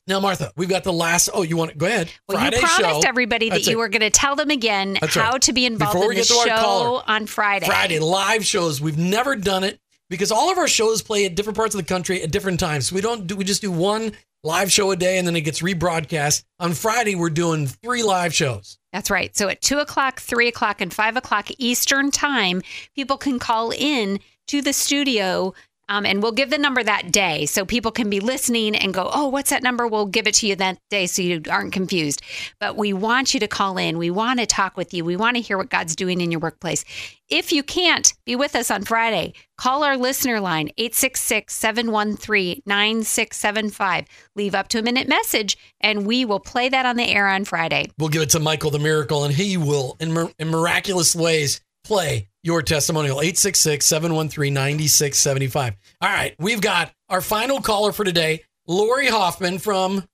Now, 0.08 0.20
Martha, 0.20 0.52
we've 0.56 0.70
got 0.70 0.84
the 0.84 0.94
last. 0.94 1.30
Oh, 1.34 1.44
you 1.44 1.56
want 1.56 1.72
to 1.72 1.78
go 1.78 1.86
ahead? 1.86 2.12
Well, 2.28 2.38
Friday 2.40 2.56
you 2.58 2.64
promised 2.64 3.04
show. 3.04 3.08
everybody 3.08 3.50
that 3.50 3.58
That's 3.58 3.68
you 3.68 3.74
it. 3.74 3.78
were 3.80 3.90
going 3.90 4.02
to 4.02 4.10
tell 4.10 4.36
them 4.36 4.50
again 4.50 4.98
That's 5.00 5.14
how 5.14 5.34
right. 5.34 5.42
to 5.44 5.54
be 5.54 5.66
involved 5.68 5.94
Before 5.94 6.12
in 6.12 6.18
the 6.18 6.24
get 6.24 6.28
to 6.30 6.34
our 6.36 6.48
show 6.48 6.56
caller. 6.64 7.04
on 7.08 7.28
Friday. 7.28 7.68
Friday 7.68 8.00
live 8.00 8.44
shows. 8.44 8.82
We've 8.82 8.98
never 8.98 9.36
done 9.36 9.64
it 9.64 9.80
because 10.10 10.32
all 10.32 10.52
of 10.52 10.58
our 10.58 10.68
shows 10.68 11.04
play 11.04 11.26
at 11.26 11.36
different 11.36 11.58
parts 11.58 11.76
of 11.76 11.82
the 11.82 11.86
country 11.88 12.24
at 12.24 12.32
different 12.32 12.60
times. 12.60 12.88
So 12.88 12.96
we 12.96 13.02
don't 13.02 13.28
do. 13.28 13.36
We 13.36 13.44
just 13.44 13.62
do 13.62 13.72
one 13.72 14.14
live 14.44 14.72
show 14.72 14.90
a 14.90 14.96
day, 14.96 15.20
and 15.20 15.28
then 15.28 15.36
it 15.36 15.42
gets 15.42 15.62
rebroadcast. 15.62 16.44
On 16.60 16.74
Friday, 16.74 17.14
we're 17.14 17.30
doing 17.30 17.68
three 17.68 18.02
live 18.02 18.34
shows. 18.34 18.80
That's 18.92 19.12
right. 19.12 19.36
So 19.38 19.48
at 19.48 19.62
two 19.62 19.78
o'clock, 19.78 20.20
three 20.20 20.48
o'clock, 20.48 20.82
and 20.82 20.92
five 20.92 21.18
o'clock 21.18 21.50
Eastern 21.60 22.10
time, 22.10 22.64
people 22.96 23.18
can 23.18 23.38
call 23.38 23.70
in 23.72 24.20
to 24.48 24.64
the 24.64 24.74
studio. 24.74 25.54
Um, 25.90 26.06
and 26.06 26.22
we'll 26.22 26.32
give 26.32 26.52
the 26.52 26.58
number 26.58 26.84
that 26.84 27.12
day 27.12 27.48
so 27.48 27.66
people 27.66 27.92
can 27.92 28.10
be 28.10 28.20
listening 28.20 28.76
and 28.76 28.94
go, 28.94 29.10
oh, 29.12 29.28
what's 29.28 29.50
that 29.50 29.64
number? 29.64 29.88
We'll 29.88 30.06
give 30.06 30.28
it 30.28 30.36
to 30.36 30.48
you 30.48 30.56
that 30.56 30.78
day 30.90 31.08
so 31.08 31.24
you 31.24 31.42
aren't 31.50 31.74
confused. 31.74 32.22
But 32.60 32.78
we 32.78 32.94
want 32.94 33.34
you 33.34 33.40
to 33.40 33.48
call 33.48 33.78
in. 33.78 33.98
We 33.98 34.12
want 34.12 34.40
to 34.40 34.46
talk 34.46 34.78
with 34.78 34.94
you. 34.94 35.04
We 35.04 35.16
want 35.16 35.36
to 35.36 35.42
hear 35.42 35.58
what 35.58 35.70
God's 35.70 35.96
doing 35.96 36.22
in 36.22 36.32
your 36.32 36.40
workplace. 36.40 36.86
If 37.28 37.52
you 37.52 37.64
can't 37.64 38.14
be 38.26 38.36
with 38.36 38.56
us 38.56 38.72
on 38.72 38.84
Friday, 38.84 39.34
call 39.58 39.84
our 39.84 39.98
listener 39.98 40.40
line, 40.40 40.70
866 40.78 41.54
713 41.54 42.62
9675. 42.66 44.06
Leave 44.36 44.56
up 44.56 44.68
to 44.70 44.80
a 44.80 44.82
minute 44.82 45.08
message, 45.08 45.58
and 45.82 46.06
we 46.06 46.26
will 46.26 46.40
play 46.40 46.70
that 46.70 46.86
on 46.86 46.96
the 46.96 47.04
air 47.04 47.28
on 47.28 47.46
Friday. 47.46 47.92
We'll 47.98 48.10
give 48.10 48.22
it 48.22 48.30
to 48.32 48.40
Michael 48.40 48.72
the 48.72 48.80
Miracle, 48.80 49.24
and 49.26 49.34
he 49.34 49.58
will, 49.58 49.96
in, 50.00 50.32
in 50.40 50.50
miraculous 50.50 51.16
ways, 51.16 51.62
play 51.90 52.30
your 52.44 52.62
testimonial 52.62 53.20
866 53.20 53.84
713 53.84 54.54
9675. 54.54 55.76
All 56.00 56.10
right, 56.10 56.36
we've 56.38 56.62
got 56.62 56.94
our 57.10 57.20
final 57.20 57.62
caller 57.62 57.92
for 57.92 58.04
today, 58.04 58.44
Lori 58.68 59.08
Hoffman 59.08 59.58
from, 59.58 60.06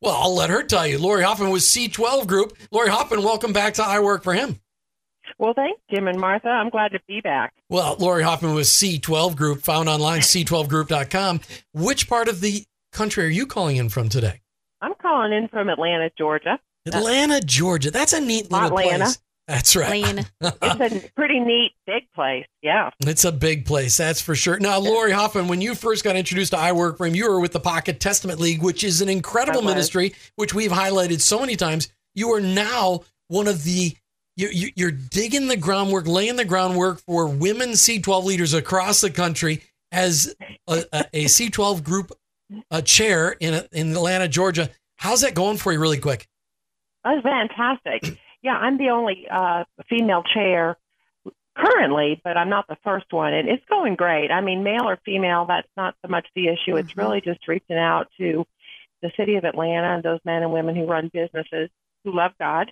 well, 0.00 0.14
I'll 0.14 0.34
let 0.34 0.48
her 0.50 0.62
tell 0.62 0.86
you. 0.86 0.96
Lori 0.98 1.24
Hoffman 1.24 1.50
was 1.50 1.64
C12 1.64 2.28
Group. 2.28 2.56
Lori 2.70 2.88
Hoffman, 2.88 3.24
welcome 3.24 3.52
back 3.52 3.74
to 3.74 3.82
I 3.82 3.98
Work 3.98 4.22
for 4.22 4.32
Him. 4.32 4.60
Well, 5.36 5.54
thanks, 5.54 5.80
Jim 5.92 6.06
and 6.06 6.20
Martha. 6.20 6.48
I'm 6.48 6.70
glad 6.70 6.92
to 6.92 7.00
be 7.08 7.20
back. 7.20 7.52
Well, 7.68 7.96
Lori 7.98 8.22
Hoffman 8.22 8.54
was 8.54 8.68
C12 8.68 9.34
Group, 9.34 9.62
found 9.62 9.88
online, 9.88 10.20
c12group.com. 10.20 11.40
Which 11.72 12.08
part 12.08 12.28
of 12.28 12.40
the 12.42 12.64
country 12.92 13.24
are 13.24 13.28
you 13.28 13.46
calling 13.46 13.76
in 13.76 13.88
from 13.88 14.08
today? 14.08 14.40
I'm 14.80 14.94
calling 15.02 15.32
in 15.32 15.48
from 15.48 15.68
Atlanta, 15.68 16.10
Georgia. 16.16 16.60
Atlanta, 16.86 17.40
Georgia. 17.40 17.90
That's 17.90 18.12
a 18.12 18.20
neat 18.20 18.52
little 18.52 18.68
Atlanta. 18.68 19.04
place. 19.06 19.18
That's 19.46 19.76
right. 19.76 20.04
Atlanta. 20.04 20.30
It's 20.40 21.06
a 21.06 21.10
pretty 21.16 21.38
neat, 21.38 21.72
big 21.86 22.04
place. 22.14 22.46
Yeah. 22.62 22.90
It's 23.00 23.24
a 23.24 23.32
big 23.32 23.66
place, 23.66 23.96
that's 23.96 24.20
for 24.20 24.34
sure. 24.34 24.58
Now, 24.58 24.78
Lori 24.78 25.12
Hoffman, 25.12 25.48
when 25.48 25.60
you 25.60 25.74
first 25.74 26.02
got 26.02 26.16
introduced 26.16 26.52
to 26.52 26.58
I 26.58 26.72
Work 26.72 26.96
For 26.96 27.06
Him, 27.06 27.14
you 27.14 27.28
were 27.28 27.40
with 27.40 27.52
the 27.52 27.60
Pocket 27.60 28.00
Testament 28.00 28.40
League, 28.40 28.62
which 28.62 28.82
is 28.82 29.02
an 29.02 29.08
incredible 29.08 29.60
ministry, 29.62 30.14
which 30.36 30.54
we've 30.54 30.70
highlighted 30.70 31.20
so 31.20 31.40
many 31.40 31.56
times. 31.56 31.88
You 32.14 32.32
are 32.32 32.40
now 32.40 33.02
one 33.28 33.46
of 33.46 33.64
the 33.64 33.94
you, 34.36 34.48
you, 34.48 34.70
you're 34.74 34.90
digging 34.90 35.46
the 35.46 35.56
groundwork, 35.56 36.08
laying 36.08 36.36
the 36.36 36.44
groundwork 36.44 37.00
for 37.00 37.28
women 37.28 37.70
C12 37.70 38.24
leaders 38.24 38.52
across 38.52 39.00
the 39.00 39.10
country 39.10 39.62
as 39.92 40.34
a, 40.66 40.84
a, 40.92 41.04
a 41.12 41.24
C12 41.26 41.84
group 41.84 42.12
a 42.70 42.82
chair 42.82 43.36
in 43.40 43.62
in 43.72 43.92
Atlanta, 43.92 44.28
Georgia. 44.28 44.70
How's 44.96 45.20
that 45.20 45.34
going 45.34 45.56
for 45.56 45.72
you, 45.72 45.80
really 45.80 45.98
quick? 45.98 46.28
That's 47.04 47.22
fantastic. 47.22 48.18
Yeah, 48.44 48.56
I'm 48.56 48.76
the 48.76 48.90
only 48.90 49.26
uh, 49.28 49.64
female 49.88 50.22
chair 50.22 50.76
currently, 51.56 52.20
but 52.22 52.36
I'm 52.36 52.50
not 52.50 52.66
the 52.68 52.76
first 52.84 53.06
one. 53.10 53.32
And 53.32 53.48
it's 53.48 53.64
going 53.70 53.94
great. 53.94 54.30
I 54.30 54.42
mean, 54.42 54.62
male 54.62 54.86
or 54.86 54.98
female, 55.04 55.46
that's 55.46 55.68
not 55.76 55.94
so 56.02 56.08
much 56.08 56.26
the 56.34 56.48
issue. 56.48 56.76
It's 56.76 56.92
Mhm. 56.92 56.98
really 56.98 57.20
just 57.22 57.48
reaching 57.48 57.78
out 57.78 58.08
to 58.18 58.46
the 59.00 59.10
city 59.16 59.36
of 59.36 59.44
Atlanta 59.44 59.94
and 59.94 60.02
those 60.02 60.20
men 60.24 60.42
and 60.42 60.52
women 60.52 60.76
who 60.76 60.84
run 60.84 61.08
businesses 61.08 61.70
who 62.04 62.12
love 62.12 62.32
God 62.38 62.70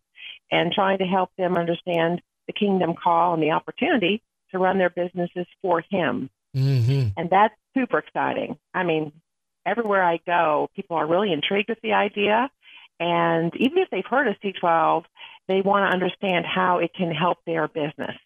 and 0.50 0.72
trying 0.72 0.98
to 0.98 1.06
help 1.06 1.30
them 1.36 1.56
understand 1.56 2.20
the 2.46 2.52
kingdom 2.52 2.94
call 2.94 3.32
and 3.32 3.42
the 3.42 3.52
opportunity 3.52 4.20
to 4.50 4.58
run 4.58 4.76
their 4.76 4.90
businesses 4.90 5.46
for 5.62 5.80
Him. 5.80 6.28
Mm-hmm. 6.54 7.08
And 7.16 7.30
that's 7.30 7.54
super 7.72 7.98
exciting. 7.98 8.58
I 8.74 8.82
mean, 8.82 9.12
everywhere 9.64 10.02
I 10.02 10.18
go, 10.26 10.68
people 10.76 10.98
are 10.98 11.06
really 11.06 11.32
intrigued 11.32 11.70
with 11.70 11.80
the 11.80 11.94
idea. 11.94 12.50
And 13.00 13.54
even 13.56 13.78
if 13.78 13.88
they've 13.90 14.04
heard 14.04 14.28
of 14.28 14.36
C12, 14.40 15.04
they 15.48 15.60
want 15.60 15.90
to 15.90 15.94
understand 15.94 16.44
how 16.46 16.78
it 16.78 16.92
can 16.94 17.10
help 17.10 17.38
their 17.46 17.68
business. 17.68 18.16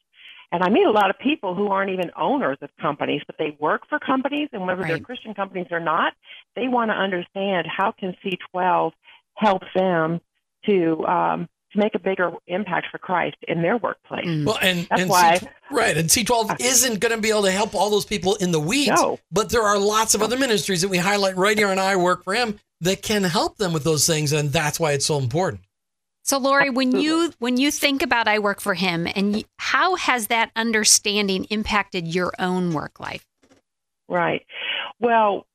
And 0.53 0.62
I 0.62 0.69
meet 0.71 0.87
a 0.87 0.91
lot 0.91 1.11
of 1.11 1.19
people 1.19 1.55
who 1.55 1.69
aren't 1.69 1.91
even 1.91 2.11
owners 2.17 2.59
of 2.62 2.71
companies, 2.81 3.23
but 3.27 3.37
they 3.39 3.57
work 3.59 3.83
for 3.89 3.99
companies, 3.99 4.49
and 4.53 4.67
whether 4.67 4.83
they're 4.85 5.01
Christian 5.01 5.35
companies 5.35 5.67
or 5.71 5.81
not, 5.81 6.12
they 6.55 6.69
want 6.69 6.91
to 6.91 6.95
understand 6.95 7.67
how 7.67 7.93
can 7.93 8.17
C12 8.25 8.93
help 9.35 9.62
them 9.75 10.21
to 10.67 11.05
um, 11.05 11.49
to 11.73 11.79
make 11.79 11.95
a 11.95 11.99
bigger 11.99 12.31
impact 12.47 12.87
for 12.93 12.99
Christ 12.99 13.37
in 13.49 13.61
their 13.61 13.77
workplace. 13.77 14.25
Mm. 14.27 14.47
Well, 14.47 14.59
and 14.62 14.87
That's 14.89 15.03
and 15.03 15.11
why- 15.11 15.39
C- 15.39 15.49
right, 15.73 15.97
and 15.97 16.09
C12 16.09 16.61
isn't 16.61 17.01
going 17.01 17.14
to 17.14 17.21
be 17.21 17.31
able 17.31 17.43
to 17.43 17.51
help 17.51 17.75
all 17.75 17.91
those 17.91 18.05
people 18.05 18.37
in 18.37 18.53
the 18.53 18.61
weeds. 18.61 18.91
No. 18.91 19.19
But 19.33 19.51
there 19.51 19.62
are 19.62 19.79
lots 19.79 20.14
of 20.14 20.23
other 20.23 20.39
ministries 20.39 20.83
that 20.83 20.89
we 20.89 20.99
highlight 20.99 21.37
right 21.37 21.59
here 21.59 21.71
and 21.71 21.81
I 21.81 21.97
Work 21.97 22.25
for 22.25 22.35
Him 22.35 22.59
that 22.83 23.03
can 23.03 23.25
help 23.25 23.57
them 23.57 23.73
with 23.73 23.85
those 23.85 24.07
things, 24.07 24.33
and 24.33 24.53
that's 24.53 24.79
why 24.79 24.93
it's 24.93 25.07
so 25.07 25.19
important. 25.19 25.62
So, 26.27 26.39
Lori, 26.39 26.70
when 26.70 26.91
you 26.91 27.33
when 27.39 27.57
you 27.57 27.70
think 27.70 28.03
about 28.03 28.27
I 28.27 28.41
work 28.41 28.61
for 28.61 28.74
him, 28.74 29.07
and 29.14 29.37
you, 29.37 29.45
how 29.59 29.95
has 29.95 30.27
that 30.27 30.51
understanding 30.57 31.45
impacted 31.51 32.09
your 32.12 32.33
own 32.41 32.74
work 32.74 32.99
life? 32.99 33.24
Right. 34.09 34.45
Well, 34.99 35.47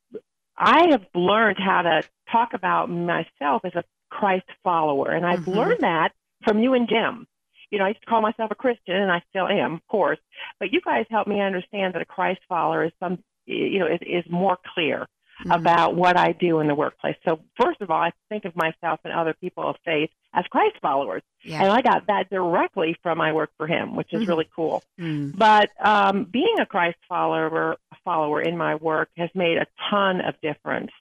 I 0.58 0.88
have 0.92 1.06
learned 1.14 1.58
how 1.60 1.82
to 1.82 2.04
talk 2.32 2.54
about 2.54 2.90
myself 2.90 3.64
as 3.66 3.76
a 3.76 3.84
Christ 4.10 4.46
follower, 4.64 5.12
and 5.12 5.26
I've 5.26 5.40
Mhm. 5.40 5.56
learned 5.58 5.80
that 5.82 6.14
from 6.46 6.60
you 6.60 6.74
and 6.74 6.88
Jim. 6.88 7.28
You 7.70 7.80
know, 7.80 7.86
I 7.86 7.90
used 7.90 8.02
to 8.02 8.06
call 8.06 8.22
myself 8.22 8.50
a 8.52 8.56
Christian, 8.56 8.96
and 8.96 9.12
I 9.12 9.22
still 9.30 9.48
am, 9.50 9.74
of 9.74 9.88
course. 9.88 10.20
But 10.58 10.72
you 10.72 10.80
guys 10.80 11.06
helped 11.10 11.28
me 11.28 11.42
understand 11.42 11.96
that 11.96 12.02
a 12.02 12.06
Christ 12.06 12.42
follower 12.48 12.86
is 12.86 12.94
some, 12.98 13.22
you 13.46 13.80
know, 13.80 13.88
is, 13.88 14.00
is 14.02 14.24
more 14.32 14.58
clear 14.74 15.08
Mhm. 15.44 15.54
about 15.54 15.96
what 15.96 16.18
I 16.18 16.32
do 16.32 16.62
in 16.62 16.68
the 16.68 16.76
workplace. 16.76 17.18
So, 17.28 17.42
first 17.62 17.82
of 17.82 17.92
all, 17.92 18.02
I 18.02 18.14
think 18.30 18.46
of 18.46 18.56
myself 18.56 19.02
and 19.04 19.12
other 19.14 19.34
people 19.34 19.68
of 19.68 19.76
faith 19.84 20.12
as 20.34 20.46
Christ 20.48 20.78
followers, 20.82 21.22
Yeah. 21.44 21.64
and 21.64 21.72
I 21.72 21.82
got 21.82 22.08
that 22.08 22.30
directly 22.30 22.96
from 23.04 23.18
my 23.18 23.34
work 23.34 23.52
for 23.58 23.68
Him, 23.68 23.96
which 23.96 24.14
is 24.14 24.24
Mhm. 24.24 24.28
really 24.28 24.50
cool. 24.56 24.84
Mm. 25.00 25.38
But 25.38 25.70
um, 25.80 26.24
being 26.26 26.60
a 26.60 26.66
Christ 26.66 26.98
follower 27.10 27.78
follower 28.04 28.42
in 28.42 28.58
my 28.58 28.76
work 28.76 29.10
has 29.18 29.30
made 29.36 29.58
a 29.58 29.68
ton 29.90 30.22
of 30.22 30.40
difference, 30.42 30.92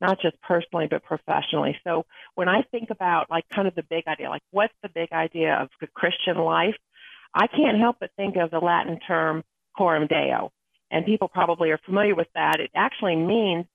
not 0.00 0.20
just 0.20 0.40
personally 0.42 0.86
but 0.88 1.04
professionally. 1.04 1.78
So 1.84 2.04
when 2.34 2.48
I 2.48 2.62
think 2.62 2.90
about 2.90 3.30
like 3.30 3.48
kind 3.50 3.68
of 3.68 3.74
the 3.74 3.82
big 3.84 4.08
idea, 4.08 4.28
like 4.30 4.42
what's 4.50 4.74
the 4.82 4.88
big 4.88 5.12
idea 5.12 5.54
of 5.54 5.68
the 5.80 5.86
Christian 5.88 6.38
life, 6.38 6.76
I 7.34 7.46
can't 7.46 7.78
help 7.78 7.98
but 8.00 8.10
think 8.16 8.36
of 8.36 8.50
the 8.50 8.58
Latin 8.58 8.98
term 9.00 9.44
coram 9.76 10.06
deo, 10.06 10.50
and 10.90 11.04
people 11.04 11.28
probably 11.28 11.70
are 11.70 11.78
familiar 11.78 12.14
with 12.14 12.28
that. 12.34 12.58
It 12.58 12.70
actually 12.74 13.16
means 13.16 13.66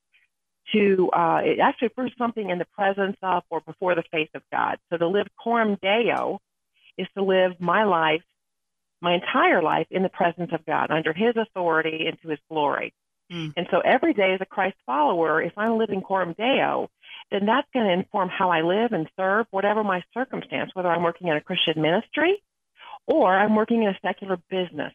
to 0.71 1.09
uh, 1.11 1.41
it 1.43 1.59
actually 1.59 1.89
to 1.89 2.09
something 2.17 2.49
in 2.49 2.57
the 2.57 2.65
presence 2.65 3.17
of 3.21 3.43
or 3.49 3.61
before 3.61 3.95
the 3.95 4.03
face 4.11 4.29
of 4.33 4.41
God. 4.51 4.77
So 4.89 4.97
to 4.97 5.07
live 5.07 5.27
coram 5.41 5.77
deo 5.81 6.39
is 6.97 7.07
to 7.15 7.23
live 7.23 7.59
my 7.59 7.83
life 7.83 8.21
my 9.03 9.15
entire 9.15 9.61
life 9.61 9.87
in 9.91 10.01
the 10.01 10.09
presence 10.09 10.51
of 10.53 10.65
God, 10.65 10.89
under 10.89 11.11
His 11.11 11.35
authority 11.35 12.05
and 12.07 12.17
to 12.21 12.29
His 12.29 12.39
glory. 12.49 12.93
Mm. 13.29 13.53
And 13.57 13.67
so 13.69 13.81
every 13.81 14.13
day 14.13 14.33
as 14.33 14.39
a 14.39 14.45
Christ 14.45 14.77
follower, 14.85 15.41
if 15.41 15.51
I'm 15.57 15.77
living 15.77 16.01
Coram 16.01 16.33
Deo, 16.37 16.89
then 17.29 17.45
that's 17.45 17.67
going 17.73 17.85
to 17.85 17.91
inform 17.91 18.29
how 18.29 18.49
I 18.49 18.61
live 18.61 18.93
and 18.93 19.09
serve, 19.17 19.45
whatever 19.51 19.83
my 19.83 20.03
circumstance, 20.13 20.71
whether 20.73 20.87
I'm 20.87 21.03
working 21.03 21.27
in 21.27 21.35
a 21.35 21.41
Christian 21.41 21.81
ministry 21.81 22.41
or 23.05 23.35
I'm 23.35 23.55
working 23.55 23.83
in 23.83 23.89
a 23.89 23.99
secular 24.01 24.37
business. 24.49 24.93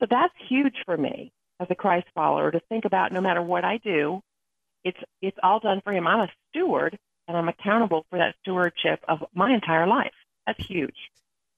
So 0.00 0.06
that's 0.10 0.34
huge 0.48 0.74
for 0.84 0.96
me 0.96 1.32
as 1.60 1.68
a 1.70 1.76
Christ 1.76 2.08
follower 2.12 2.50
to 2.50 2.60
think 2.68 2.84
about 2.84 3.12
no 3.12 3.20
matter 3.20 3.40
what 3.40 3.64
I 3.64 3.78
do, 3.78 4.20
it's 4.86 4.98
it's 5.20 5.36
all 5.42 5.58
done 5.58 5.80
for 5.82 5.92
Him. 5.92 6.06
I'm 6.06 6.20
a 6.20 6.28
steward 6.48 6.96
and 7.28 7.36
I'm 7.36 7.48
accountable 7.48 8.06
for 8.08 8.18
that 8.18 8.36
stewardship 8.40 9.00
of 9.08 9.24
my 9.34 9.52
entire 9.52 9.86
life. 9.86 10.12
That's 10.46 10.64
huge. 10.64 10.94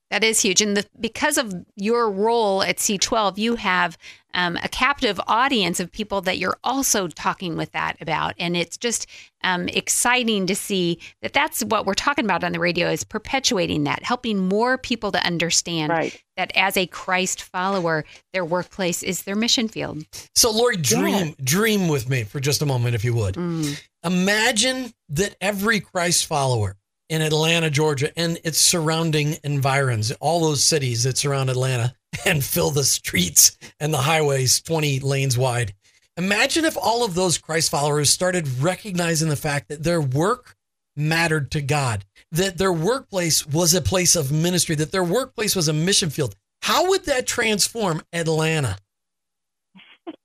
That 0.09 0.23
is 0.23 0.41
huge. 0.41 0.61
And 0.61 0.75
the, 0.75 0.87
because 0.99 1.37
of 1.37 1.53
your 1.75 2.09
role 2.09 2.63
at 2.63 2.77
C12, 2.77 3.37
you 3.37 3.55
have 3.57 3.95
um, 4.33 4.57
a 4.57 4.69
captive 4.69 5.19
audience 5.27 5.79
of 5.79 5.91
people 5.91 6.21
that 6.21 6.37
you're 6.37 6.57
also 6.63 7.07
talking 7.07 7.57
with 7.57 7.71
that 7.71 7.97
about. 8.01 8.33
And 8.37 8.55
it's 8.55 8.77
just 8.77 9.07
um, 9.43 9.67
exciting 9.69 10.45
to 10.47 10.55
see 10.55 10.99
that 11.21 11.33
that's 11.33 11.63
what 11.63 11.85
we're 11.85 11.93
talking 11.93 12.25
about 12.25 12.43
on 12.43 12.51
the 12.51 12.59
radio 12.59 12.89
is 12.89 13.03
perpetuating 13.03 13.85
that, 13.85 14.03
helping 14.03 14.37
more 14.37 14.77
people 14.77 15.11
to 15.13 15.25
understand 15.25 15.89
Right. 15.91 16.21
that 16.37 16.51
as 16.55 16.77
a 16.77 16.85
Christ 16.85 17.41
follower, 17.41 18.05
their 18.33 18.45
workplace 18.45 19.01
is 19.01 19.23
their 19.23 19.35
mission 19.35 19.67
field. 19.67 20.03
So, 20.35 20.51
Lori, 20.51 20.77
dream 20.77 21.35
dream 21.43 21.87
with 21.87 22.09
me 22.09 22.23
for 22.23 22.39
just 22.39 22.61
a 22.61 22.65
moment, 22.65 22.95
if 22.95 23.03
you 23.03 23.13
would. 23.15 23.35
Mm. 23.35 23.81
Imagine 24.03 24.93
that 25.09 25.35
every 25.41 25.79
Christ 25.79 26.25
follower 26.25 26.75
in 27.09 27.21
Atlanta, 27.23 27.69
Georgia, 27.69 28.11
and 28.17 28.39
its 28.43 28.59
surrounding 28.59 29.37
environs, 29.43 30.11
all 30.19 30.41
those 30.41 30.63
cities 30.63 31.03
that 31.03 31.17
surround 31.17 31.49
Atlanta 31.49 31.95
and 32.25 32.43
fill 32.43 32.71
the 32.71 32.83
streets 32.83 33.57
and 33.79 33.93
the 33.93 33.99
highways 33.99 34.61
20 34.61 34.99
lanes 34.99 35.37
wide. 35.37 35.73
Imagine 36.17 36.65
if 36.65 36.77
all 36.77 37.05
of 37.05 37.15
those 37.15 37.37
Christ 37.37 37.71
followers 37.71 38.09
started 38.09 38.59
recognizing 38.59 39.29
the 39.29 39.35
fact 39.35 39.69
that 39.69 39.83
their 39.83 40.01
work 40.01 40.57
mattered 40.95 41.49
to 41.51 41.61
God, 41.61 42.03
that 42.31 42.57
their 42.57 42.73
workplace 42.73 43.47
was 43.47 43.73
a 43.73 43.81
place 43.81 44.15
of 44.15 44.31
ministry, 44.31 44.75
that 44.75 44.91
their 44.91 45.03
workplace 45.03 45.55
was 45.55 45.67
a 45.67 45.73
mission 45.73 46.09
field. 46.09 46.35
How 46.61 46.89
would 46.89 47.05
that 47.05 47.25
transform 47.25 48.01
Atlanta? 48.13 48.77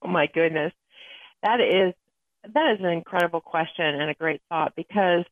Oh 0.03 0.09
my 0.09 0.27
goodness. 0.33 0.73
That 1.43 1.61
is 1.61 1.95
that 2.53 2.73
is 2.73 2.81
an 2.81 2.91
incredible 2.91 3.41
question 3.41 3.87
and 3.87 4.11
a 4.11 4.15
great 4.15 4.41
thought 4.49 4.75
because 4.77 5.25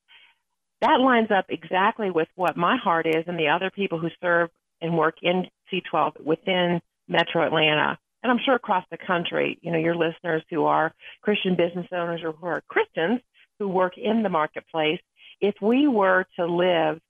that 0.81 1.01
lines 1.01 1.31
up 1.31 1.47
exactly 1.49 2.11
with 2.11 2.29
what 2.35 2.57
my 2.57 2.77
heart 2.77 3.07
is 3.07 3.25
and 3.27 3.39
the 3.39 3.49
other 3.49 3.71
people 3.71 3.99
who 3.99 4.09
serve 4.21 4.51
and 4.81 4.97
work 4.97 5.17
in 5.23 5.47
C12 5.73 6.25
within 6.25 6.81
Metro 7.09 7.47
Atlanta. 7.47 7.99
And 8.23 8.31
I'm 8.31 8.39
sure 8.45 8.55
across 8.55 8.85
the 8.91 8.99
country, 8.99 9.59
you 9.63 9.73
know, 9.73 9.79
your 9.79 9.97
listeners 9.97 10.43
who 10.51 10.65
are 10.65 10.95
Christian 11.23 11.57
business 11.57 11.87
owners 11.93 12.21
or 12.23 12.33
who 12.33 12.47
are 12.47 12.63
Christians 12.69 13.21
who 13.59 13.69
work 13.69 13.99
in 13.99 14.23
the 14.23 14.29
marketplace, 14.29 15.01
if 15.41 15.55
we 15.61 15.89
were 15.89 16.27
to 16.37 16.47
live 16.47 17.01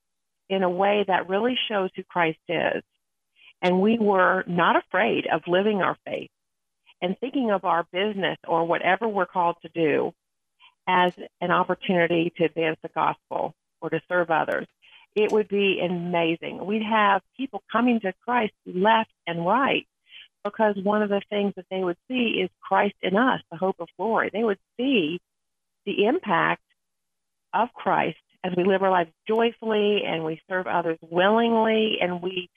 in 0.48 0.62
a 0.62 0.70
way 0.70 1.04
that 1.06 1.28
really 1.28 1.56
shows 1.68 1.90
who 1.94 2.02
Christ 2.02 2.38
is, 2.48 2.82
and 3.60 3.80
we 3.80 3.98
were 3.98 4.44
not 4.46 4.76
afraid 4.76 5.26
of 5.26 5.42
living 5.46 5.82
our 5.82 5.96
faith, 6.04 6.30
and 7.00 7.16
thinking 7.18 7.50
of 7.50 7.64
our 7.64 7.86
business 7.92 8.38
or 8.46 8.64
whatever 8.64 9.08
we're 9.08 9.26
called 9.26 9.56
to 9.62 9.68
do 9.68 10.12
as 10.86 11.12
an 11.40 11.50
opportunity 11.50 12.32
to 12.36 12.44
advance 12.44 12.78
the 12.82 12.90
gospel 12.94 13.54
or 13.80 13.90
to 13.90 14.00
serve 14.08 14.30
others, 14.30 14.66
it 15.14 15.30
would 15.32 15.48
be 15.48 15.80
amazing. 15.84 16.64
We'd 16.64 16.82
have 16.82 17.22
people 17.36 17.62
coming 17.70 18.00
to 18.00 18.12
Christ 18.24 18.54
left 18.66 19.10
and 19.26 19.44
right 19.46 19.86
because 20.44 20.74
one 20.82 21.02
of 21.02 21.08
the 21.08 21.22
things 21.30 21.52
that 21.56 21.66
they 21.70 21.84
would 21.84 21.96
see 22.08 22.40
is 22.42 22.50
Christ 22.60 22.94
in 23.02 23.16
us, 23.16 23.40
the 23.50 23.56
hope 23.56 23.76
of 23.78 23.88
glory. 23.96 24.30
They 24.32 24.42
would 24.42 24.58
see 24.76 25.20
the 25.86 26.06
impact 26.06 26.62
of 27.54 27.72
Christ 27.74 28.18
as 28.44 28.52
we 28.56 28.64
live 28.64 28.82
our 28.82 28.90
lives 28.90 29.10
joyfully 29.28 30.02
and 30.06 30.24
we 30.24 30.40
serve 30.48 30.66
others 30.66 30.98
willingly 31.00 31.98
and 32.00 32.22
we 32.22 32.48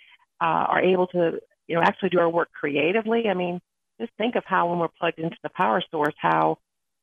uh, 0.42 0.46
are 0.46 0.82
able 0.82 1.08
to, 1.08 1.40
you 1.68 1.76
know, 1.76 1.82
actually 1.82 2.10
do 2.10 2.20
our 2.20 2.30
work 2.30 2.50
creatively. 2.52 3.28
I 3.30 3.34
mean, 3.34 3.62
just 4.00 4.12
think 4.18 4.36
of 4.36 4.44
how 4.46 4.70
when 4.70 4.80
we're 4.80 4.88
plugged 5.00 5.20
into 5.20 5.38
the 5.44 5.50
power 5.50 5.84
source, 5.92 6.16
how 6.18 6.58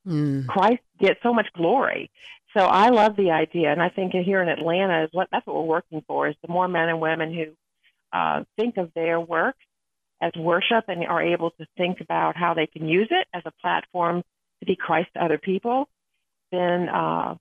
mm. 0.05 0.45
Christ 0.47 0.81
gets 0.99 1.19
so 1.23 1.33
much 1.33 1.47
glory. 1.55 2.11
So 2.55 2.65
I 2.65 2.89
love 2.89 3.15
the 3.15 3.31
idea, 3.31 3.71
and 3.71 3.81
I 3.81 3.89
think 3.89 4.13
here 4.13 4.41
in 4.41 4.47
Atlanta 4.47 5.05
is 5.05 5.09
what 5.11 5.27
that's 5.31 5.45
what 5.47 5.55
we're 5.55 5.63
working 5.63 6.03
for: 6.07 6.27
is 6.27 6.35
the 6.41 6.51
more 6.51 6.67
men 6.67 6.89
and 6.89 7.01
women 7.01 7.33
who 7.33 7.45
uh, 8.17 8.43
think 8.57 8.77
of 8.77 8.91
their 8.93 9.19
work 9.19 9.55
as 10.21 10.31
worship 10.37 10.85
and 10.87 11.05
are 11.05 11.21
able 11.21 11.51
to 11.51 11.65
think 11.77 11.99
about 11.99 12.37
how 12.37 12.53
they 12.53 12.67
can 12.67 12.87
use 12.87 13.09
it 13.11 13.27
as 13.33 13.43
a 13.45 13.51
platform 13.61 14.23
to 14.59 14.65
be 14.65 14.75
Christ 14.75 15.09
to 15.15 15.23
other 15.23 15.37
people, 15.37 15.89
then 16.51 16.87
uh, 16.87 17.35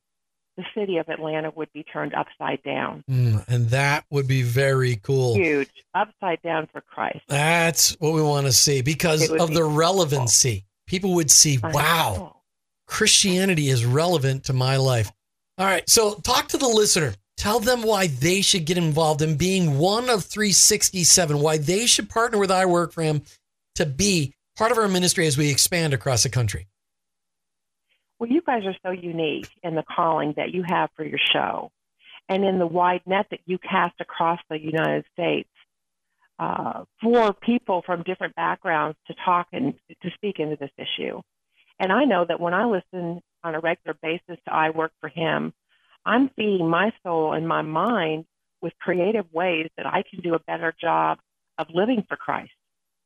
the 0.57 0.65
city 0.75 0.97
of 0.99 1.09
Atlanta 1.09 1.51
would 1.55 1.73
be 1.73 1.85
turned 1.85 2.15
upside 2.15 2.63
down. 2.63 3.05
Mm, 3.09 3.45
and 3.49 3.71
that 3.71 4.05
would 4.11 4.27
be 4.27 4.43
very 4.43 4.97
cool. 4.97 5.35
Huge. 5.35 5.71
Upside 5.95 6.43
down 6.43 6.69
for 6.73 6.81
Christ. 6.81 7.21
That's 7.29 7.93
what 8.01 8.13
we 8.13 8.23
want 8.23 8.47
to 8.47 8.53
see 8.53 8.83
because 8.83 9.31
of 9.31 9.55
the 9.55 9.65
relevancy. 9.65 10.61
Cool. 10.61 10.69
People 10.87 11.15
would 11.15 11.31
see, 11.31 11.59
wow, 11.63 12.42
Christianity 12.87 13.69
is 13.69 13.85
relevant 13.85 14.45
to 14.45 14.53
my 14.53 14.77
life. 14.77 15.11
All 15.59 15.67
right. 15.67 15.89
So 15.89 16.15
talk 16.15 16.49
to 16.49 16.59
the 16.59 16.69
listener. 16.69 17.15
Tell 17.37 17.61
them 17.61 17.83
why 17.83 18.07
they 18.07 18.41
should 18.41 18.67
get 18.67 18.79
involved 18.79 19.23
in 19.23 19.37
being 19.37 19.79
one 19.79 20.09
of 20.09 20.25
367, 20.25 21.41
why 21.41 21.59
they 21.59 21.87
should 21.87 22.09
partner 22.09 22.39
with 22.39 22.51
I 22.51 22.67
Work 22.67 22.93
for 22.93 23.03
Him 23.03 23.23
to 23.75 23.87
be 23.87 24.35
part 24.57 24.71
of 24.71 24.79
our 24.79 24.89
ministry 24.89 25.27
as 25.27 25.37
we 25.39 25.51
expand 25.51 25.95
across 25.95 26.23
the 26.23 26.29
country. 26.29 26.69
Well, 28.19 28.31
you 28.31 28.43
guys 28.43 28.63
are 28.65 28.77
so 28.85 28.93
unique 28.93 29.49
in 29.65 29.75
the 29.75 29.83
calling 29.83 30.35
that 30.37 30.55
you 30.55 30.63
have 30.69 30.91
for 30.95 31.05
your 31.05 31.19
show 31.33 31.73
and 32.29 32.45
in 32.45 32.59
the 32.59 32.67
wide 32.67 33.03
net 33.07 33.27
that 33.31 33.41
you 33.47 33.59
cast 33.59 34.01
across 34.01 34.39
the 34.49 34.61
United 34.61 35.05
States 35.13 35.49
uh, 36.39 36.85
for 37.03 37.33
people 37.33 37.83
from 37.85 38.03
different 38.03 38.35
backgrounds 38.35 38.97
to 39.07 39.15
talk 39.25 39.49
and 39.53 39.75
to 40.03 40.11
speak 40.15 40.39
into 40.39 40.57
this 40.57 40.71
issue. 40.79 41.21
And 41.79 41.93
I 41.93 42.05
know 42.05 42.25
that 42.27 42.41
when 42.41 42.55
I 42.55 42.65
listen 42.65 43.23
on 43.45 43.55
a 43.55 43.61
regular 43.61 43.97
basis 44.03 44.39
to 44.45 44.53
I 44.53 44.71
Work 44.71 44.93
for 45.01 45.09
Him, 45.09 45.53
I'm 46.05 46.31
feeding 46.31 46.69
my 46.69 46.93
soul 47.03 47.33
and 47.33 47.47
my 47.47 47.63
mind 47.63 48.25
with 48.61 48.73
creative 48.81 49.27
ways 49.33 49.69
that 49.77 49.87
I 49.87 50.05
can 50.09 50.21
do 50.21 50.35
a 50.35 50.39
better 50.39 50.75
job 50.81 51.19
of 51.59 51.69
living 51.73 52.05
for 52.09 52.17
Christ 52.17 52.53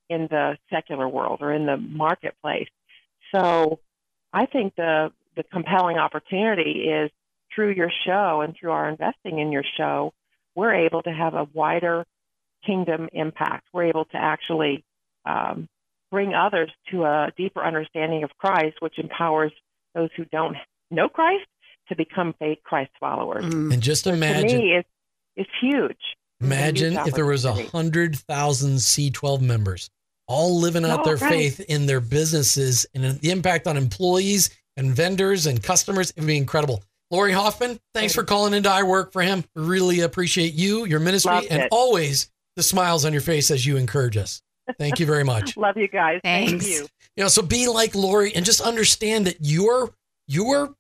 in 0.08 0.28
the 0.30 0.56
secular 0.70 1.08
world 1.08 1.38
or 1.40 1.52
in 1.52 1.66
the 1.66 1.76
marketplace. 1.76 2.68
So 3.34 3.80
I 4.32 4.46
think 4.46 4.74
the 4.76 5.12
the 5.36 5.42
compelling 5.42 5.98
opportunity 5.98 6.88
is 6.88 7.10
through 7.54 7.72
your 7.72 7.90
show 8.06 8.40
and 8.40 8.54
through 8.58 8.70
our 8.70 8.88
investing 8.88 9.38
in 9.38 9.52
your 9.52 9.64
show, 9.76 10.12
we're 10.54 10.86
able 10.86 11.02
to 11.02 11.10
have 11.10 11.34
a 11.34 11.46
wider 11.52 12.06
kingdom 12.64 13.08
impact. 13.12 13.68
We're 13.72 13.84
able 13.84 14.06
to 14.06 14.16
actually 14.16 14.82
um, 15.26 15.68
bring 16.10 16.34
others 16.34 16.70
to 16.90 17.04
a 17.04 17.32
deeper 17.36 17.64
understanding 17.64 18.24
of 18.24 18.30
Christ, 18.38 18.76
which 18.80 18.98
empowers 18.98 19.52
those 19.94 20.10
who 20.16 20.24
don't 20.26 20.56
know 20.90 21.08
Christ 21.08 21.46
to 21.88 21.96
become 21.96 22.34
faith 22.38 22.58
Christ 22.64 22.90
followers. 22.98 23.44
Mm. 23.44 23.72
And 23.72 23.82
just 23.82 24.06
imagine, 24.06 24.48
to 24.48 24.58
me, 24.58 24.72
it's, 24.76 24.88
it's 25.36 25.50
huge. 25.60 25.96
Imagine 26.40 26.92
huge 26.92 27.08
if 27.08 27.14
there 27.14 27.26
was 27.26 27.44
a 27.44 27.52
hundred 27.52 28.16
thousand 28.16 28.76
C12 28.76 29.40
members 29.40 29.90
all 30.28 30.58
living 30.58 30.84
out 30.84 31.00
oh, 31.00 31.04
their 31.04 31.16
right. 31.16 31.30
faith 31.30 31.60
in 31.60 31.86
their 31.86 32.00
businesses 32.00 32.86
and 32.94 33.20
the 33.20 33.30
impact 33.30 33.66
on 33.66 33.76
employees 33.76 34.50
and 34.76 34.94
vendors 34.94 35.46
and 35.46 35.62
customers. 35.62 36.10
It 36.10 36.20
would 36.20 36.26
be 36.26 36.36
incredible. 36.36 36.82
Lori 37.10 37.32
Hoffman, 37.32 37.78
thanks 37.94 38.14
for 38.14 38.24
calling 38.24 38.52
into 38.52 38.68
I 38.68 38.82
Work 38.82 39.12
for 39.12 39.22
Him. 39.22 39.44
Really 39.54 40.00
appreciate 40.00 40.54
you, 40.54 40.84
your 40.84 40.98
ministry, 40.98 41.32
Loved 41.32 41.46
and 41.50 41.62
it. 41.62 41.68
always 41.70 42.30
the 42.56 42.62
smiles 42.62 43.04
on 43.04 43.12
your 43.12 43.22
face 43.22 43.50
as 43.50 43.64
you 43.64 43.76
encourage 43.76 44.16
us. 44.16 44.42
Thank 44.78 45.00
you 45.00 45.06
very 45.06 45.24
much. 45.24 45.56
Love 45.56 45.76
you 45.76 45.88
guys. 45.88 46.20
Thanks. 46.22 46.50
Thank 46.50 46.66
you. 46.66 46.86
You 47.16 47.24
know, 47.24 47.28
so 47.28 47.42
be 47.42 47.68
like 47.68 47.94
Lori 47.94 48.34
and 48.34 48.44
just 48.44 48.60
understand 48.60 49.26
that 49.26 49.36
you're 49.40 49.94
you're 50.26 50.74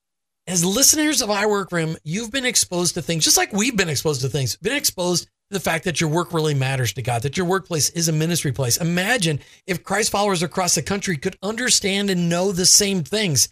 as 0.46 0.64
listeners 0.64 1.22
of 1.22 1.30
I 1.30 1.46
Work 1.46 1.70
for 1.70 1.78
Him, 1.78 1.96
you've 2.04 2.30
been 2.30 2.44
exposed 2.44 2.94
to 2.94 3.02
things 3.02 3.24
just 3.24 3.36
like 3.36 3.52
we've 3.52 3.76
been 3.76 3.88
exposed 3.88 4.20
to 4.22 4.28
things, 4.28 4.56
been 4.56 4.76
exposed 4.76 5.24
to 5.24 5.30
the 5.50 5.60
fact 5.60 5.84
that 5.84 6.00
your 6.00 6.10
work 6.10 6.32
really 6.32 6.54
matters 6.54 6.92
to 6.94 7.02
God, 7.02 7.22
that 7.22 7.36
your 7.36 7.46
workplace 7.46 7.90
is 7.90 8.08
a 8.08 8.12
ministry 8.12 8.52
place. 8.52 8.76
Imagine 8.76 9.40
if 9.66 9.82
Christ 9.82 10.10
followers 10.10 10.42
across 10.42 10.74
the 10.74 10.82
country 10.82 11.16
could 11.16 11.36
understand 11.42 12.10
and 12.10 12.28
know 12.28 12.52
the 12.52 12.66
same 12.66 13.02
things. 13.02 13.48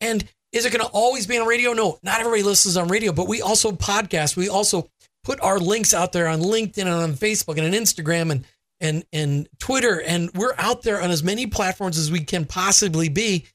And 0.00 0.24
is 0.52 0.64
it 0.64 0.72
going 0.72 0.84
to 0.84 0.92
always 0.92 1.26
be 1.26 1.38
on 1.38 1.46
radio? 1.46 1.72
No, 1.72 1.98
not 2.02 2.20
everybody 2.20 2.42
listens 2.42 2.76
on 2.76 2.88
radio, 2.88 3.12
but 3.12 3.28
we 3.28 3.42
also 3.42 3.72
podcast. 3.72 4.36
We 4.36 4.48
also 4.48 4.88
put 5.24 5.40
our 5.40 5.58
links 5.58 5.92
out 5.92 6.12
there 6.12 6.28
on 6.28 6.40
LinkedIn 6.40 6.78
and 6.78 6.88
on 6.90 7.14
Facebook 7.14 7.58
and 7.58 7.66
on 7.66 7.72
Instagram 7.72 8.30
and 8.30 8.44
and 8.80 9.04
and 9.12 9.48
Twitter, 9.58 10.00
and 10.00 10.30
we're 10.34 10.54
out 10.58 10.82
there 10.82 11.00
on 11.00 11.10
as 11.10 11.22
many 11.22 11.46
platforms 11.46 11.98
as 11.98 12.10
we 12.10 12.20
can 12.20 12.44
possibly 12.44 13.08
be. 13.08 13.46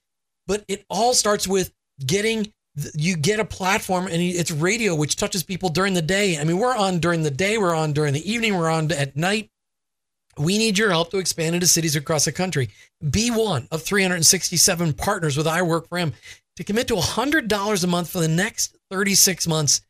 But 0.48 0.66
it 0.68 0.86
all 0.90 1.14
starts 1.14 1.48
with 1.48 1.72
getting 2.06 2.52
you 2.94 3.18
get 3.18 3.40
a 3.40 3.46
platform 3.46 4.06
and 4.06 4.22
it's 4.22 4.52
radio 4.52 4.96
which 4.96 5.16
touches 5.16 5.44
people 5.44 5.70
during 5.70 5.94
the 5.94 6.02
day 6.02 6.38
i 6.38 6.44
mean 6.44 6.58
we're 6.58 6.76
on 6.76 7.00
during 7.00 7.24
the 7.24 7.32
day 7.32 7.58
we're 7.58 7.76
on 7.76 7.92
during 7.92 8.14
the 8.14 8.32
evening 8.32 8.56
we're 8.56 8.70
on 8.70 8.90
at 8.92 9.18
night 9.18 9.50
we 10.38 10.58
need 10.58 10.78
your 10.78 10.90
help 10.90 11.12
to 11.12 11.18
expand 11.18 11.56
into 11.56 11.68
cities 11.68 11.96
across 11.96 12.26
the 12.26 12.32
country 12.32 12.70
be 13.10 13.32
one 13.32 13.68
of 13.72 13.82
367 13.82 14.94
partners 14.94 15.36
with 15.36 15.48
i 15.48 15.62
work 15.62 15.90
for 15.90 15.98
him 15.98 16.14
to 16.56 16.64
commit 16.64 16.90
to 16.90 16.96
$100 16.96 17.84
a 17.84 17.88
month 17.88 18.10
for 18.10 18.20
the 18.20 18.28
next 18.28 18.78
36 18.92 19.48
months 19.48 19.82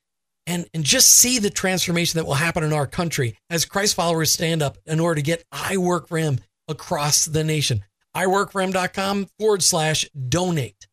and, 0.49 0.67
and 0.73 0.83
just 0.83 1.09
see 1.09 1.39
the 1.39 1.49
transformation 1.49 2.17
that 2.17 2.25
will 2.25 2.33
happen 2.33 2.63
in 2.63 2.73
our 2.73 2.87
country 2.87 3.37
as 3.49 3.65
christ 3.65 3.95
followers 3.95 4.31
stand 4.31 4.61
up 4.61 4.77
in 4.85 4.99
order 4.99 5.15
to 5.15 5.21
get 5.21 5.43
i 5.51 5.77
work 5.77 6.07
for 6.07 6.17
him 6.17 6.39
across 6.67 7.25
the 7.25 7.43
nation 7.43 7.85
iworkforhim.com 8.15 9.27
forward 9.37 9.63
slash 9.63 10.09
donate 10.27 10.87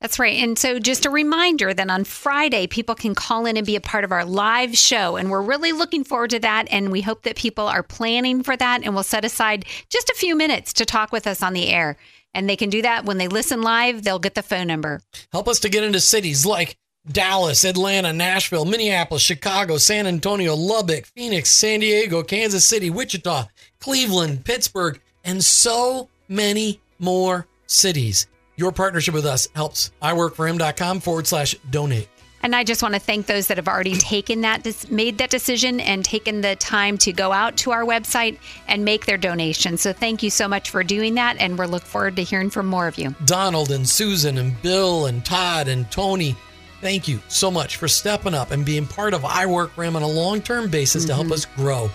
that's 0.00 0.18
right. 0.18 0.42
And 0.42 0.58
so, 0.58 0.78
just 0.78 1.06
a 1.06 1.10
reminder 1.10 1.72
that 1.72 1.88
on 1.88 2.04
Friday, 2.04 2.66
people 2.66 2.94
can 2.94 3.14
call 3.14 3.46
in 3.46 3.56
and 3.56 3.66
be 3.66 3.76
a 3.76 3.80
part 3.80 4.04
of 4.04 4.12
our 4.12 4.26
live 4.26 4.76
show. 4.76 5.16
And 5.16 5.30
we're 5.30 5.40
really 5.40 5.72
looking 5.72 6.04
forward 6.04 6.30
to 6.30 6.38
that. 6.40 6.68
And 6.70 6.92
we 6.92 7.00
hope 7.00 7.22
that 7.22 7.34
people 7.34 7.66
are 7.66 7.82
planning 7.82 8.42
for 8.42 8.54
that. 8.56 8.82
And 8.84 8.92
we'll 8.92 9.02
set 9.02 9.24
aside 9.24 9.64
just 9.88 10.10
a 10.10 10.14
few 10.14 10.36
minutes 10.36 10.74
to 10.74 10.84
talk 10.84 11.12
with 11.12 11.26
us 11.26 11.42
on 11.42 11.54
the 11.54 11.68
air. 11.68 11.96
And 12.34 12.48
they 12.48 12.56
can 12.56 12.68
do 12.68 12.82
that 12.82 13.06
when 13.06 13.16
they 13.16 13.28
listen 13.28 13.62
live, 13.62 14.02
they'll 14.02 14.18
get 14.18 14.34
the 14.34 14.42
phone 14.42 14.66
number. 14.66 15.00
Help 15.32 15.48
us 15.48 15.60
to 15.60 15.70
get 15.70 15.82
into 15.82 16.00
cities 16.00 16.44
like 16.44 16.76
Dallas, 17.10 17.64
Atlanta, 17.64 18.12
Nashville, 18.12 18.64
Minneapolis, 18.64 19.22
Chicago, 19.22 19.78
San 19.78 20.06
Antonio, 20.06 20.54
Lubbock, 20.54 21.06
Phoenix, 21.06 21.50
San 21.50 21.80
Diego, 21.80 22.22
Kansas 22.22 22.64
City, 22.64 22.90
Wichita, 22.90 23.46
Cleveland, 23.80 24.44
Pittsburgh, 24.44 25.00
and 25.24 25.44
so 25.44 26.08
many 26.28 26.80
more 26.98 27.46
cities. 27.66 28.26
Your 28.56 28.72
partnership 28.72 29.14
with 29.14 29.26
us 29.26 29.48
helps. 29.54 29.92
iworkforhim.com 30.02 31.00
forward 31.00 31.26
slash 31.26 31.54
donate. 31.70 32.08
And 32.42 32.54
I 32.54 32.64
just 32.64 32.82
want 32.82 32.94
to 32.94 33.00
thank 33.00 33.26
those 33.26 33.48
that 33.48 33.56
have 33.56 33.66
already 33.66 33.96
taken 33.96 34.42
that, 34.42 34.88
made 34.90 35.18
that 35.18 35.30
decision 35.30 35.80
and 35.80 36.04
taken 36.04 36.42
the 36.42 36.54
time 36.56 36.96
to 36.98 37.12
go 37.12 37.32
out 37.32 37.56
to 37.58 37.72
our 37.72 37.82
website 37.82 38.38
and 38.68 38.84
make 38.84 39.04
their 39.06 39.16
donation. 39.16 39.76
So 39.76 39.92
thank 39.92 40.22
you 40.22 40.30
so 40.30 40.46
much 40.46 40.70
for 40.70 40.84
doing 40.84 41.14
that. 41.14 41.38
And 41.38 41.58
we're 41.58 41.66
looking 41.66 41.88
forward 41.88 42.14
to 42.16 42.22
hearing 42.22 42.50
from 42.50 42.66
more 42.66 42.86
of 42.86 42.98
you. 42.98 43.16
Donald 43.24 43.72
and 43.72 43.88
Susan 43.88 44.38
and 44.38 44.60
Bill 44.62 45.06
and 45.06 45.24
Todd 45.24 45.66
and 45.66 45.90
Tony, 45.90 46.36
thank 46.80 47.08
you 47.08 47.20
so 47.28 47.50
much 47.50 47.76
for 47.76 47.88
stepping 47.88 48.34
up 48.34 48.50
and 48.50 48.64
being 48.64 48.86
part 48.86 49.14
of 49.14 49.24
I 49.24 49.46
Work 49.46 49.72
for 49.72 49.84
Him 49.84 49.96
on 49.96 50.02
a 50.02 50.08
long 50.08 50.40
term 50.40 50.70
basis 50.70 51.02
mm-hmm. 51.02 51.08
to 51.08 51.14
help 51.14 51.26
mm-hmm. 51.26 51.34
us 51.34 51.44
grow. 51.56 51.88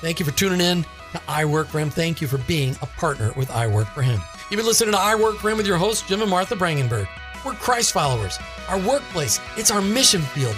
Thank 0.00 0.20
you 0.20 0.26
for 0.26 0.32
tuning 0.32 0.60
in 0.60 0.84
to 1.12 1.20
I 1.28 1.44
Work 1.44 1.68
for 1.68 1.78
Him. 1.80 1.90
Thank 1.90 2.20
you 2.20 2.28
for 2.28 2.38
being 2.38 2.76
a 2.82 2.86
partner 2.86 3.32
with 3.36 3.50
I 3.50 3.66
Work 3.66 3.88
for 3.88 4.02
Him. 4.02 4.20
You've 4.50 4.58
been 4.58 4.66
listening 4.66 4.92
to 4.92 5.00
I 5.00 5.14
Work 5.14 5.36
for 5.36 5.50
Him 5.50 5.56
with 5.56 5.66
your 5.66 5.78
hosts, 5.78 6.06
Jim 6.08 6.20
and 6.22 6.30
Martha 6.30 6.54
Brangenberg. 6.54 7.08
We're 7.44 7.54
Christ 7.54 7.92
followers. 7.92 8.38
Our 8.68 8.78
workplace, 8.80 9.40
it's 9.56 9.70
our 9.70 9.80
mission 9.80 10.22
field. 10.22 10.56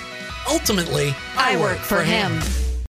Ultimately, 0.48 1.14
I, 1.36 1.54
I 1.54 1.56
work, 1.56 1.72
work, 1.72 1.78
for 1.78 2.02
him. 2.02 2.32
him. 2.32 2.69